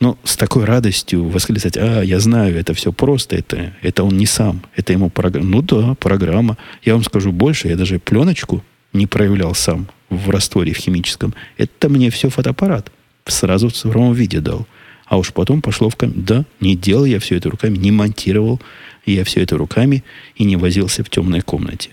Но 0.00 0.18
с 0.24 0.36
такой 0.36 0.64
радостью 0.64 1.28
восклицать, 1.28 1.76
а, 1.76 2.02
я 2.02 2.18
знаю, 2.18 2.56
это 2.56 2.74
все 2.74 2.92
просто, 2.92 3.36
это, 3.36 3.72
это 3.82 4.02
он 4.02 4.16
не 4.16 4.26
сам, 4.26 4.62
это 4.74 4.92
ему 4.92 5.10
программа. 5.10 5.46
Ну 5.46 5.62
да, 5.62 5.94
программа. 5.94 6.58
Я 6.82 6.94
вам 6.94 7.04
скажу 7.04 7.32
больше, 7.32 7.68
я 7.68 7.76
даже 7.76 7.98
пленочку 7.98 8.64
не 8.92 9.06
проявлял 9.06 9.54
сам 9.54 9.88
в 10.10 10.28
растворе 10.30 10.72
в 10.72 10.78
химическом. 10.78 11.34
Это 11.56 11.88
мне 11.88 12.10
все 12.10 12.28
фотоаппарат 12.28 12.90
сразу 13.26 13.68
в 13.68 13.72
цифровом 13.72 14.12
виде 14.12 14.40
дал. 14.40 14.66
А 15.06 15.18
уж 15.18 15.32
потом 15.32 15.62
пошло 15.62 15.88
в 15.88 15.96
ком... 15.96 16.12
Да, 16.14 16.44
не 16.60 16.74
делал 16.74 17.04
я 17.04 17.18
все 17.20 17.36
это 17.36 17.50
руками, 17.50 17.76
не 17.76 17.90
монтировал 17.90 18.60
я 19.04 19.24
все 19.24 19.42
это 19.42 19.56
руками 19.56 20.04
и 20.36 20.44
не 20.44 20.56
возился 20.56 21.02
в 21.02 21.10
темной 21.10 21.40
комнате. 21.40 21.90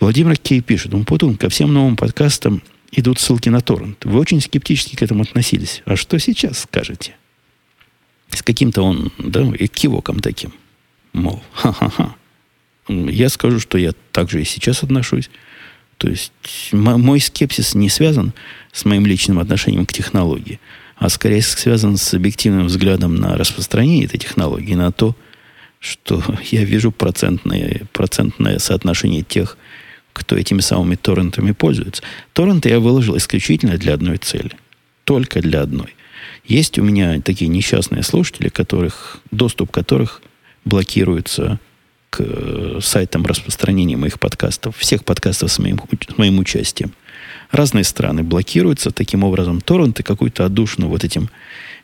Владимир 0.00 0.36
Кей 0.36 0.60
пишет, 0.60 0.94
он 0.94 1.04
Путун, 1.04 1.36
ко 1.36 1.48
всем 1.48 1.72
новым 1.72 1.96
подкастам 1.96 2.62
идут 2.96 3.18
ссылки 3.18 3.48
на 3.48 3.60
торрент. 3.60 4.04
Вы 4.04 4.18
очень 4.18 4.40
скептически 4.40 4.96
к 4.96 5.02
этому 5.02 5.22
относились. 5.22 5.82
А 5.84 5.96
что 5.96 6.18
сейчас 6.18 6.60
скажете? 6.60 7.14
С 8.30 8.42
каким-то 8.42 8.82
он, 8.82 9.12
да, 9.18 9.42
экивоком 9.58 10.20
таким. 10.20 10.52
Мол, 11.12 11.42
ха-ха-ха. 11.52 12.16
Я 12.88 13.28
скажу, 13.28 13.60
что 13.60 13.78
я 13.78 13.92
также 14.12 14.42
и 14.42 14.44
сейчас 14.44 14.82
отношусь. 14.82 15.30
То 15.98 16.08
есть 16.08 16.32
мой 16.72 17.20
скепсис 17.20 17.74
не 17.74 17.88
связан 17.88 18.32
с 18.72 18.84
моим 18.84 19.06
личным 19.06 19.38
отношением 19.38 19.86
к 19.86 19.92
технологии, 19.92 20.60
а 20.96 21.08
скорее 21.08 21.40
связан 21.42 21.96
с 21.96 22.12
объективным 22.14 22.66
взглядом 22.66 23.14
на 23.14 23.36
распространение 23.36 24.04
этой 24.06 24.18
технологии, 24.18 24.74
на 24.74 24.90
то, 24.90 25.16
что 25.78 26.22
я 26.50 26.64
вижу 26.64 26.90
процентное, 26.90 27.82
процентное 27.92 28.58
соотношение 28.58 29.22
тех 29.22 29.56
кто 30.14 30.36
этими 30.36 30.60
самыми 30.60 30.94
торрентами 30.94 31.52
пользуется. 31.52 32.02
Торренты 32.32 32.70
я 32.70 32.80
выложил 32.80 33.16
исключительно 33.18 33.76
для 33.76 33.92
одной 33.92 34.16
цели. 34.16 34.52
Только 35.04 35.42
для 35.42 35.60
одной. 35.60 35.94
Есть 36.46 36.78
у 36.78 36.82
меня 36.82 37.20
такие 37.20 37.48
несчастные 37.48 38.02
слушатели, 38.02 38.48
которых, 38.48 39.18
доступ 39.30 39.70
которых 39.70 40.22
блокируется 40.64 41.58
к 42.08 42.20
э, 42.20 42.78
сайтам 42.80 43.26
распространения 43.26 43.96
моих 43.96 44.20
подкастов, 44.20 44.76
всех 44.78 45.04
подкастов 45.04 45.52
с 45.52 45.58
моим, 45.58 45.78
с 46.08 46.16
моим 46.16 46.38
участием. 46.38 46.92
Разные 47.50 47.84
страны 47.84 48.22
блокируются, 48.22 48.92
таким 48.92 49.24
образом 49.24 49.60
торренты 49.60 50.02
какую-то 50.02 50.44
отдушину 50.44 50.88
вот 50.88 51.04
этим 51.04 51.28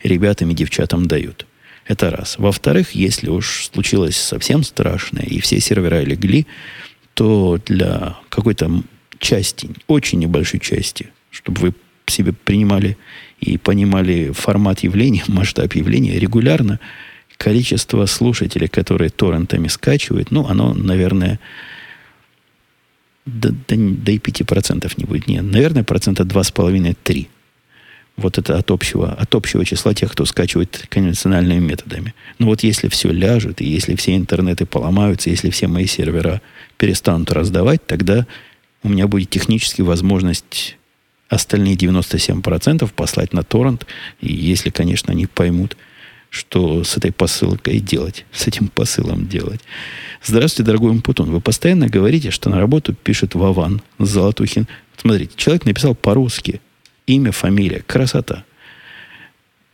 ребятам 0.02 0.50
и 0.50 0.54
девчатам 0.54 1.06
дают. 1.06 1.46
Это 1.86 2.10
раз. 2.10 2.36
Во-вторых, 2.38 2.92
если 2.92 3.28
уж 3.28 3.68
случилось 3.72 4.16
совсем 4.16 4.62
страшное, 4.62 5.24
и 5.24 5.40
все 5.40 5.60
сервера 5.60 6.02
легли, 6.02 6.46
то 7.20 7.60
для 7.66 8.16
какой-то 8.30 8.82
части, 9.18 9.68
очень 9.88 10.20
небольшой 10.20 10.58
части, 10.58 11.10
чтобы 11.30 11.60
вы 11.60 11.74
себе 12.06 12.32
принимали 12.32 12.96
и 13.40 13.58
понимали 13.58 14.30
формат 14.32 14.80
явления, 14.80 15.22
масштаб 15.28 15.74
явления 15.74 16.18
регулярно, 16.18 16.80
количество 17.36 18.06
слушателей, 18.06 18.68
которые 18.68 19.10
торрентами 19.10 19.68
скачивают, 19.68 20.30
ну, 20.30 20.46
оно, 20.46 20.72
наверное, 20.72 21.38
да, 23.26 23.50
да, 23.50 23.76
да 23.76 24.12
и 24.12 24.18
5% 24.18 24.90
не 24.96 25.04
будет. 25.04 25.26
Нет, 25.26 25.44
наверное, 25.44 25.84
процента 25.84 26.22
2,5-3. 26.22 27.26
Вот 28.16 28.38
это 28.38 28.58
от 28.58 28.70
общего, 28.70 29.12
от 29.12 29.34
общего 29.34 29.64
числа 29.64 29.94
тех, 29.94 30.12
кто 30.12 30.24
скачивает 30.24 30.86
конвенциональными 30.88 31.60
методами. 31.60 32.14
Но 32.38 32.46
вот 32.46 32.62
если 32.62 32.88
все 32.88 33.10
ляжет, 33.10 33.60
и 33.60 33.66
если 33.66 33.94
все 33.94 34.16
интернеты 34.16 34.66
поломаются, 34.66 35.30
если 35.30 35.50
все 35.50 35.68
мои 35.68 35.86
сервера 35.86 36.42
перестанут 36.76 37.30
раздавать, 37.32 37.86
тогда 37.86 38.26
у 38.82 38.88
меня 38.88 39.06
будет 39.06 39.30
технически 39.30 39.82
возможность 39.82 40.76
остальные 41.28 41.76
97% 41.76 42.90
послать 42.94 43.32
на 43.32 43.42
торрент, 43.42 43.86
и 44.20 44.32
если, 44.32 44.70
конечно, 44.70 45.12
они 45.12 45.26
поймут, 45.26 45.76
что 46.28 46.84
с 46.84 46.96
этой 46.96 47.12
посылкой 47.12 47.80
делать, 47.80 48.24
с 48.32 48.46
этим 48.46 48.68
посылом 48.68 49.26
делать. 49.26 49.60
Здравствуйте, 50.22 50.66
дорогой 50.66 51.00
Путун. 51.00 51.30
Вы 51.30 51.40
постоянно 51.40 51.88
говорите, 51.88 52.30
что 52.30 52.50
на 52.50 52.58
работу 52.58 52.94
пишет 52.94 53.34
Вован 53.34 53.82
Золотухин. 53.98 54.68
Смотрите, 54.96 55.32
человек 55.36 55.64
написал 55.66 55.94
по-русски. 55.94 56.60
Имя, 57.06 57.32
фамилия, 57.32 57.82
красота. 57.86 58.44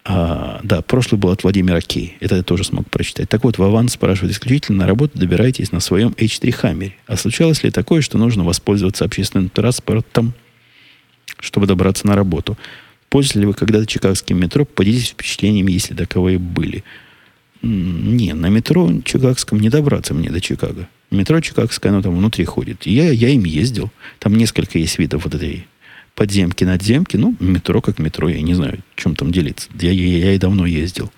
А, 0.08 0.60
да, 0.62 0.82
прошлый 0.82 1.20
был 1.20 1.30
от 1.30 1.42
Владимира 1.42 1.80
Кей. 1.80 2.16
Это 2.20 2.36
я 2.36 2.42
тоже 2.44 2.62
смог 2.62 2.88
прочитать. 2.88 3.28
Так 3.28 3.42
вот, 3.42 3.58
Вован 3.58 3.88
спрашивает, 3.88 4.32
исключительно 4.32 4.78
на 4.78 4.86
работу 4.86 5.18
добираетесь 5.18 5.72
на 5.72 5.80
своем 5.80 6.10
H3 6.10 6.52
Хаммере. 6.52 6.94
А 7.06 7.16
случалось 7.16 7.64
ли 7.64 7.70
такое, 7.72 8.02
что 8.02 8.16
нужно 8.16 8.44
воспользоваться 8.44 9.04
общественным 9.04 9.48
транспортом, 9.48 10.32
чтобы 11.40 11.66
добраться 11.66 12.06
на 12.06 12.14
работу? 12.14 12.56
Пользовались 13.08 13.40
ли 13.40 13.46
вы 13.46 13.54
когда-то 13.54 13.86
чикагским 13.86 14.38
метро? 14.38 14.64
Поделитесь 14.64 15.10
впечатлениями, 15.10 15.72
если 15.72 15.94
таковые 15.94 16.38
были. 16.38 16.84
Не, 17.62 18.32
на 18.32 18.48
метро 18.48 18.88
чикагском 19.04 19.58
не 19.58 19.70
добраться 19.70 20.14
мне 20.14 20.30
до 20.30 20.40
Чикаго. 20.40 20.88
Метро 21.10 21.40
чикагское, 21.40 21.90
оно 21.90 22.02
там 22.02 22.16
внутри 22.16 22.44
ходит. 22.44 22.86
Я, 22.86 23.10
я 23.10 23.28
им 23.30 23.44
ездил. 23.44 23.90
Там 24.20 24.36
несколько 24.36 24.78
есть 24.78 24.98
видов 24.98 25.24
вот 25.24 25.34
этой 25.34 25.66
подземки, 26.16 26.64
надземки. 26.64 27.16
Ну, 27.16 27.36
метро 27.38 27.80
как 27.80 28.00
метро, 28.00 28.28
я 28.28 28.40
не 28.40 28.54
знаю, 28.54 28.80
чем 28.96 29.14
там 29.14 29.30
делиться. 29.30 29.68
Я, 29.78 29.92
я, 29.92 30.18
я 30.18 30.32
и 30.32 30.38
давно 30.38 30.66
ездил. 30.66 31.12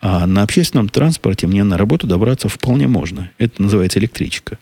А 0.00 0.26
на 0.26 0.42
общественном 0.42 0.88
транспорте 0.88 1.46
мне 1.46 1.62
на 1.62 1.78
работу 1.78 2.08
добраться 2.08 2.48
вполне 2.48 2.88
можно. 2.88 3.30
Это 3.38 3.62
называется 3.62 4.00
электричка. 4.00 4.58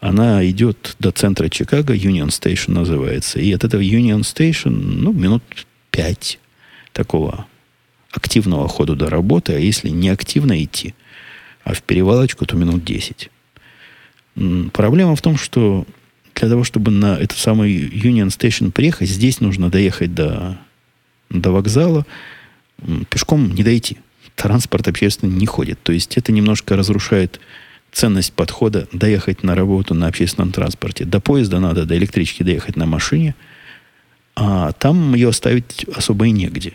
Она 0.00 0.46
идет 0.46 0.96
до 0.98 1.12
центра 1.12 1.48
Чикаго, 1.48 1.94
Union 1.94 2.28
Station 2.28 2.72
называется. 2.72 3.38
И 3.40 3.52
от 3.52 3.64
этого 3.64 3.80
Union 3.80 4.20
Station, 4.20 4.70
ну, 4.70 5.12
минут 5.12 5.42
пять 5.90 6.38
такого 6.92 7.46
активного 8.10 8.66
хода 8.68 8.94
до 8.96 9.08
работы, 9.08 9.54
а 9.54 9.58
если 9.58 9.88
не 9.88 10.08
активно 10.08 10.62
идти, 10.62 10.94
а 11.62 11.74
в 11.74 11.82
перевалочку, 11.82 12.44
то 12.46 12.56
минут 12.56 12.84
10. 12.84 13.30
Проблема 14.72 15.14
в 15.14 15.22
том, 15.22 15.36
что 15.36 15.86
для 16.40 16.48
того, 16.48 16.64
чтобы 16.64 16.90
на 16.90 17.16
эту 17.18 17.36
самую 17.36 17.90
Union 17.90 18.28
Station 18.28 18.70
приехать, 18.70 19.08
здесь 19.08 19.40
нужно 19.40 19.70
доехать 19.70 20.14
до, 20.14 20.58
до 21.28 21.50
вокзала. 21.50 22.06
Пешком 23.10 23.54
не 23.54 23.62
дойти. 23.62 23.98
Транспорт 24.36 24.88
общественный 24.88 25.34
не 25.34 25.46
ходит. 25.46 25.82
То 25.82 25.92
есть 25.92 26.16
это 26.16 26.32
немножко 26.32 26.76
разрушает 26.76 27.40
ценность 27.92 28.32
подхода 28.32 28.88
доехать 28.92 29.42
на 29.42 29.54
работу 29.54 29.94
на 29.94 30.06
общественном 30.06 30.52
транспорте. 30.52 31.04
До 31.04 31.20
поезда 31.20 31.60
надо, 31.60 31.84
до 31.84 31.96
электрички 31.96 32.42
доехать 32.42 32.76
на 32.76 32.86
машине, 32.86 33.34
а 34.34 34.72
там 34.72 35.14
ее 35.14 35.28
оставить 35.28 35.84
особо 35.94 36.26
и 36.26 36.30
негде. 36.30 36.74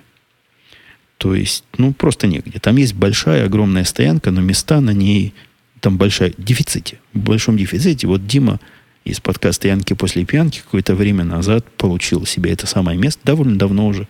То 1.18 1.34
есть, 1.34 1.64
ну, 1.78 1.94
просто 1.94 2.28
негде. 2.28 2.60
Там 2.60 2.76
есть 2.76 2.94
большая, 2.94 3.46
огромная 3.46 3.86
стоянка, 3.86 4.32
но 4.32 4.42
места 4.42 4.82
на 4.82 4.92
ней 4.92 5.34
там 5.80 5.98
большая 5.98 6.34
дефиците. 6.38 7.00
В 7.14 7.20
большом 7.20 7.58
дефиците. 7.58 8.06
Вот 8.08 8.28
Дима 8.28 8.60
из 9.06 9.20
подкаста 9.20 9.68
«Янки 9.68 9.94
после 9.94 10.26
пьянки» 10.26 10.62
какое-то 10.62 10.96
время 10.96 11.24
назад 11.24 11.66
получил 11.78 12.26
себе 12.26 12.52
это 12.52 12.66
самое 12.66 12.98
место. 12.98 13.22
Довольно 13.24 13.58
давно 13.58 13.88
уже, 13.88 14.08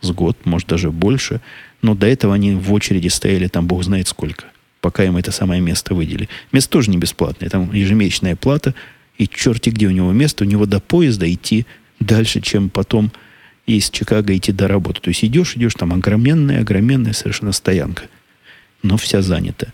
с 0.00 0.10
год, 0.12 0.38
может, 0.44 0.68
даже 0.68 0.92
больше. 0.92 1.40
Но 1.82 1.94
до 1.96 2.06
этого 2.06 2.32
они 2.32 2.54
в 2.54 2.72
очереди 2.72 3.08
стояли 3.08 3.48
там 3.48 3.66
бог 3.66 3.82
знает 3.82 4.06
сколько, 4.06 4.44
пока 4.80 5.02
им 5.04 5.16
это 5.16 5.32
самое 5.32 5.60
место 5.60 5.94
выделили. 5.94 6.28
Место 6.52 6.70
тоже 6.70 6.90
не 6.90 6.96
бесплатное. 6.96 7.50
Там 7.50 7.72
ежемесячная 7.72 8.36
плата, 8.36 8.74
и 9.18 9.26
черти 9.26 9.70
где 9.70 9.88
у 9.88 9.90
него 9.90 10.12
место. 10.12 10.44
У 10.44 10.46
него 10.46 10.64
до 10.64 10.78
поезда 10.78 11.30
идти 11.30 11.66
дальше, 11.98 12.40
чем 12.40 12.70
потом 12.70 13.10
из 13.66 13.90
Чикаго 13.90 14.36
идти 14.36 14.52
до 14.52 14.68
работы. 14.68 15.00
То 15.00 15.08
есть 15.08 15.24
идешь, 15.24 15.56
идешь, 15.56 15.74
там 15.74 15.92
огроменная, 15.92 16.60
огроменная 16.60 17.14
совершенно 17.14 17.50
стоянка. 17.50 18.04
Но 18.84 18.96
вся 18.96 19.22
занята. 19.22 19.72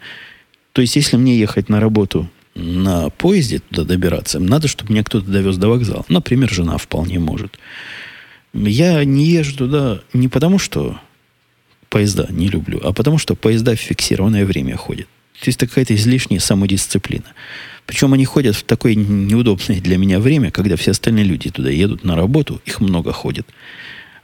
То 0.73 0.81
есть, 0.81 0.97
если 0.97 1.19
мне 1.19 1.39
ехать 1.39 1.69
на 1.69 1.79
работу 1.79 2.31
на 2.55 3.11
поезде 3.11 3.61
туда 3.61 3.85
добираться, 3.85 4.39
надо, 4.39 4.69
чтобы 4.69 4.93
меня 4.93 5.05
кто-то 5.05 5.31
довез 5.31 5.57
до 5.57 5.69
вокзала. 5.69 6.05
Например, 6.09 6.51
жена 6.51 6.77
вполне 6.79 7.19
может. 7.19 7.59
Я 8.53 9.05
не 9.05 9.27
езжу 9.27 9.57
туда 9.57 10.01
не 10.13 10.29
потому, 10.29 10.59
что 10.59 11.01
поезда 11.89 12.27
не 12.31 12.49
люблю, 12.49 12.81
а 12.85 12.93
потому, 12.93 13.19
что 13.19 13.35
поезда 13.35 13.75
в 13.75 13.81
фиксированное 13.81 14.45
время 14.45 14.77
ходят. 14.77 15.07
То 15.41 15.49
есть, 15.49 15.59
какая-то 15.59 15.95
излишняя 15.95 16.41
самодисциплина. 16.41 17.25
Причем 17.87 18.13
они 18.13 18.25
ходят 18.25 18.55
в 18.55 18.63
такое 18.63 18.95
неудобное 18.95 19.81
для 19.81 19.99
меня 19.99 20.21
время, 20.21 20.51
когда 20.51 20.77
все 20.77 20.93
остальные 20.93 21.25
люди 21.25 21.51
туда 21.51 21.71
едут 21.71 22.05
на 22.05 22.15
работу, 22.15 22.61
их 22.65 22.81
много 22.81 23.13
ходит. 23.13 23.47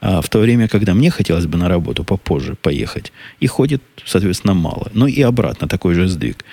А 0.00 0.20
в 0.20 0.28
то 0.28 0.38
время, 0.38 0.68
когда 0.68 0.94
мне 0.94 1.10
хотелось 1.10 1.46
бы 1.46 1.58
на 1.58 1.68
работу 1.68 2.04
попозже 2.04 2.54
поехать, 2.54 3.12
и 3.40 3.46
ходит, 3.48 3.82
соответственно, 4.04 4.54
мало. 4.54 4.90
Ну 4.94 5.06
и 5.06 5.20
обратно 5.22 5.66
такой 5.66 5.94
же 5.94 6.06
сдвиг. 6.06 6.44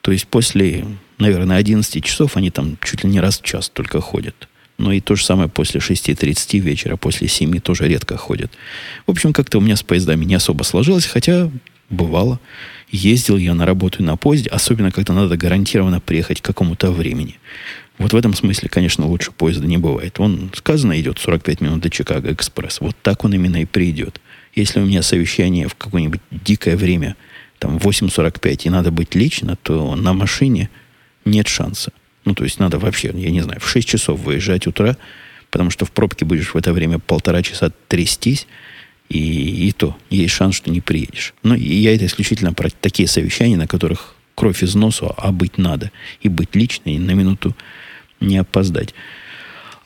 То 0.00 0.10
есть 0.10 0.26
после, 0.26 0.84
наверное, 1.18 1.56
11 1.56 2.04
часов 2.04 2.36
они 2.36 2.50
там 2.50 2.78
чуть 2.82 3.04
ли 3.04 3.10
не 3.10 3.20
раз 3.20 3.40
в 3.40 3.44
час 3.44 3.68
только 3.68 4.00
ходят. 4.00 4.48
Но 4.78 4.92
и 4.92 5.00
то 5.00 5.16
же 5.16 5.24
самое 5.24 5.48
после 5.48 5.80
6.30 5.80 6.58
вечера, 6.60 6.96
после 6.96 7.26
7 7.26 7.58
тоже 7.60 7.88
редко 7.88 8.16
ходят. 8.16 8.52
В 9.06 9.10
общем, 9.10 9.32
как-то 9.32 9.58
у 9.58 9.60
меня 9.60 9.74
с 9.74 9.82
поездами 9.82 10.24
не 10.24 10.36
особо 10.36 10.62
сложилось, 10.62 11.06
хотя 11.06 11.50
бывало. 11.90 12.38
Ездил 12.90 13.36
я 13.36 13.54
на 13.54 13.66
работу 13.66 14.02
и 14.02 14.06
на 14.06 14.16
поезде, 14.16 14.50
особенно 14.50 14.92
когда 14.92 15.12
надо 15.14 15.36
гарантированно 15.36 16.00
приехать 16.00 16.40
к 16.40 16.44
какому-то 16.44 16.92
времени. 16.92 17.38
Вот 17.98 18.12
в 18.12 18.16
этом 18.16 18.32
смысле, 18.32 18.68
конечно, 18.68 19.06
лучше 19.06 19.32
поезда 19.32 19.66
не 19.66 19.76
бывает. 19.76 20.20
Он, 20.20 20.50
сказано, 20.54 20.98
идет 21.00 21.18
45 21.18 21.60
минут 21.60 21.80
до 21.80 21.90
Чикаго 21.90 22.32
Экспресс. 22.32 22.80
Вот 22.80 22.96
так 23.02 23.24
он 23.24 23.34
именно 23.34 23.60
и 23.60 23.64
придет. 23.64 24.20
Если 24.54 24.80
у 24.80 24.86
меня 24.86 25.02
совещание 25.02 25.66
в 25.66 25.74
какое-нибудь 25.74 26.20
дикое 26.30 26.76
время, 26.76 27.16
там 27.58 27.78
8.45, 27.78 28.62
и 28.64 28.70
надо 28.70 28.92
быть 28.92 29.16
лично, 29.16 29.56
то 29.56 29.96
на 29.96 30.12
машине 30.12 30.70
нет 31.30 31.48
шанса. 31.48 31.92
Ну, 32.24 32.34
то 32.34 32.44
есть 32.44 32.58
надо 32.58 32.78
вообще, 32.78 33.10
я 33.14 33.30
не 33.30 33.40
знаю, 33.40 33.60
в 33.60 33.68
6 33.68 33.88
часов 33.88 34.20
выезжать 34.20 34.66
утра, 34.66 34.96
потому 35.50 35.70
что 35.70 35.84
в 35.86 35.92
пробке 35.92 36.24
будешь 36.24 36.52
в 36.52 36.56
это 36.56 36.72
время 36.72 36.98
полтора 36.98 37.42
часа 37.42 37.70
трястись, 37.88 38.46
и, 39.08 39.68
и 39.68 39.72
то 39.72 39.96
есть 40.10 40.34
шанс, 40.34 40.56
что 40.56 40.70
не 40.70 40.80
приедешь. 40.80 41.34
Но 41.42 41.54
и 41.54 41.74
я 41.74 41.94
это 41.94 42.06
исключительно 42.06 42.52
про 42.52 42.68
такие 42.68 43.08
совещания, 43.08 43.56
на 43.56 43.66
которых 43.66 44.14
кровь 44.34 44.62
из 44.62 44.74
носу, 44.74 45.14
а 45.16 45.32
быть 45.32 45.58
надо. 45.58 45.90
И 46.20 46.28
быть 46.28 46.54
лично, 46.54 46.90
и 46.90 46.98
на 46.98 47.12
минуту 47.12 47.56
не 48.20 48.36
опоздать. 48.36 48.94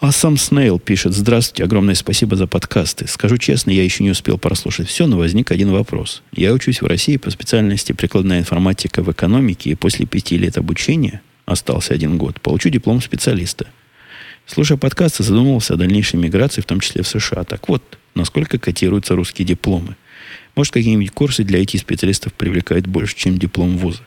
А 0.00 0.10
сам 0.10 0.36
Снейл 0.36 0.80
пишет, 0.80 1.14
здравствуйте, 1.14 1.62
огромное 1.62 1.94
спасибо 1.94 2.34
за 2.34 2.48
подкасты. 2.48 3.06
Скажу 3.06 3.38
честно, 3.38 3.70
я 3.70 3.84
еще 3.84 4.02
не 4.02 4.10
успел 4.10 4.36
прослушать 4.36 4.88
все, 4.88 5.06
но 5.06 5.16
возник 5.16 5.52
один 5.52 5.70
вопрос. 5.70 6.22
Я 6.32 6.52
учусь 6.52 6.82
в 6.82 6.86
России 6.86 7.18
по 7.18 7.30
специальности 7.30 7.92
прикладная 7.92 8.40
информатика 8.40 9.04
в 9.04 9.12
экономике, 9.12 9.70
и 9.70 9.74
после 9.76 10.04
пяти 10.04 10.36
лет 10.38 10.58
обучения, 10.58 11.22
остался 11.46 11.94
один 11.94 12.18
год, 12.18 12.40
получу 12.40 12.68
диплом 12.68 13.00
специалиста. 13.00 13.66
Слушая 14.46 14.76
подкасты, 14.78 15.22
задумывался 15.22 15.74
о 15.74 15.76
дальнейшей 15.76 16.18
миграции, 16.18 16.60
в 16.60 16.66
том 16.66 16.80
числе 16.80 17.02
в 17.02 17.08
США. 17.08 17.44
Так 17.44 17.68
вот, 17.68 17.98
насколько 18.14 18.58
котируются 18.58 19.14
русские 19.14 19.46
дипломы? 19.46 19.96
Может, 20.54 20.72
какие-нибудь 20.72 21.12
курсы 21.12 21.44
для 21.44 21.62
IT-специалистов 21.62 22.32
привлекают 22.34 22.86
больше, 22.86 23.16
чем 23.16 23.38
диплом 23.38 23.78
вуза? 23.78 24.02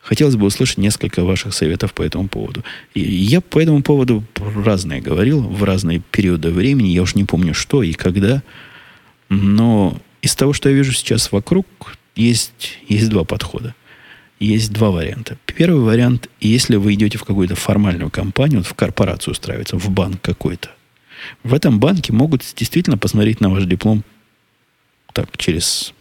Хотелось 0.00 0.36
бы 0.36 0.46
услышать 0.46 0.78
несколько 0.78 1.24
ваших 1.24 1.54
советов 1.54 1.94
по 1.94 2.02
этому 2.02 2.28
поводу. 2.28 2.64
И 2.92 3.00
я 3.00 3.40
по 3.40 3.60
этому 3.60 3.82
поводу 3.82 4.24
разное 4.36 5.00
говорил 5.00 5.40
в 5.40 5.62
разные 5.62 6.02
периоды 6.10 6.50
времени. 6.50 6.88
Я 6.88 7.02
уж 7.02 7.14
не 7.14 7.24
помню, 7.24 7.54
что 7.54 7.82
и 7.82 7.92
когда. 7.92 8.42
Но 9.28 9.96
из 10.20 10.34
того, 10.34 10.52
что 10.52 10.68
я 10.68 10.74
вижу 10.74 10.92
сейчас 10.92 11.30
вокруг, 11.30 11.66
есть, 12.16 12.78
есть 12.88 13.08
два 13.10 13.24
подхода. 13.24 13.74
Есть 14.42 14.72
два 14.72 14.90
варианта. 14.90 15.38
Первый 15.46 15.82
вариант, 15.82 16.28
если 16.40 16.76
вы 16.76 16.94
идете 16.94 17.16
в 17.16 17.24
какую-то 17.24 17.54
формальную 17.54 18.10
компанию, 18.10 18.58
вот 18.58 18.66
в 18.66 18.74
корпорацию 18.74 19.32
устраивается, 19.32 19.76
в 19.78 19.88
банк 19.90 20.20
какой-то, 20.20 20.70
в 21.44 21.54
этом 21.54 21.78
банке 21.78 22.12
могут 22.12 22.42
действительно 22.56 22.98
посмотреть 22.98 23.40
на 23.40 23.50
ваш 23.50 23.64
диплом 23.64 24.02
так, 25.12 25.28
через, 25.36 25.94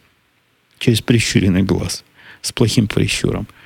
через 0.80 1.02
прищуренный 1.02 1.64
глаз, 1.64 2.04
с 2.42 2.52
плохим 2.52 2.88
прищуром– 2.88 3.48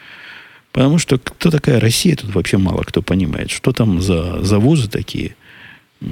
Потому 0.76 0.97
что 0.97 1.17
кто 1.17 1.51
такая 1.51 1.80
Россия, 1.80 2.17
тут 2.17 2.36
вообще 2.36 2.57
мало 2.57 2.84
кто 2.84 3.01
понимает. 3.01 3.49
Что 3.49 3.71
там 3.71 4.01
за, 4.01 4.43
за 4.43 4.59
вузы 4.59 4.89
такие, 4.89 5.38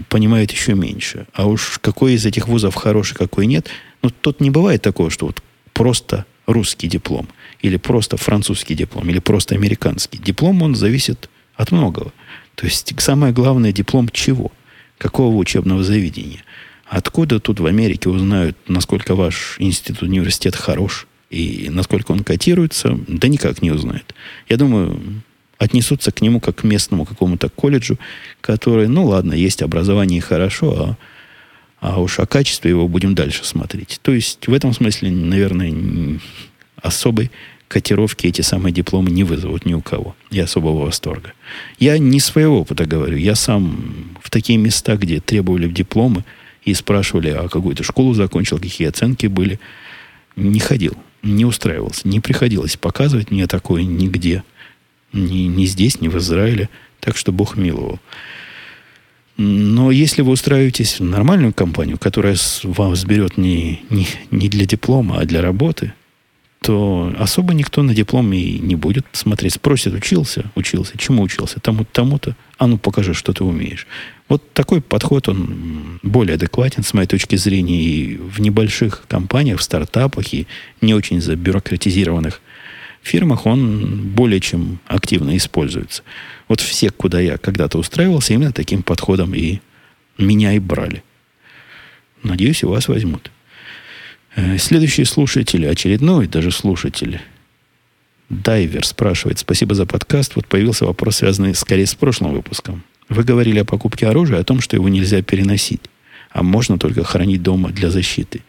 понимает 0.08 0.54
еще 0.54 0.74
меньше. 0.74 1.28
А 1.34 1.48
уж 1.48 1.80
какой 1.82 2.14
из 2.14 2.26
этих 2.26 2.48
вузов 2.48 2.74
хороший, 2.76 3.16
какой 3.16 3.46
нет, 3.46 3.68
ну, 4.02 4.10
тут 4.10 4.40
не 4.40 4.50
бывает 4.50 4.82
такого, 4.82 5.10
что 5.10 5.26
вот 5.26 5.44
просто 5.74 6.26
русский 6.46 6.88
диплом, 6.88 7.28
или 7.64 7.78
просто 7.78 8.18
французский 8.18 8.76
диплом, 8.76 9.10
или 9.10 9.20
просто 9.20 9.56
американский. 9.56 10.20
Диплом, 10.20 10.62
он 10.62 10.76
зависит 10.76 11.30
от 11.56 11.72
многого. 11.72 12.12
То 12.56 12.66
есть, 12.66 12.94
самое 13.00 13.34
главное, 13.34 13.72
диплом 13.72 14.10
чего? 14.10 14.52
Какого 14.98 15.36
учебного 15.38 15.82
заведения? 15.84 16.44
Откуда 16.86 17.40
тут 17.40 17.62
в 17.62 17.66
Америке 17.66 18.10
узнают, 18.10 18.58
насколько 18.68 19.16
ваш 19.16 19.56
институт, 19.60 20.04
университет 20.04 20.56
хорош? 20.56 21.08
И 21.30 21.70
насколько 21.72 22.12
он 22.12 22.24
котируется, 22.24 23.00
да 23.08 23.28
никак 23.30 23.62
не 23.62 23.72
узнает. 23.72 24.14
Я 24.50 24.58
думаю, 24.58 25.24
отнесутся 25.58 26.12
к 26.12 26.22
нему 26.22 26.42
как 26.42 26.58
к 26.58 26.64
местному 26.64 27.06
какому-то 27.06 27.48
колледжу, 27.48 27.98
который, 28.42 28.88
ну 28.90 29.06
ладно, 29.06 29.34
есть 29.34 29.62
образование 29.62 30.20
хорошо, 30.22 30.98
а, 31.80 31.94
а 31.96 32.02
уж 32.02 32.20
о 32.20 32.26
качестве 32.26 32.72
его 32.72 32.90
будем 32.90 33.16
дальше 33.16 33.46
смотреть. 33.46 34.00
То 34.04 34.12
есть 34.12 34.48
в 34.48 34.54
этом 34.54 34.74
смысле, 34.74 35.12
наверное, 35.12 36.20
особой 36.84 37.32
котировки 37.68 38.28
эти 38.28 38.42
самые 38.42 38.72
дипломы 38.72 39.10
не 39.10 39.24
вызовут 39.24 39.66
ни 39.66 39.74
у 39.74 39.82
кого. 39.82 40.16
И 40.30 40.40
особого 40.40 40.86
восторга. 40.86 41.34
Я 41.80 41.98
не 41.98 42.20
своего 42.20 42.62
опыта 42.62 42.86
говорю. 42.86 43.18
Я 43.18 43.34
сам 43.34 44.16
в 44.22 44.30
такие 44.30 44.60
места, 44.60 44.96
где 44.96 45.20
требовали 45.20 45.68
дипломы 45.68 46.24
и 46.64 46.76
спрашивали, 46.76 47.30
а 47.30 47.50
какую 47.50 47.76
то 47.76 47.84
школу 47.84 48.14
закончил, 48.14 48.60
какие 48.60 48.88
оценки 48.88 49.26
были– 49.26 49.60
не 50.36 50.60
ходил, 50.60 50.96
не 51.22 51.46
устраивался, 51.46 52.08
не 52.08 52.20
приходилось 52.20 52.78
показывать 52.78 53.32
мне 53.32 53.48
такое 53.48 53.84
нигде. 53.84 54.44
Ни, 55.12 55.44
ни 55.44 55.66
здесь, 55.66 56.02
ни 56.02 56.08
в 56.08 56.18
Израиле. 56.18 56.70
Так 57.00 57.18
что 57.18 57.32
Бог 57.32 57.56
миловал. 57.56 58.00
Но 59.38 59.92
если 59.92 60.22
вы 60.22 60.32
устраиваетесь 60.32 61.00
в 61.00 61.04
нормальную 61.04 61.54
компанию, 61.54 61.98
которая 61.98 62.36
вас 62.64 63.04
берет 63.04 63.38
не, 63.38 63.82
не, 63.90 64.08
не 64.32 64.50
для 64.50 64.66
диплома, 64.66 65.20
а 65.20 65.26
для 65.26 65.42
работы, 65.42 65.94
то 66.64 67.14
особо 67.20 67.54
никто 67.54 67.84
на 67.84 67.94
диплом 67.94 68.32
и 68.34 68.58
не 68.58 68.76
будет 68.76 69.06
смотреть. 69.12 69.54
Спросит, 69.54 69.94
учился? 69.94 70.46
Учился. 70.56 70.98
Чему 70.98 71.22
учился? 71.22 71.60
Тому-то, 71.60 71.90
тому-то. 71.92 72.36
А 72.58 72.68
ну, 72.68 72.78
покажи, 72.78 73.14
что 73.14 73.34
ты 73.34 73.44
умеешь. 73.44 73.86
Вот 74.30 74.54
такой 74.54 74.82
подход, 74.82 75.28
он 75.28 76.00
более 76.02 76.36
адекватен, 76.36 76.84
с 76.84 76.94
моей 76.94 77.08
точки 77.08 77.36
зрения, 77.36 77.84
и 77.84 78.16
в 78.16 78.40
небольших 78.40 79.04
компаниях, 79.08 79.60
в 79.60 79.64
стартапах, 79.64 80.34
и 80.34 80.48
не 80.82 80.94
очень 80.94 81.22
забюрократизированных 81.22 82.42
фирмах 83.04 83.46
он 83.46 84.10
более 84.12 84.40
чем 84.40 84.80
активно 84.88 85.38
используется. 85.38 86.04
Вот 86.48 86.62
все, 86.62 86.90
куда 86.90 87.20
я 87.20 87.38
когда-то 87.38 87.78
устраивался, 87.78 88.34
именно 88.34 88.54
таким 88.54 88.82
подходом 88.82 89.36
и 89.36 89.60
меня 90.18 90.54
и 90.54 90.60
брали. 90.60 91.04
Надеюсь, 92.24 92.64
и 92.64 92.66
вас 92.66 92.88
возьмут. 92.88 93.32
Э, 94.36 94.58
следующий 94.58 95.06
слушатель, 95.06 95.68
очередной 95.68 96.28
даже 96.28 96.52
слушатель, 96.52 97.22
Дайвер 98.30 98.86
спрашивает, 98.86 99.40
спасибо 99.40 99.76
за 99.76 99.86
подкаст. 99.86 100.36
Вот 100.36 100.48
появился 100.48 100.86
вопрос, 100.86 101.18
связанный 101.18 101.54
скорее 101.54 101.86
с 101.86 101.94
прошлым 101.94 102.34
выпуском. 102.34 102.84
Вы 103.10 103.24
говорили 103.24 103.60
о 103.60 103.66
покупке 103.66 104.08
оружия, 104.08 104.40
о 104.40 104.44
том, 104.44 104.60
что 104.60 104.76
его 104.76 104.90
нельзя 104.90 105.22
переносить, 105.22 105.82
а 106.32 106.42
можно 106.42 106.80
только 106.80 107.04
хранить 107.04 107.44
дома 107.44 107.70
для 107.70 107.92
защиты. 107.92 108.42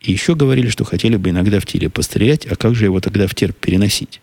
И 0.00 0.10
еще 0.10 0.34
говорили, 0.34 0.68
что 0.70 0.84
хотели 0.84 1.16
бы 1.16 1.30
иногда 1.30 1.60
в 1.60 1.66
тире 1.66 1.88
пострелять, 1.88 2.46
а 2.46 2.56
как 2.56 2.74
же 2.74 2.84
его 2.84 3.00
тогда 3.00 3.28
в 3.28 3.34
тир 3.34 3.52
переносить? 3.52 4.20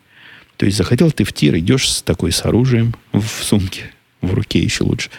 То 0.57 0.65
есть 0.65 0.77
захотел 0.77 1.11
ты 1.11 1.23
в 1.23 1.31
тир, 1.31 1.57
идешь 1.57 1.89
с 1.89 2.01
такой 2.01 2.31
с 2.31 2.43
оружием 2.45 2.93
в 3.11 3.25
сумке, 3.25 3.91
в 4.21 4.33
руке 4.33 4.59
еще 4.59 4.83
лучше, 4.83 5.09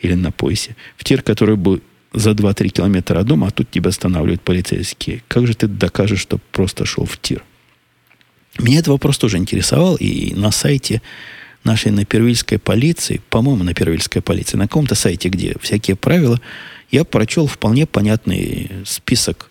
или 0.00 0.14
на 0.14 0.30
поясе. 0.30 0.76
В 0.96 1.04
тир, 1.04 1.22
который 1.22 1.56
бы 1.56 1.82
за 2.12 2.30
2-3 2.30 2.68
километра 2.68 3.20
от 3.20 3.26
дома, 3.26 3.48
а 3.48 3.50
тут 3.50 3.70
тебя 3.70 3.90
останавливают 3.90 4.40
полицейские. 4.42 5.22
Как 5.28 5.46
же 5.46 5.54
ты 5.54 5.66
докажешь, 5.66 6.20
что 6.20 6.38
просто 6.52 6.84
шел 6.84 7.04
в 7.04 7.18
тир? 7.20 7.44
Меня 8.58 8.78
этот 8.78 8.88
вопрос 8.88 9.18
тоже 9.18 9.36
интересовал, 9.36 9.96
и 9.96 10.34
на 10.34 10.50
сайте 10.50 11.02
нашей 11.64 11.92
напервильской 11.92 12.58
полиции, 12.58 13.20
по-моему, 13.30 13.58
на 13.58 13.70
напервильской 13.70 14.22
полиции, 14.22 14.56
на 14.56 14.66
каком-то 14.66 14.94
сайте, 14.94 15.28
где 15.28 15.54
всякие 15.60 15.96
правила, 15.96 16.40
я 16.90 17.04
прочел 17.04 17.46
вполне 17.46 17.86
понятный 17.86 18.70
список 18.84 19.50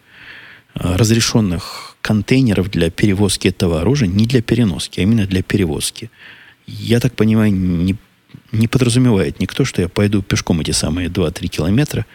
э, 0.73 0.95
разрешенных 0.95 1.95
контейнеров 2.01 2.71
для 2.71 2.89
перевозки 2.89 3.49
этого 3.49 3.81
оружия, 3.81 4.07
не 4.07 4.25
для 4.25 4.41
переноски, 4.41 4.99
а 4.99 5.03
именно 5.03 5.25
для 5.25 5.43
перевозки. 5.43 6.09
Я 6.65 6.99
так 6.99 7.15
понимаю, 7.15 7.53
не, 7.53 7.95
не 8.51 8.67
подразумевает 8.67 9.39
никто, 9.39 9.65
что 9.65 9.81
я 9.81 9.89
пойду 9.89 10.21
пешком 10.21 10.59
эти 10.59 10.71
самые 10.71 11.09
2-3 11.09 11.47
километра, 11.47 12.05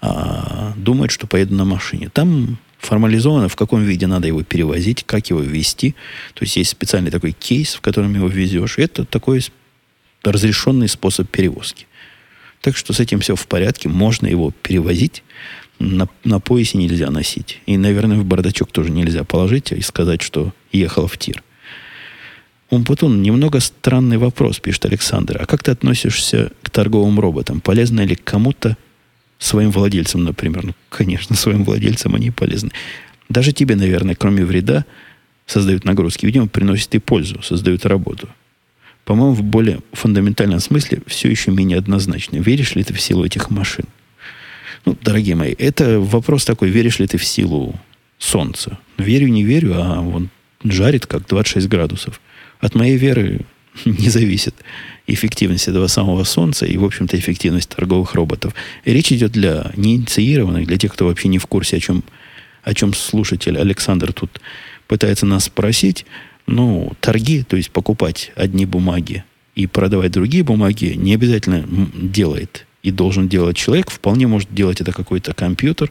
а 0.00 0.72
думает, 0.76 1.10
что 1.10 1.26
поеду 1.26 1.54
на 1.54 1.64
машине. 1.64 2.10
Там 2.12 2.58
формализовано, 2.78 3.48
в 3.48 3.56
каком 3.56 3.82
виде 3.82 4.06
надо 4.06 4.28
его 4.28 4.42
перевозить, 4.42 5.04
как 5.04 5.28
его 5.30 5.40
везти. 5.40 5.94
То 6.34 6.44
есть 6.44 6.56
есть 6.56 6.70
специальный 6.70 7.10
такой 7.10 7.32
кейс, 7.32 7.74
в 7.74 7.80
котором 7.80 8.14
его 8.14 8.28
везешь. 8.28 8.78
Это 8.78 9.04
такой 9.04 9.44
разрешенный 10.22 10.88
способ 10.88 11.28
перевозки. 11.28 11.86
Так 12.60 12.76
что 12.76 12.92
с 12.92 13.00
этим 13.00 13.20
все 13.20 13.36
в 13.36 13.46
порядке. 13.46 13.88
Можно 13.88 14.26
его 14.26 14.52
перевозить. 14.62 15.22
На, 15.78 16.08
на 16.24 16.40
поясе 16.40 16.78
нельзя 16.78 17.10
носить. 17.10 17.60
И, 17.66 17.76
наверное, 17.76 18.18
в 18.18 18.24
бардачок 18.24 18.72
тоже 18.72 18.90
нельзя 18.90 19.24
положить 19.24 19.72
и 19.72 19.80
сказать, 19.82 20.22
что 20.22 20.52
ехал 20.72 21.06
в 21.06 21.18
тир. 21.18 21.42
Умпутун, 22.70 23.22
немного 23.22 23.60
странный 23.60 24.16
вопрос, 24.16 24.58
пишет 24.58 24.86
Александр. 24.86 25.38
А 25.40 25.46
как 25.46 25.62
ты 25.62 25.70
относишься 25.70 26.50
к 26.62 26.70
торговым 26.70 27.20
роботам? 27.20 27.60
Полезно 27.60 28.04
ли 28.04 28.16
кому-то 28.16 28.76
Своим 29.38 29.70
владельцам, 29.70 30.24
например. 30.24 30.64
Ну, 30.64 30.74
конечно, 30.88 31.36
своим 31.36 31.64
владельцам 31.64 32.14
они 32.14 32.30
полезны. 32.30 32.70
Даже 33.28 33.52
тебе, 33.52 33.76
наверное, 33.76 34.14
кроме 34.14 34.44
вреда, 34.44 34.84
создают 35.46 35.84
нагрузки. 35.84 36.26
Видимо, 36.26 36.48
приносят 36.48 36.94
и 36.94 36.98
пользу, 36.98 37.42
создают 37.42 37.86
работу. 37.86 38.28
По-моему, 39.04 39.34
в 39.34 39.42
более 39.42 39.80
фундаментальном 39.92 40.58
смысле 40.58 41.00
все 41.06 41.30
еще 41.30 41.52
менее 41.52 41.78
однозначно. 41.78 42.38
Веришь 42.38 42.74
ли 42.74 42.82
ты 42.82 42.92
в 42.92 43.00
силу 43.00 43.24
этих 43.24 43.50
машин? 43.50 43.86
Ну, 44.84 44.96
дорогие 45.00 45.36
мои, 45.36 45.54
это 45.58 46.00
вопрос 46.00 46.44
такой, 46.44 46.70
веришь 46.70 46.98
ли 46.98 47.06
ты 47.06 47.16
в 47.16 47.24
силу 47.24 47.78
солнца? 48.18 48.78
Верю, 48.98 49.28
не 49.28 49.44
верю, 49.44 49.74
а 49.76 50.00
он 50.00 50.30
жарит 50.64 51.06
как 51.06 51.26
26 51.26 51.68
градусов. 51.68 52.20
От 52.60 52.74
моей 52.74 52.96
веры 52.96 53.40
не 53.84 54.08
зависит 54.08 54.54
эффективность 55.06 55.68
этого 55.68 55.86
самого 55.86 56.24
Солнца 56.24 56.66
и, 56.66 56.76
в 56.76 56.84
общем-то, 56.84 57.18
эффективность 57.18 57.68
торговых 57.68 58.14
роботов. 58.14 58.54
И 58.84 58.92
речь 58.92 59.12
идет 59.12 59.32
для 59.32 59.72
неинициированных, 59.76 60.66
для 60.66 60.78
тех, 60.78 60.92
кто 60.92 61.06
вообще 61.06 61.28
не 61.28 61.38
в 61.38 61.46
курсе, 61.46 61.76
о 61.76 61.80
чем, 61.80 62.02
о 62.62 62.74
чем 62.74 62.94
слушатель 62.94 63.58
Александр 63.58 64.12
тут 64.12 64.40
пытается 64.88 65.26
нас 65.26 65.44
спросить. 65.44 66.06
Ну, 66.46 66.92
торги, 67.00 67.42
то 67.42 67.56
есть 67.56 67.70
покупать 67.70 68.32
одни 68.36 68.66
бумаги 68.66 69.24
и 69.54 69.66
продавать 69.66 70.12
другие 70.12 70.44
бумаги, 70.44 70.94
не 70.96 71.14
обязательно 71.14 71.66
делает 71.94 72.66
и 72.82 72.90
должен 72.90 73.28
делать 73.28 73.56
человек. 73.56 73.90
Вполне 73.90 74.26
может 74.26 74.54
делать 74.54 74.80
это 74.80 74.92
какой-то 74.92 75.34
компьютер, 75.34 75.90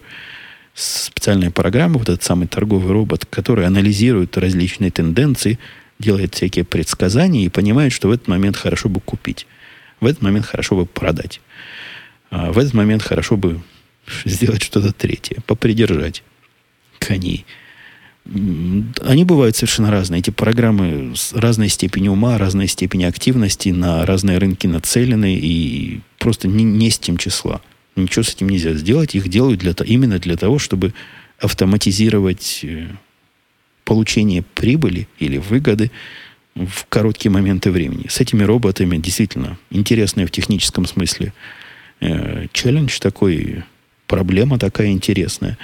специальная 0.74 1.52
программа, 1.52 2.00
вот 2.00 2.10
этот 2.10 2.24
самый 2.24 2.48
торговый 2.48 2.92
робот, 2.92 3.26
который 3.26 3.66
анализирует 3.66 4.38
различные 4.38 4.92
тенденции– 4.92 5.60
делает 6.00 6.36
всякие 6.36 6.66
предсказания 6.66 7.46
и 7.46 7.50
понимает, 7.50 7.94
что 7.94 8.08
в 8.08 8.12
этот 8.12 8.28
момент 8.28 8.58
хорошо 8.58 8.90
бы 8.90 9.00
купить. 9.00 9.48
В 10.00 10.06
этот 10.06 10.22
момент 10.22 10.46
хорошо 10.46 10.76
бы 10.76 10.86
продать. 10.86 11.42
А 12.30 12.52
в 12.52 12.58
этот 12.58 12.74
момент 12.74 13.02
хорошо 13.02 13.38
бы 13.38 13.62
сделать 14.26 14.64
что-то 14.64 14.94
третье, 14.94 15.42
попридержать 15.46 16.24
коней. 17.00 17.46
Они 18.26 19.24
бывают 19.24 19.56
совершенно 19.56 19.92
разные. 19.92 20.20
Эти 20.20 20.32
программы 20.32 21.16
с 21.16 21.32
разной 21.34 21.70
степенью 21.70 22.14
ума, 22.14 22.40
разной 22.40 22.68
степени 22.68 23.04
активности, 23.04 23.70
на 23.70 24.04
разные 24.06 24.40
рынки 24.40 24.66
нацелены 24.66 25.36
и 25.36 26.02
просто 26.18 26.48
не, 26.48 26.64
не 26.64 26.90
с 26.90 26.98
тем 26.98 27.18
числа. 27.18 27.62
Ничего 27.96 28.24
с 28.24 28.34
этим 28.34 28.50
нельзя 28.50 28.74
сделать. 28.74 29.14
Их 29.14 29.28
делают 29.30 29.60
для, 29.60 29.74
именно 29.86 30.18
для 30.18 30.38
того, 30.38 30.58
чтобы 30.58 30.94
автоматизировать 31.40 32.66
получения 33.86 34.44
прибыли 34.56 35.08
или 35.20 35.38
выгоды 35.38 35.92
в 36.56 36.86
короткие 36.90 37.32
моменты 37.32 37.72
времени. 37.72 38.08
С 38.10 38.20
этими 38.20 38.44
роботами 38.44 38.98
действительно 38.98 39.58
интересная 39.70 40.26
в 40.26 40.32
техническом 40.32 40.86
смысле 40.86 41.34
э, 42.02 42.48
челлендж 42.52 43.00
такой, 43.00 43.64
проблема 44.08 44.58
такая 44.58 44.88
интересная. 44.88 45.58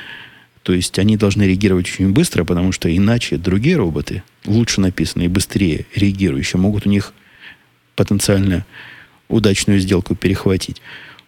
То 0.63 0.73
есть 0.73 0.99
они 0.99 1.17
должны 1.17 1.43
реагировать 1.43 1.87
очень 1.87 2.11
быстро, 2.11 2.43
потому 2.43 2.71
что 2.71 2.95
иначе 2.95 3.37
другие 3.37 3.77
роботы, 3.77 4.21
лучше 4.45 4.79
написанные, 4.79 5.27
быстрее 5.27 5.85
реагирующие, 5.95 6.59
могут 6.59 6.85
у 6.85 6.89
них 6.89 7.13
потенциально 7.95 8.65
удачную 9.27 9.79
сделку 9.79 10.13
перехватить. 10.13 10.81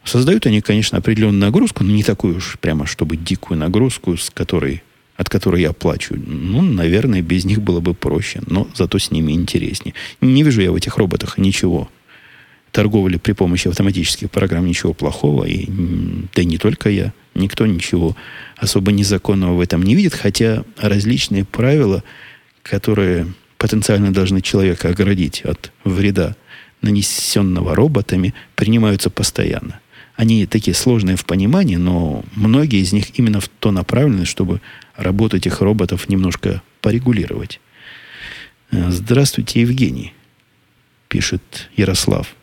Создают 0.04 0.46
они, 0.46 0.62
конечно, 0.62 0.98
определенную 0.98 1.40
нагрузку, 1.40 1.84
но 1.84 1.92
не 1.92 2.04
такую 2.04 2.38
уж 2.38 2.58
прямо, 2.60 2.86
чтобы 2.86 3.16
дикую 3.16 3.58
нагрузку, 3.58 4.18
с 4.18 4.30
которой 4.30 4.84
от 5.16 5.30
которой 5.30 5.62
я 5.62 5.74
плачу, 5.74 6.16
ну, 6.16 6.62
наверное, 6.62 7.22
без 7.22 7.46
них 7.46 7.62
было 7.62 7.80
бы 7.80 7.94
проще, 7.94 8.42
но 8.48 8.68
зато 8.76 8.98
с 8.98 9.12
ними 9.12 9.34
интереснее. 9.34 9.94
Не 10.22 10.44
вижу 10.44 10.62
я 10.62 10.72
в 10.72 10.76
этих 10.76 10.98
роботах 10.98 11.38
ничего. 11.38 11.90
Торговли 12.72 13.18
при 13.18 13.34
помощи 13.34 13.68
автоматических 13.68 14.32
программ 14.32 14.66
ничего 14.66 14.94
плохого, 14.94 15.46
и, 15.46 15.68
да 16.34 16.42
и 16.42 16.46
не 16.46 16.58
только 16.58 16.90
я, 16.90 17.14
никто 17.36 17.68
ничего 17.68 18.16
особо 18.58 18.92
незаконного 18.92 19.54
в 19.56 19.62
этом 19.62 19.84
не 19.84 19.94
видит, 19.94 20.16
хотя 20.16 20.64
различные 20.78 21.46
правила, 21.46 22.04
которые 22.64 23.28
потенциально 23.60 24.12
должны 24.12 24.42
человека 24.42 24.90
оградить 24.90 25.42
от 25.42 25.72
вреда, 25.84 26.36
нанесенного 26.82 27.76
роботами, 27.76 28.34
принимаются 28.56 29.10
постоянно. 29.10 29.80
Они 30.16 30.46
такие 30.46 30.76
сложные 30.76 31.16
в 31.16 31.26
понимании, 31.26 31.76
но 31.76 32.24
многие 32.36 32.80
из 32.80 32.94
них 32.94 33.18
именно 33.18 33.40
в 33.40 33.48
то 33.48 33.72
направлены, 33.72 34.26
чтобы 34.26 34.62
работу 34.96 35.38
этих 35.38 35.62
роботов 35.62 36.08
немножко 36.08 36.62
порегулировать. 36.82 37.60
Э, 38.72 38.92
Здравствуйте, 38.92 39.62
Евгений, 39.62 40.14
пишет 41.08 41.70
Ярослав. 41.76 42.36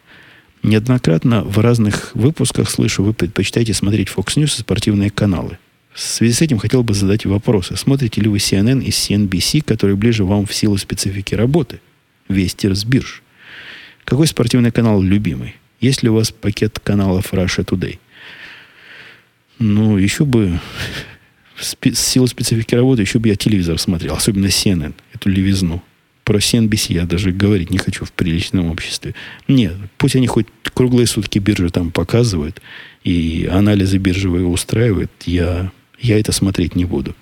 Неоднократно 0.62 1.42
в 1.42 1.58
разных 1.58 2.10
выпусках 2.14 2.68
слышу, 2.68 3.02
вы 3.02 3.14
предпочитаете 3.14 3.72
смотреть 3.72 4.08
Fox 4.08 4.36
News 4.36 4.58
и 4.58 4.60
спортивные 4.60 5.10
каналы. 5.10 5.58
В 5.92 6.00
связи 6.00 6.32
с 6.34 6.42
этим 6.42 6.58
хотел 6.58 6.82
бы 6.82 6.92
задать 6.92 7.24
вопросы. 7.24 7.76
Смотрите 7.76 8.20
ли 8.20 8.28
вы 8.28 8.36
CNN 8.36 8.82
и 8.82 8.90
CNBC, 8.90 9.62
которые 9.64 9.96
ближе 9.96 10.24
вам 10.24 10.44
в 10.44 10.54
силу 10.54 10.76
специфики 10.76 11.34
работы? 11.34 11.80
Вести 12.28 12.68
с. 12.68 13.22
Какой 14.04 14.26
спортивный 14.26 14.70
канал 14.70 15.02
любимый? 15.02 15.56
Есть 15.80 16.02
ли 16.02 16.10
у 16.10 16.14
вас 16.14 16.30
пакет 16.30 16.78
каналов 16.78 17.32
Russia 17.32 17.64
Today? 17.64 17.98
Ну, 19.58 19.96
еще 19.96 20.24
бы 20.24 20.60
с 21.58 21.76
силу 21.94 22.26
специфики 22.26 22.74
работы 22.74 23.02
еще 23.02 23.18
бы 23.18 23.28
я 23.28 23.36
телевизор 23.36 23.78
смотрел, 23.78 24.14
особенно 24.14 24.46
CNN, 24.46 24.94
эту 25.14 25.28
левизну. 25.28 25.82
Про 26.24 26.38
CNBC 26.38 26.92
я 26.92 27.06
даже 27.06 27.32
говорить 27.32 27.70
не 27.70 27.78
хочу 27.78 28.04
в 28.04 28.12
приличном 28.12 28.70
обществе. 28.70 29.14
Нет, 29.48 29.74
пусть 29.98 30.16
они 30.16 30.26
хоть 30.26 30.46
круглые 30.72 31.06
сутки 31.06 31.38
биржи 31.38 31.70
там 31.70 31.90
показывают, 31.90 32.62
и 33.04 33.48
анализы 33.50 33.98
биржевые 33.98 34.46
устраивают, 34.46 35.10
я, 35.26 35.72
я 35.98 36.18
это 36.18 36.32
смотреть 36.32 36.76
не 36.76 36.84
буду. 36.84 37.14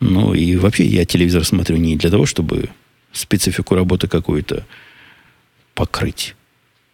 Ну 0.00 0.34
и 0.34 0.56
вообще 0.56 0.84
я 0.84 1.04
телевизор 1.04 1.44
смотрю 1.44 1.76
не 1.76 1.96
для 1.96 2.10
того, 2.10 2.26
чтобы 2.26 2.68
специфику 3.12 3.74
работы 3.74 4.08
какую-то 4.08 4.66
покрыть 5.74 6.34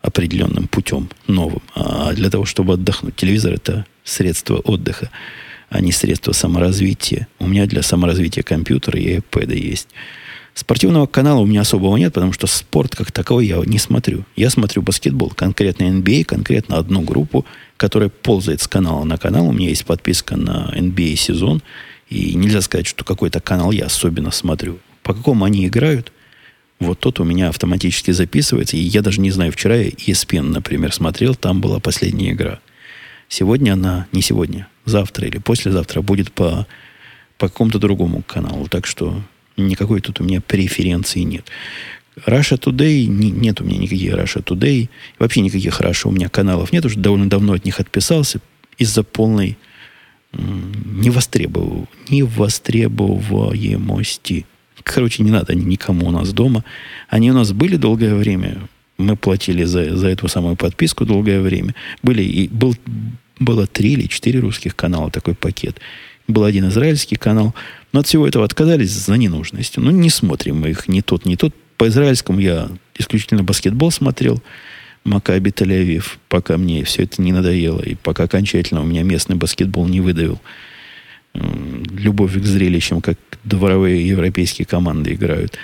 определенным 0.03 0.67
путем 0.69 1.09
новым, 1.27 1.63
а 1.75 2.13
для 2.13 2.31
того, 2.31 2.45
чтобы 2.45 2.75
отдохнуть. 2.75 3.17
Телевизор 3.17 3.55
это 3.55 3.87
средство 4.05 4.57
отдыха, 4.57 5.11
а 5.69 5.81
не 5.81 5.93
средство 5.93 6.33
саморазвития. 6.33 7.29
У 7.39 7.47
меня 7.47 7.67
для 7.67 7.83
саморазвития 7.83 8.43
компьютера 8.43 8.99
и 8.99 9.19
iPad 9.19 9.55
есть. 9.57 9.89
Спортивного 10.55 11.07
канала 11.07 11.41
у 11.41 11.47
меня 11.47 11.61
особого 11.61 11.97
нет, 11.97 12.13
потому 12.13 12.33
что 12.33 12.47
спорт 12.47 12.97
как 12.97 13.13
таковой 13.13 13.47
я 13.47 13.63
не 13.65 13.79
смотрю. 13.79 14.25
Я 14.37 14.51
смотрю 14.51 14.83
баскетбол, 14.83 15.31
конкретно 15.31 15.85
NBA, 15.85 16.25
конкретно 16.25 16.77
одну 16.77 17.03
группу, 17.03 17.47
которая 17.77 18.09
ползает 18.09 18.61
с 18.61 18.69
канала 18.69 19.05
на 19.05 19.17
канал. 19.17 19.49
У 19.49 19.53
меня 19.53 19.69
есть 19.69 19.85
подписка 19.85 20.37
на 20.37 20.73
NBA 20.75 21.15
сезон, 21.17 21.63
и 22.09 22.35
нельзя 22.35 22.61
сказать, 22.63 22.87
что 22.87 23.05
какой-то 23.05 23.41
канал 23.41 23.71
я 23.71 23.87
особенно 23.87 24.33
смотрю. 24.33 24.81
По 25.03 25.15
какому 25.15 25.45
они 25.45 25.67
играют, 25.67 26.13
вот 26.81 26.99
тот 26.99 27.21
у 27.21 27.25
меня 27.25 27.51
автоматически 27.51 28.11
записывается. 28.11 28.77
И 28.77 28.81
я 28.81 29.03
даже 29.03 29.21
не 29.21 29.31
знаю, 29.31 29.53
вчера 29.53 29.77
я 29.77 29.91
ESPN, 29.91 30.43
например, 30.43 30.93
смотрел, 30.93 31.35
там 31.35 31.61
была 31.61 31.79
последняя 31.79 32.33
игра. 32.33 32.61
Сегодня 33.29 33.75
она, 33.75 34.07
не 34.13 34.23
сегодня, 34.23 34.67
завтра 34.87 35.29
или 35.29 35.39
послезавтра 35.39 36.03
будет 36.03 36.33
по, 36.33 36.67
по 37.39 37.49
какому-то 37.49 37.79
другому 37.79 38.23
каналу. 38.27 38.67
Так 38.67 38.87
что 38.87 39.23
никакой 39.57 40.01
тут 40.01 40.21
у 40.21 40.25
меня 40.25 40.41
преференции 40.41 41.21
нет. 41.21 41.47
Russia 42.27 42.59
Today, 42.59 43.07
не, 43.07 43.31
нет 43.31 43.61
у 43.61 43.65
меня 43.65 43.79
никаких 43.79 44.15
Russia 44.15 44.43
Today, 44.43 44.89
вообще 45.19 45.43
никаких 45.43 45.81
Russia 45.81 46.09
у 46.09 46.11
меня 46.11 46.29
каналов 46.29 46.73
нет, 46.73 46.85
уже 46.85 46.99
довольно 46.99 47.31
давно 47.31 47.53
от 47.53 47.65
них 47.65 47.79
отписался 47.79 48.41
из-за 48.79 49.05
полной 49.05 49.57
невостребов... 50.33 51.87
невостребуемости. 52.09 54.45
Короче, 54.83 55.23
не 55.23 55.31
надо 55.31 55.53
они 55.53 55.65
никому 55.65 56.07
у 56.07 56.11
нас 56.11 56.33
дома. 56.33 56.65
Они 57.09 57.31
у 57.31 57.35
нас 57.35 57.53
были 57.53 57.77
долгое 57.77 58.15
время. 58.15 58.59
Мы 58.99 59.17
платили 59.17 59.65
за, 59.65 59.97
за 59.97 60.09
эту 60.09 60.29
самую 60.29 60.57
подписку 60.57 61.05
долгое 61.05 61.41
время. 61.41 61.75
Были 62.03 62.23
и 62.23 62.49
был, 62.49 62.75
было 63.39 63.67
три 63.67 63.93
или 63.93 64.07
четыре 64.07 64.41
русских 64.41 64.77
канала, 64.77 65.11
такой 65.11 65.35
пакет. 65.35 65.81
Был 66.29 66.45
один 66.45 66.69
израильский 66.69 67.17
канал. 67.17 67.55
Но 67.93 68.01
от 68.01 68.07
всего 68.07 68.27
этого 68.27 68.45
отказались 68.45 68.91
за 68.91 69.17
ненужностью. 69.17 69.83
Ну, 69.83 69.91
не 69.91 70.11
смотрим 70.11 70.61
мы 70.61 70.71
их 70.71 70.89
ни 70.89 71.01
тот, 71.01 71.25
ни 71.25 71.37
тот. 71.37 71.55
По 71.77 71.89
израильскому 71.89 72.41
я 72.41 72.69
исключительно 72.97 73.43
баскетбол 73.43 73.91
смотрел. 73.91 74.43
Макаби 75.05 75.51
тель 75.51 76.03
пока 76.29 76.59
мне 76.59 76.85
все 76.85 77.05
это 77.05 77.23
не 77.23 77.33
надоело, 77.33 77.81
и 77.81 77.95
пока 77.95 78.25
окончательно 78.25 78.83
у 78.83 78.85
меня 78.85 79.03
местный 79.03 79.35
баскетбол 79.35 79.89
не 79.89 80.01
выдавил 80.01 80.39
любовь 81.35 82.35
к 82.35 82.45
зрелищам, 82.45 83.01
как 83.01 83.19
дворовые 83.45 84.07
европейские 84.07 84.67
команды 84.67 85.15
играют. 85.15 85.57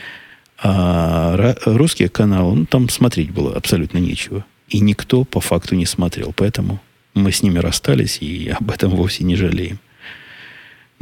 А 0.59 1.55
русские 1.65 2.09
каналы, 2.09 2.57
ну, 2.57 2.67
там 2.67 2.89
смотреть 2.89 3.31
было 3.31 3.55
абсолютно 3.55 3.99
нечего. 3.99 4.45
И 4.69 4.81
никто 4.81 5.25
по 5.25 5.41
факту 5.41 5.75
не 5.75 5.87
смотрел. 5.87 6.33
Поэтому 6.35 6.81
мы 7.15 7.33
с 7.33 7.43
ними 7.43 7.59
расстались 7.59 8.19
и 8.21 8.49
об 8.61 8.71
этом 8.71 8.91
вовсе 8.91 9.25
не 9.25 9.37
жалеем. 9.37 9.79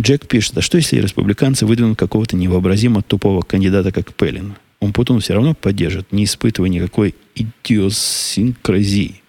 Джек 0.01 0.27
пишет, 0.27 0.59
а 0.59 0.61
что 0.61 0.77
если 0.77 1.01
республиканцы 1.01 1.67
выдвинут 1.67 1.97
какого-то 1.97 2.37
невообразимо 2.37 3.03
тупого 3.03 3.43
кандидата, 3.43 3.93
как 3.93 4.13
Пеллин? 4.13 4.55
Он 4.81 4.93
Путун 4.93 5.21
все 5.21 5.35
равно 5.35 5.55
поддержит, 5.55 6.11
не 6.13 6.25
испытывая 6.25 6.69
никакой 6.69 7.15
идиосинкразии. 7.37 9.23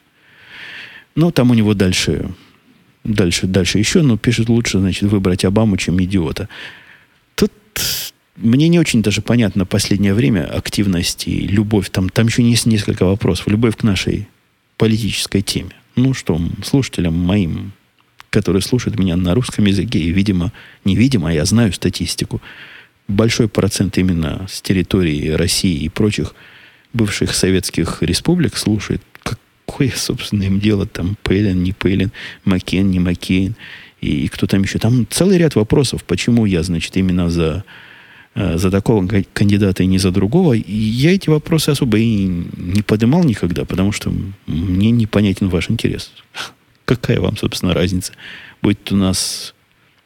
Но 1.13 1.31
там 1.31 1.51
у 1.51 1.53
него 1.53 1.75
дальше 1.75 2.31
дальше, 3.05 3.47
дальше 3.47 3.79
еще, 3.79 4.01
но 4.01 4.17
пишет 4.17 4.49
лучше, 4.49 4.79
значит, 4.79 5.03
выбрать 5.03 5.45
Обаму, 5.45 5.77
чем 5.77 6.01
идиота. 6.03 6.49
Тут 7.35 7.51
мне 8.35 8.67
не 8.67 8.79
очень 8.79 9.01
даже 9.01 9.21
понятно 9.21 9.65
последнее 9.65 10.13
время 10.13 10.43
активность 10.45 11.27
и 11.27 11.47
любовь. 11.47 11.89
Там, 11.89 12.09
там 12.09 12.27
еще 12.27 12.43
есть 12.43 12.65
несколько 12.65 13.05
вопросов. 13.05 13.47
Любовь 13.47 13.77
к 13.77 13.83
нашей 13.83 14.27
политической 14.77 15.41
теме. 15.41 15.71
Ну 15.95 16.13
что, 16.13 16.39
слушателям 16.63 17.13
моим, 17.13 17.71
которые 18.29 18.61
слушают 18.61 18.99
меня 18.99 19.15
на 19.15 19.33
русском 19.33 19.63
языке, 19.65 19.99
и, 19.99 20.11
видимо, 20.11 20.51
невидимо, 20.83 21.29
а 21.29 21.33
я 21.33 21.45
знаю 21.45 21.71
статистику, 21.71 22.41
большой 23.07 23.47
процент 23.47 23.97
именно 23.97 24.45
с 24.49 24.61
территории 24.61 25.29
России 25.29 25.83
и 25.83 25.89
прочих 25.89 26.35
бывших 26.91 27.33
советских 27.33 28.01
республик 28.01 28.57
слушает 28.57 29.01
какое, 29.65 29.91
собственно, 29.95 30.43
им 30.43 30.59
дело 30.59 30.85
там 30.85 31.17
Пейлин, 31.23 31.63
не 31.63 31.73
Пейлин, 31.73 32.11
Маккен, 32.45 32.89
не 32.89 32.99
Маккейн, 32.99 33.55
и, 34.01 34.25
и 34.25 34.27
кто 34.27 34.47
там 34.47 34.61
еще. 34.61 34.79
Там 34.79 35.07
целый 35.09 35.37
ряд 35.37 35.55
вопросов, 35.55 36.03
почему 36.03 36.45
я, 36.45 36.63
значит, 36.63 36.95
именно 36.97 37.29
за, 37.29 37.63
э, 38.35 38.57
за 38.57 38.71
такого 38.71 39.05
кандидата 39.33 39.83
и 39.83 39.87
не 39.87 39.97
за 39.97 40.11
другого. 40.11 40.53
И 40.53 40.73
я 40.73 41.13
эти 41.13 41.29
вопросы 41.29 41.69
особо 41.71 41.97
и 41.97 42.25
не 42.25 42.81
поднимал 42.83 43.23
никогда, 43.23 43.65
потому 43.65 43.91
что 43.91 44.13
мне 44.47 44.91
непонятен 44.91 45.49
ваш 45.49 45.69
интерес. 45.69 46.11
Какая 46.85 47.19
вам, 47.19 47.35
собственно, 47.37 47.73
разница? 47.73 48.13
Будет 48.61 48.91
у 48.91 48.95
нас, 48.95 49.53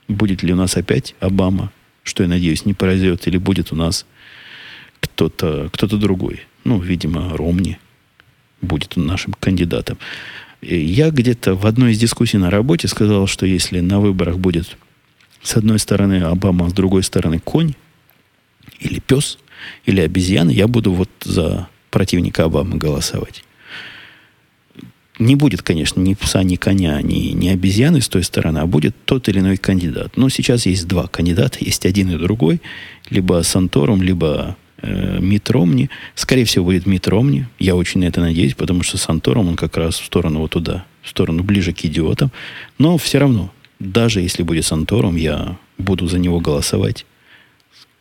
будет 0.07 0.43
ли 0.43 0.53
у 0.53 0.55
нас 0.55 0.77
опять 0.77 1.15
Обама, 1.19 1.71
что 2.03 2.23
я 2.23 2.29
надеюсь, 2.29 2.65
не 2.65 2.73
произойдет, 2.73 3.27
или 3.27 3.37
будет 3.37 3.71
у 3.71 3.75
нас 3.75 4.05
кто-то 4.99 5.69
кто 5.71 5.87
другой. 5.87 6.41
Ну, 6.63 6.79
видимо, 6.79 7.37
Ромни 7.37 7.77
будет 8.61 8.95
нашим 8.95 9.33
кандидатом. 9.33 9.97
Я 10.61 11.09
где-то 11.09 11.55
в 11.55 11.65
одной 11.65 11.93
из 11.93 11.99
дискуссий 11.99 12.37
на 12.37 12.49
работе 12.49 12.87
сказал, 12.87 13.27
что 13.27 13.45
если 13.45 13.79
на 13.79 13.99
выборах 13.99 14.37
будет 14.37 14.77
с 15.41 15.55
одной 15.55 15.79
стороны 15.79 16.23
Обама, 16.23 16.69
с 16.69 16.73
другой 16.73 17.03
стороны 17.03 17.39
конь, 17.39 17.73
или 18.79 18.99
пес, 18.99 19.39
или 19.85 20.01
обезьяна, 20.01 20.51
я 20.51 20.67
буду 20.67 20.93
вот 20.93 21.09
за 21.23 21.67
противника 21.91 22.45
Обамы 22.45 22.77
голосовать. 22.77 23.43
Не 25.17 25.35
будет, 25.35 25.61
конечно, 25.61 25.99
ни 25.99 26.13
пса, 26.13 26.43
ни 26.43 26.55
коня, 26.55 27.01
ни, 27.01 27.31
ни 27.31 27.49
обезьяны 27.49 27.99
с 27.99 28.07
той 28.07 28.23
стороны, 28.23 28.59
а 28.59 28.65
будет 28.65 28.95
тот 29.03 29.27
или 29.27 29.39
иной 29.39 29.57
кандидат. 29.57 30.15
Но 30.15 30.29
сейчас 30.29 30.65
есть 30.65 30.87
два 30.87 31.07
кандидата, 31.07 31.57
есть 31.59 31.85
один 31.85 32.11
и 32.11 32.17
другой, 32.17 32.61
либо 33.09 33.41
Санторум, 33.43 34.01
либо 34.01 34.55
э, 34.81 35.19
Митромни. 35.19 35.89
Скорее 36.15 36.45
всего, 36.45 36.65
будет 36.65 36.85
Митромни. 36.85 37.47
Я 37.59 37.75
очень 37.75 38.01
на 38.01 38.05
это 38.05 38.21
надеюсь, 38.21 38.55
потому 38.55 38.83
что 38.83 38.97
Сантором 38.97 39.49
он 39.49 39.55
как 39.55 39.77
раз 39.77 39.99
в 39.99 40.05
сторону 40.05 40.39
вот 40.39 40.51
туда, 40.51 40.85
в 41.01 41.09
сторону 41.09 41.43
ближе 41.43 41.73
к 41.73 41.85
идиотам. 41.85 42.31
Но 42.77 42.97
все 42.97 43.19
равно, 43.19 43.51
даже 43.79 44.21
если 44.21 44.43
будет 44.43 44.65
Сантором, 44.65 45.15
я 45.15 45.57
буду 45.77 46.07
за 46.07 46.19
него 46.19 46.39
голосовать. 46.39 47.05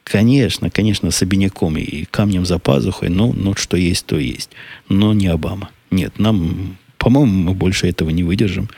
Конечно, 0.05 0.71
конечно, 0.71 1.11
с 1.11 1.21
обиняком 1.23 1.77
и 1.77 2.05
камнем 2.07 2.47
за 2.47 2.59
пазухой, 2.59 3.11
но, 3.11 3.33
но 3.33 3.55
что 3.55 3.77
есть, 3.77 4.07
то 4.07 4.19
есть. 4.19 4.51
Но 4.89 5.13
не 5.13 5.27
Обама. 5.27 5.71
Нет, 5.91 6.19
нам, 6.19 6.79
по-моему, 6.97 7.51
мы 7.51 7.55
больше 7.55 7.89
этого 7.89 8.11
не 8.11 8.25
выдержим. 8.25 8.71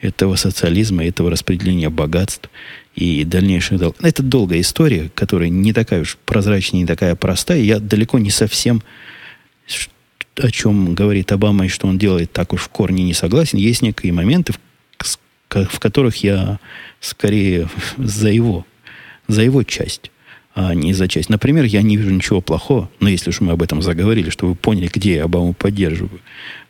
Этого 0.00 0.36
социализма, 0.36 1.04
этого 1.04 1.30
распределения 1.30 1.90
богатств 1.90 2.48
и 2.94 3.24
дальнейших 3.24 3.78
долгов. 3.78 4.02
Это 4.02 4.22
долгая 4.22 4.60
история, 4.60 5.10
которая 5.14 5.48
не 5.48 5.72
такая 5.72 6.02
уж 6.02 6.18
прозрачная, 6.24 6.80
не 6.80 6.86
такая 6.86 7.14
простая. 7.16 7.60
Я 7.60 7.78
далеко 7.78 8.18
не 8.18 8.30
совсем 8.30 8.82
о 10.36 10.50
чем 10.50 10.94
говорит 10.94 11.32
Обама 11.32 11.66
и 11.66 11.68
что 11.68 11.86
он 11.86 11.98
делает, 11.98 12.32
так 12.32 12.52
уж 12.52 12.62
в 12.62 12.68
корне 12.68 13.04
не 13.04 13.14
согласен. 13.14 13.58
Есть 13.58 13.82
некие 13.82 14.12
моменты, 14.12 14.54
в, 14.54 15.78
которых 15.78 16.16
я 16.18 16.58
скорее 17.00 17.68
за 17.98 18.30
его, 18.30 18.66
за 19.28 19.42
его 19.42 19.62
часть, 19.62 20.10
а 20.54 20.74
не 20.74 20.92
за 20.94 21.08
часть. 21.08 21.28
Например, 21.28 21.64
я 21.64 21.82
не 21.82 21.96
вижу 21.96 22.10
ничего 22.10 22.40
плохого, 22.40 22.90
но 23.00 23.08
если 23.08 23.30
уж 23.30 23.40
мы 23.40 23.52
об 23.52 23.62
этом 23.62 23.82
заговорили, 23.82 24.30
что 24.30 24.46
вы 24.46 24.54
поняли, 24.54 24.90
где 24.92 25.16
я 25.16 25.24
Обаму 25.24 25.52
поддерживаю, 25.52 26.20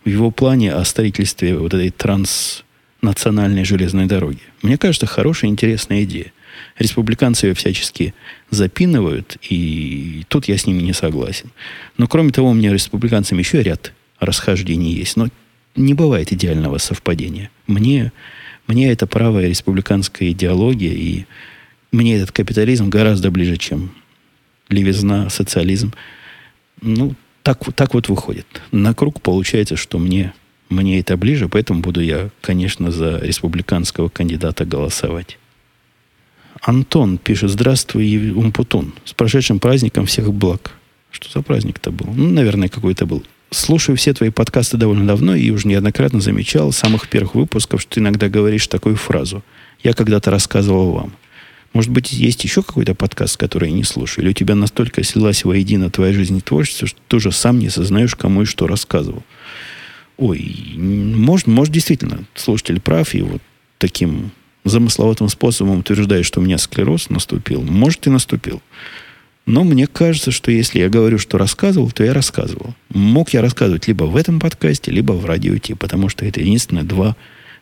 в 0.05 0.09
его 0.09 0.31
плане 0.31 0.73
о 0.73 0.85
строительстве 0.85 1.57
вот 1.57 1.75
этой 1.75 1.91
транс 1.91 2.65
национальной 3.03 3.65
железной 3.65 4.07
дороги. 4.07 4.41
Мне 4.63 4.79
кажется, 4.79 5.07
хорошая, 5.07 5.51
интересная 5.51 6.05
идея. 6.05 6.33
Республиканцы 6.79 7.49
ее 7.49 7.55
всячески 7.55 8.15
запинывают, 8.51 9.37
и 9.49 10.25
тут 10.29 10.47
я 10.49 10.57
с 10.57 10.67
ними 10.67 10.83
не 10.83 10.93
согласен. 10.93 11.51
Но 11.99 12.07
кроме 12.07 12.31
того, 12.31 12.51
у 12.51 12.55
меня 12.55 12.73
республиканцам 12.73 13.39
еще 13.39 13.63
ряд 13.63 13.93
расхождений 14.21 14.93
есть. 14.93 15.17
Но 15.17 15.29
не 15.75 15.95
бывает 15.95 16.33
идеального 16.33 16.79
совпадения. 16.79 17.51
Мне, 17.67 18.13
мне 18.67 18.91
это 18.93 19.07
правая 19.07 19.49
республиканская 19.49 20.31
идеология, 20.31 20.93
и 20.93 21.27
мне 21.91 22.17
этот 22.17 22.33
капитализм 22.33 22.89
гораздо 22.89 23.31
ближе, 23.31 23.57
чем 23.57 23.93
левизна, 24.69 25.29
социализм. 25.29 25.93
Ну, 26.81 27.15
так, 27.43 27.59
так 27.75 27.95
вот 27.95 28.09
выходит. 28.09 28.47
На 28.71 28.95
круг 28.95 29.21
получается, 29.21 29.77
что 29.77 29.99
мне 29.99 30.33
мне 30.73 31.01
это 31.01 31.17
ближе, 31.17 31.49
поэтому 31.49 31.81
буду 31.81 32.01
я, 32.01 32.31
конечно, 32.41 32.91
за 32.91 33.19
республиканского 33.19 34.09
кандидата 34.09 34.65
голосовать. 34.65 35.39
Антон 36.61 37.19
пишет, 37.19 37.51
здравствуй, 37.51 38.31
Умпутун. 38.33 38.95
С 39.05 39.13
прошедшим 39.15 39.59
праздником 39.59 40.07
всех 40.07 40.33
благ. 40.33 40.73
Что 41.11 41.31
за 41.31 41.43
праздник-то 41.43 41.91
был? 41.91 42.07
Ну, 42.15 42.31
наверное, 42.31 42.69
какой-то 42.69 43.05
был. 43.05 43.25
Слушаю 43.51 43.97
все 43.97 44.15
твои 44.15 44.31
подкасты 44.31 44.77
довольно 44.79 45.07
давно 45.07 45.35
и 45.35 45.51
уже 45.51 45.69
неоднократно 45.69 46.21
замечал 46.21 46.73
с 46.73 46.79
самых 46.79 47.09
первых 47.09 47.35
выпусков, 47.35 47.83
что 47.83 47.95
ты 47.95 48.01
иногда 48.01 48.29
говоришь 48.29 48.67
такую 48.67 48.97
фразу. 48.97 49.43
Я 49.83 49.93
когда-то 49.93 50.31
рассказывал 50.31 50.93
вам. 50.93 51.13
Может 51.73 51.91
быть, 51.91 52.13
есть 52.13 52.45
еще 52.45 52.63
какой-то 52.63 52.95
подкаст, 52.95 53.37
который 53.39 53.71
я 53.71 53.75
не 53.75 53.85
слушаю? 53.85 54.25
Или 54.25 54.31
у 54.31 54.35
тебя 54.35 54.55
настолько 54.55 55.03
слилась 55.03 55.45
воедино 55.45 55.91
твоя 55.91 56.13
жизнь 56.13 56.37
и 56.37 56.41
творчество, 56.41 56.87
что 56.87 56.99
ты 57.09 57.17
уже 57.17 57.33
сам 57.33 57.59
не 57.59 57.71
сознаешь, 57.71 58.15
кому 58.15 58.43
и 58.43 58.47
что 58.47 58.67
рассказывал? 58.67 59.23
Ой, 60.23 60.75
может, 60.77 61.49
может 61.49 61.75
действительно, 61.75 62.23
слушатель 62.37 62.81
прав, 62.81 63.13
и 63.13 63.23
вот 63.23 63.43
таким 63.79 64.31
замысловатым 64.63 65.29
способом 65.29 65.81
утверждает, 65.81 66.25
что 66.25 66.39
у 66.39 66.45
меня 66.45 66.59
склероз 66.59 67.11
наступил. 67.11 67.61
Может, 67.63 68.07
и 68.07 68.11
наступил. 68.11 68.63
Но 69.47 69.65
мне 69.65 69.89
кажется, 69.89 70.31
что 70.31 70.53
если 70.53 70.79
я 70.79 70.89
говорю, 70.89 71.19
что 71.19 71.39
рассказывал, 71.39 71.91
то 71.91 72.05
я 72.05 72.15
рассказывал. 72.15 72.77
Мог 72.91 73.31
я 73.31 73.43
рассказывать 73.43 73.89
либо 73.89 74.05
в 74.05 74.15
этом 74.15 74.39
подкасте, 74.39 74.93
либо 74.93 75.11
в 75.11 75.27
радио 75.27 75.59
Ти, 75.59 75.75
потому 75.75 76.09
что 76.09 76.25
это 76.25 76.39
единственные 76.39 76.85
два 76.85 77.17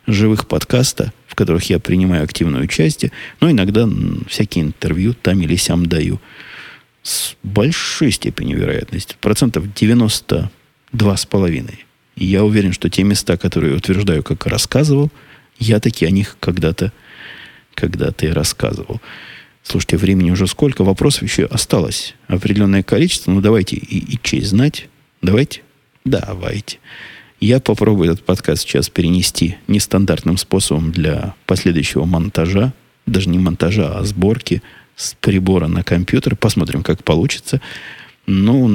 живых 0.05 0.47
подкаста, 0.47 1.13
в 1.25 1.33
которых 1.33 1.67
я 1.71 1.79
принимаю 1.79 2.23
активное 2.23 2.61
участие, 2.61 3.11
но 3.39 3.49
иногда 3.49 3.89
всякие 4.27 4.65
интервью 4.65 5.15
там 5.15 5.41
или 5.41 5.55
сям 5.55 5.87
даю. 5.87 6.21
С 7.01 7.35
большой 7.41 8.11
степенью 8.11 8.59
вероятности. 8.59 9.15
Процентов 9.19 9.73
92 9.73 10.51
половиной. 12.21 12.31
я 12.31 12.43
уверен, 12.43 12.73
что 12.73 12.89
те 12.89 13.03
места, 13.03 13.37
которые 13.37 13.75
утверждаю, 13.75 14.23
как 14.23 14.45
рассказывал, 14.45 15.11
я 15.59 15.79
таки 15.79 16.05
о 16.05 16.09
них 16.09 16.37
когда-то 16.39 16.91
когда-то 17.73 18.25
и 18.25 18.29
рассказывал. 18.29 19.01
Слушайте, 19.63 19.97
времени 19.97 20.31
уже 20.31 20.47
сколько, 20.47 20.83
вопросов 20.83 21.23
еще 21.23 21.45
осталось 21.45 22.15
определенное 22.27 22.83
количество. 22.83 23.31
Ну, 23.31 23.41
давайте 23.41 23.75
и, 23.75 24.13
и 24.13 24.19
честь 24.21 24.47
знать. 24.47 24.87
Давайте? 25.21 25.61
Давайте. 26.03 26.79
Я 27.39 27.59
попробую 27.59 28.11
этот 28.11 28.25
подкаст 28.25 28.63
сейчас 28.63 28.89
перенести 28.89 29.57
нестандартным 29.67 30.37
способом 30.37 30.91
для 30.91 31.35
последующего 31.45 32.05
монтажа. 32.05 32.73
Даже 33.05 33.29
не 33.29 33.39
монтажа, 33.39 33.97
а 33.97 34.03
сборки 34.03 34.61
с 34.95 35.15
прибора 35.19 35.67
на 35.67 35.83
компьютер. 35.83 36.35
Посмотрим, 36.35 36.83
как 36.83 37.03
получится. 37.03 37.61
Ну, 38.27 38.69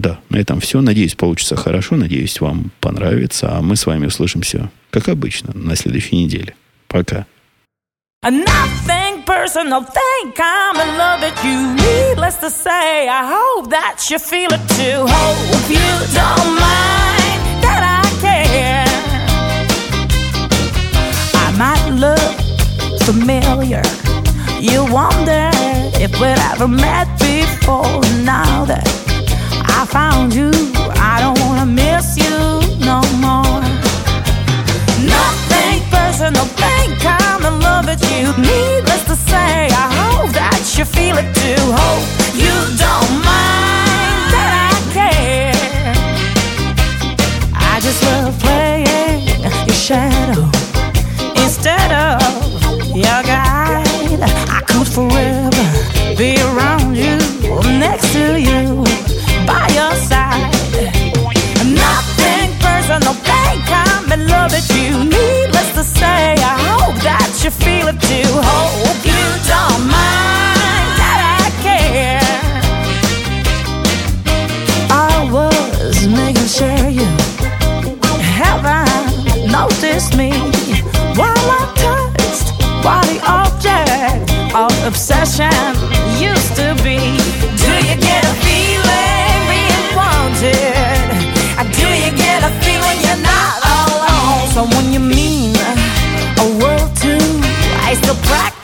да, 0.00 0.20
на 0.30 0.36
этом 0.38 0.60
все. 0.60 0.80
Надеюсь, 0.80 1.14
получится 1.14 1.56
хорошо. 1.56 1.96
Надеюсь, 1.96 2.40
вам 2.40 2.70
понравится. 2.80 3.58
А 3.58 3.62
мы 3.62 3.76
с 3.76 3.86
вами 3.86 4.06
услышимся, 4.06 4.70
как 4.90 5.08
обычно, 5.08 5.52
на 5.54 5.76
следующей 5.76 6.16
неделе. 6.16 6.54
Пока. 6.88 7.26
Nothing 8.24 9.24
personal, 9.26 9.82
think 9.82 10.38
I'm 10.38 10.76
in 10.76 10.96
love 10.96 11.20
with 11.22 11.44
you. 11.44 11.74
Needless 11.74 12.36
to 12.36 12.50
say, 12.50 13.08
I 13.08 13.26
hope 13.26 13.70
that 13.70 14.08
you 14.08 14.18
feel 14.20 14.50
it 14.52 14.60
too. 14.78 15.06
Hope 15.08 15.68
you 15.68 15.90
don't 16.14 16.60
mind. 16.60 16.82
I 21.34 21.50
might 21.58 21.90
look 21.98 23.00
familiar. 23.02 23.82
You 24.60 24.84
wonder 24.92 25.50
if 26.00 26.12
we'd 26.20 26.38
ever 26.52 26.68
met 26.68 27.08
before. 27.18 27.41
Now 27.72 28.66
that 28.66 28.84
I 29.64 29.86
found 29.86 30.34
you, 30.34 30.50
I 31.10 31.20
don't 31.22 31.40
wanna 31.40 31.64
miss 31.64 32.18
you 32.18 32.36
no 32.84 33.00
more. 33.16 33.64
Nothing 35.00 35.80
personal, 35.88 36.46
I'm 37.04 37.42
in 37.46 37.60
love 37.60 37.86
with 37.86 38.02
you. 38.12 38.28
Needless 38.36 39.04
to 39.06 39.16
say, 39.16 39.68
I 39.72 39.88
hope 40.00 40.30
that 40.32 40.60
you 40.76 40.84
feel 40.84 41.16
it 41.16 41.32
too. 41.34 41.64
Hope 41.80 42.04
you 42.36 42.54
don't 42.76 43.12
mind 43.24 44.24
that 44.36 44.52
I 44.68 44.72
care. 44.92 45.94
I 47.54 47.80
just 47.80 48.02
love 48.04 48.38
playing 48.38 49.24
your 49.66 49.80
shadow 49.88 50.44
instead 51.42 51.90
of 51.90 52.20
your 52.94 53.22
guide. 53.24 54.20
I 54.56 54.60
could 54.68 54.86
forever 54.86 55.64
be 56.18 56.36
next 57.78 58.12
to 58.12 58.40
you, 58.40 58.84
by 59.46 59.66
your 59.78 59.94
side. 60.08 60.52
Nothing 61.64 62.50
personal, 62.58 63.14
think 63.28 63.62
I'm 63.68 64.12
in 64.12 64.26
love 64.28 64.52
with 64.52 64.68
you. 64.76 65.04
Needless 65.04 65.70
to 65.74 65.84
say, 65.84 66.34
I 66.38 66.56
hope 66.70 66.96
that 67.02 67.30
you 67.42 67.50
feel 67.50 67.88
it 67.88 68.00
too. 68.00 68.30
Hope 68.52 69.02
you 69.04 69.24
don't 69.52 69.82
mind 69.98 70.88
that 71.00 71.20
I 71.38 71.46
care. 71.66 72.40
I 74.90 75.28
was 75.30 76.06
making 76.06 76.50
sure 76.58 76.88
you 76.88 77.08
haven't 78.38 79.50
noticed 79.50 80.16
me 80.16 80.30
while 81.18 81.48
I 81.60 81.64
touched 81.84 82.48
while 82.84 83.04
the 83.04 83.20
object 83.26 84.54
of 84.54 84.72
obsession 84.86 85.82
someone 94.52 94.92
you 94.92 95.00
mean 95.00 95.56
a 95.56 96.46
world 96.60 96.94
to. 96.96 97.16
I 97.88 97.94
still 97.94 98.14
practice. 98.16 98.61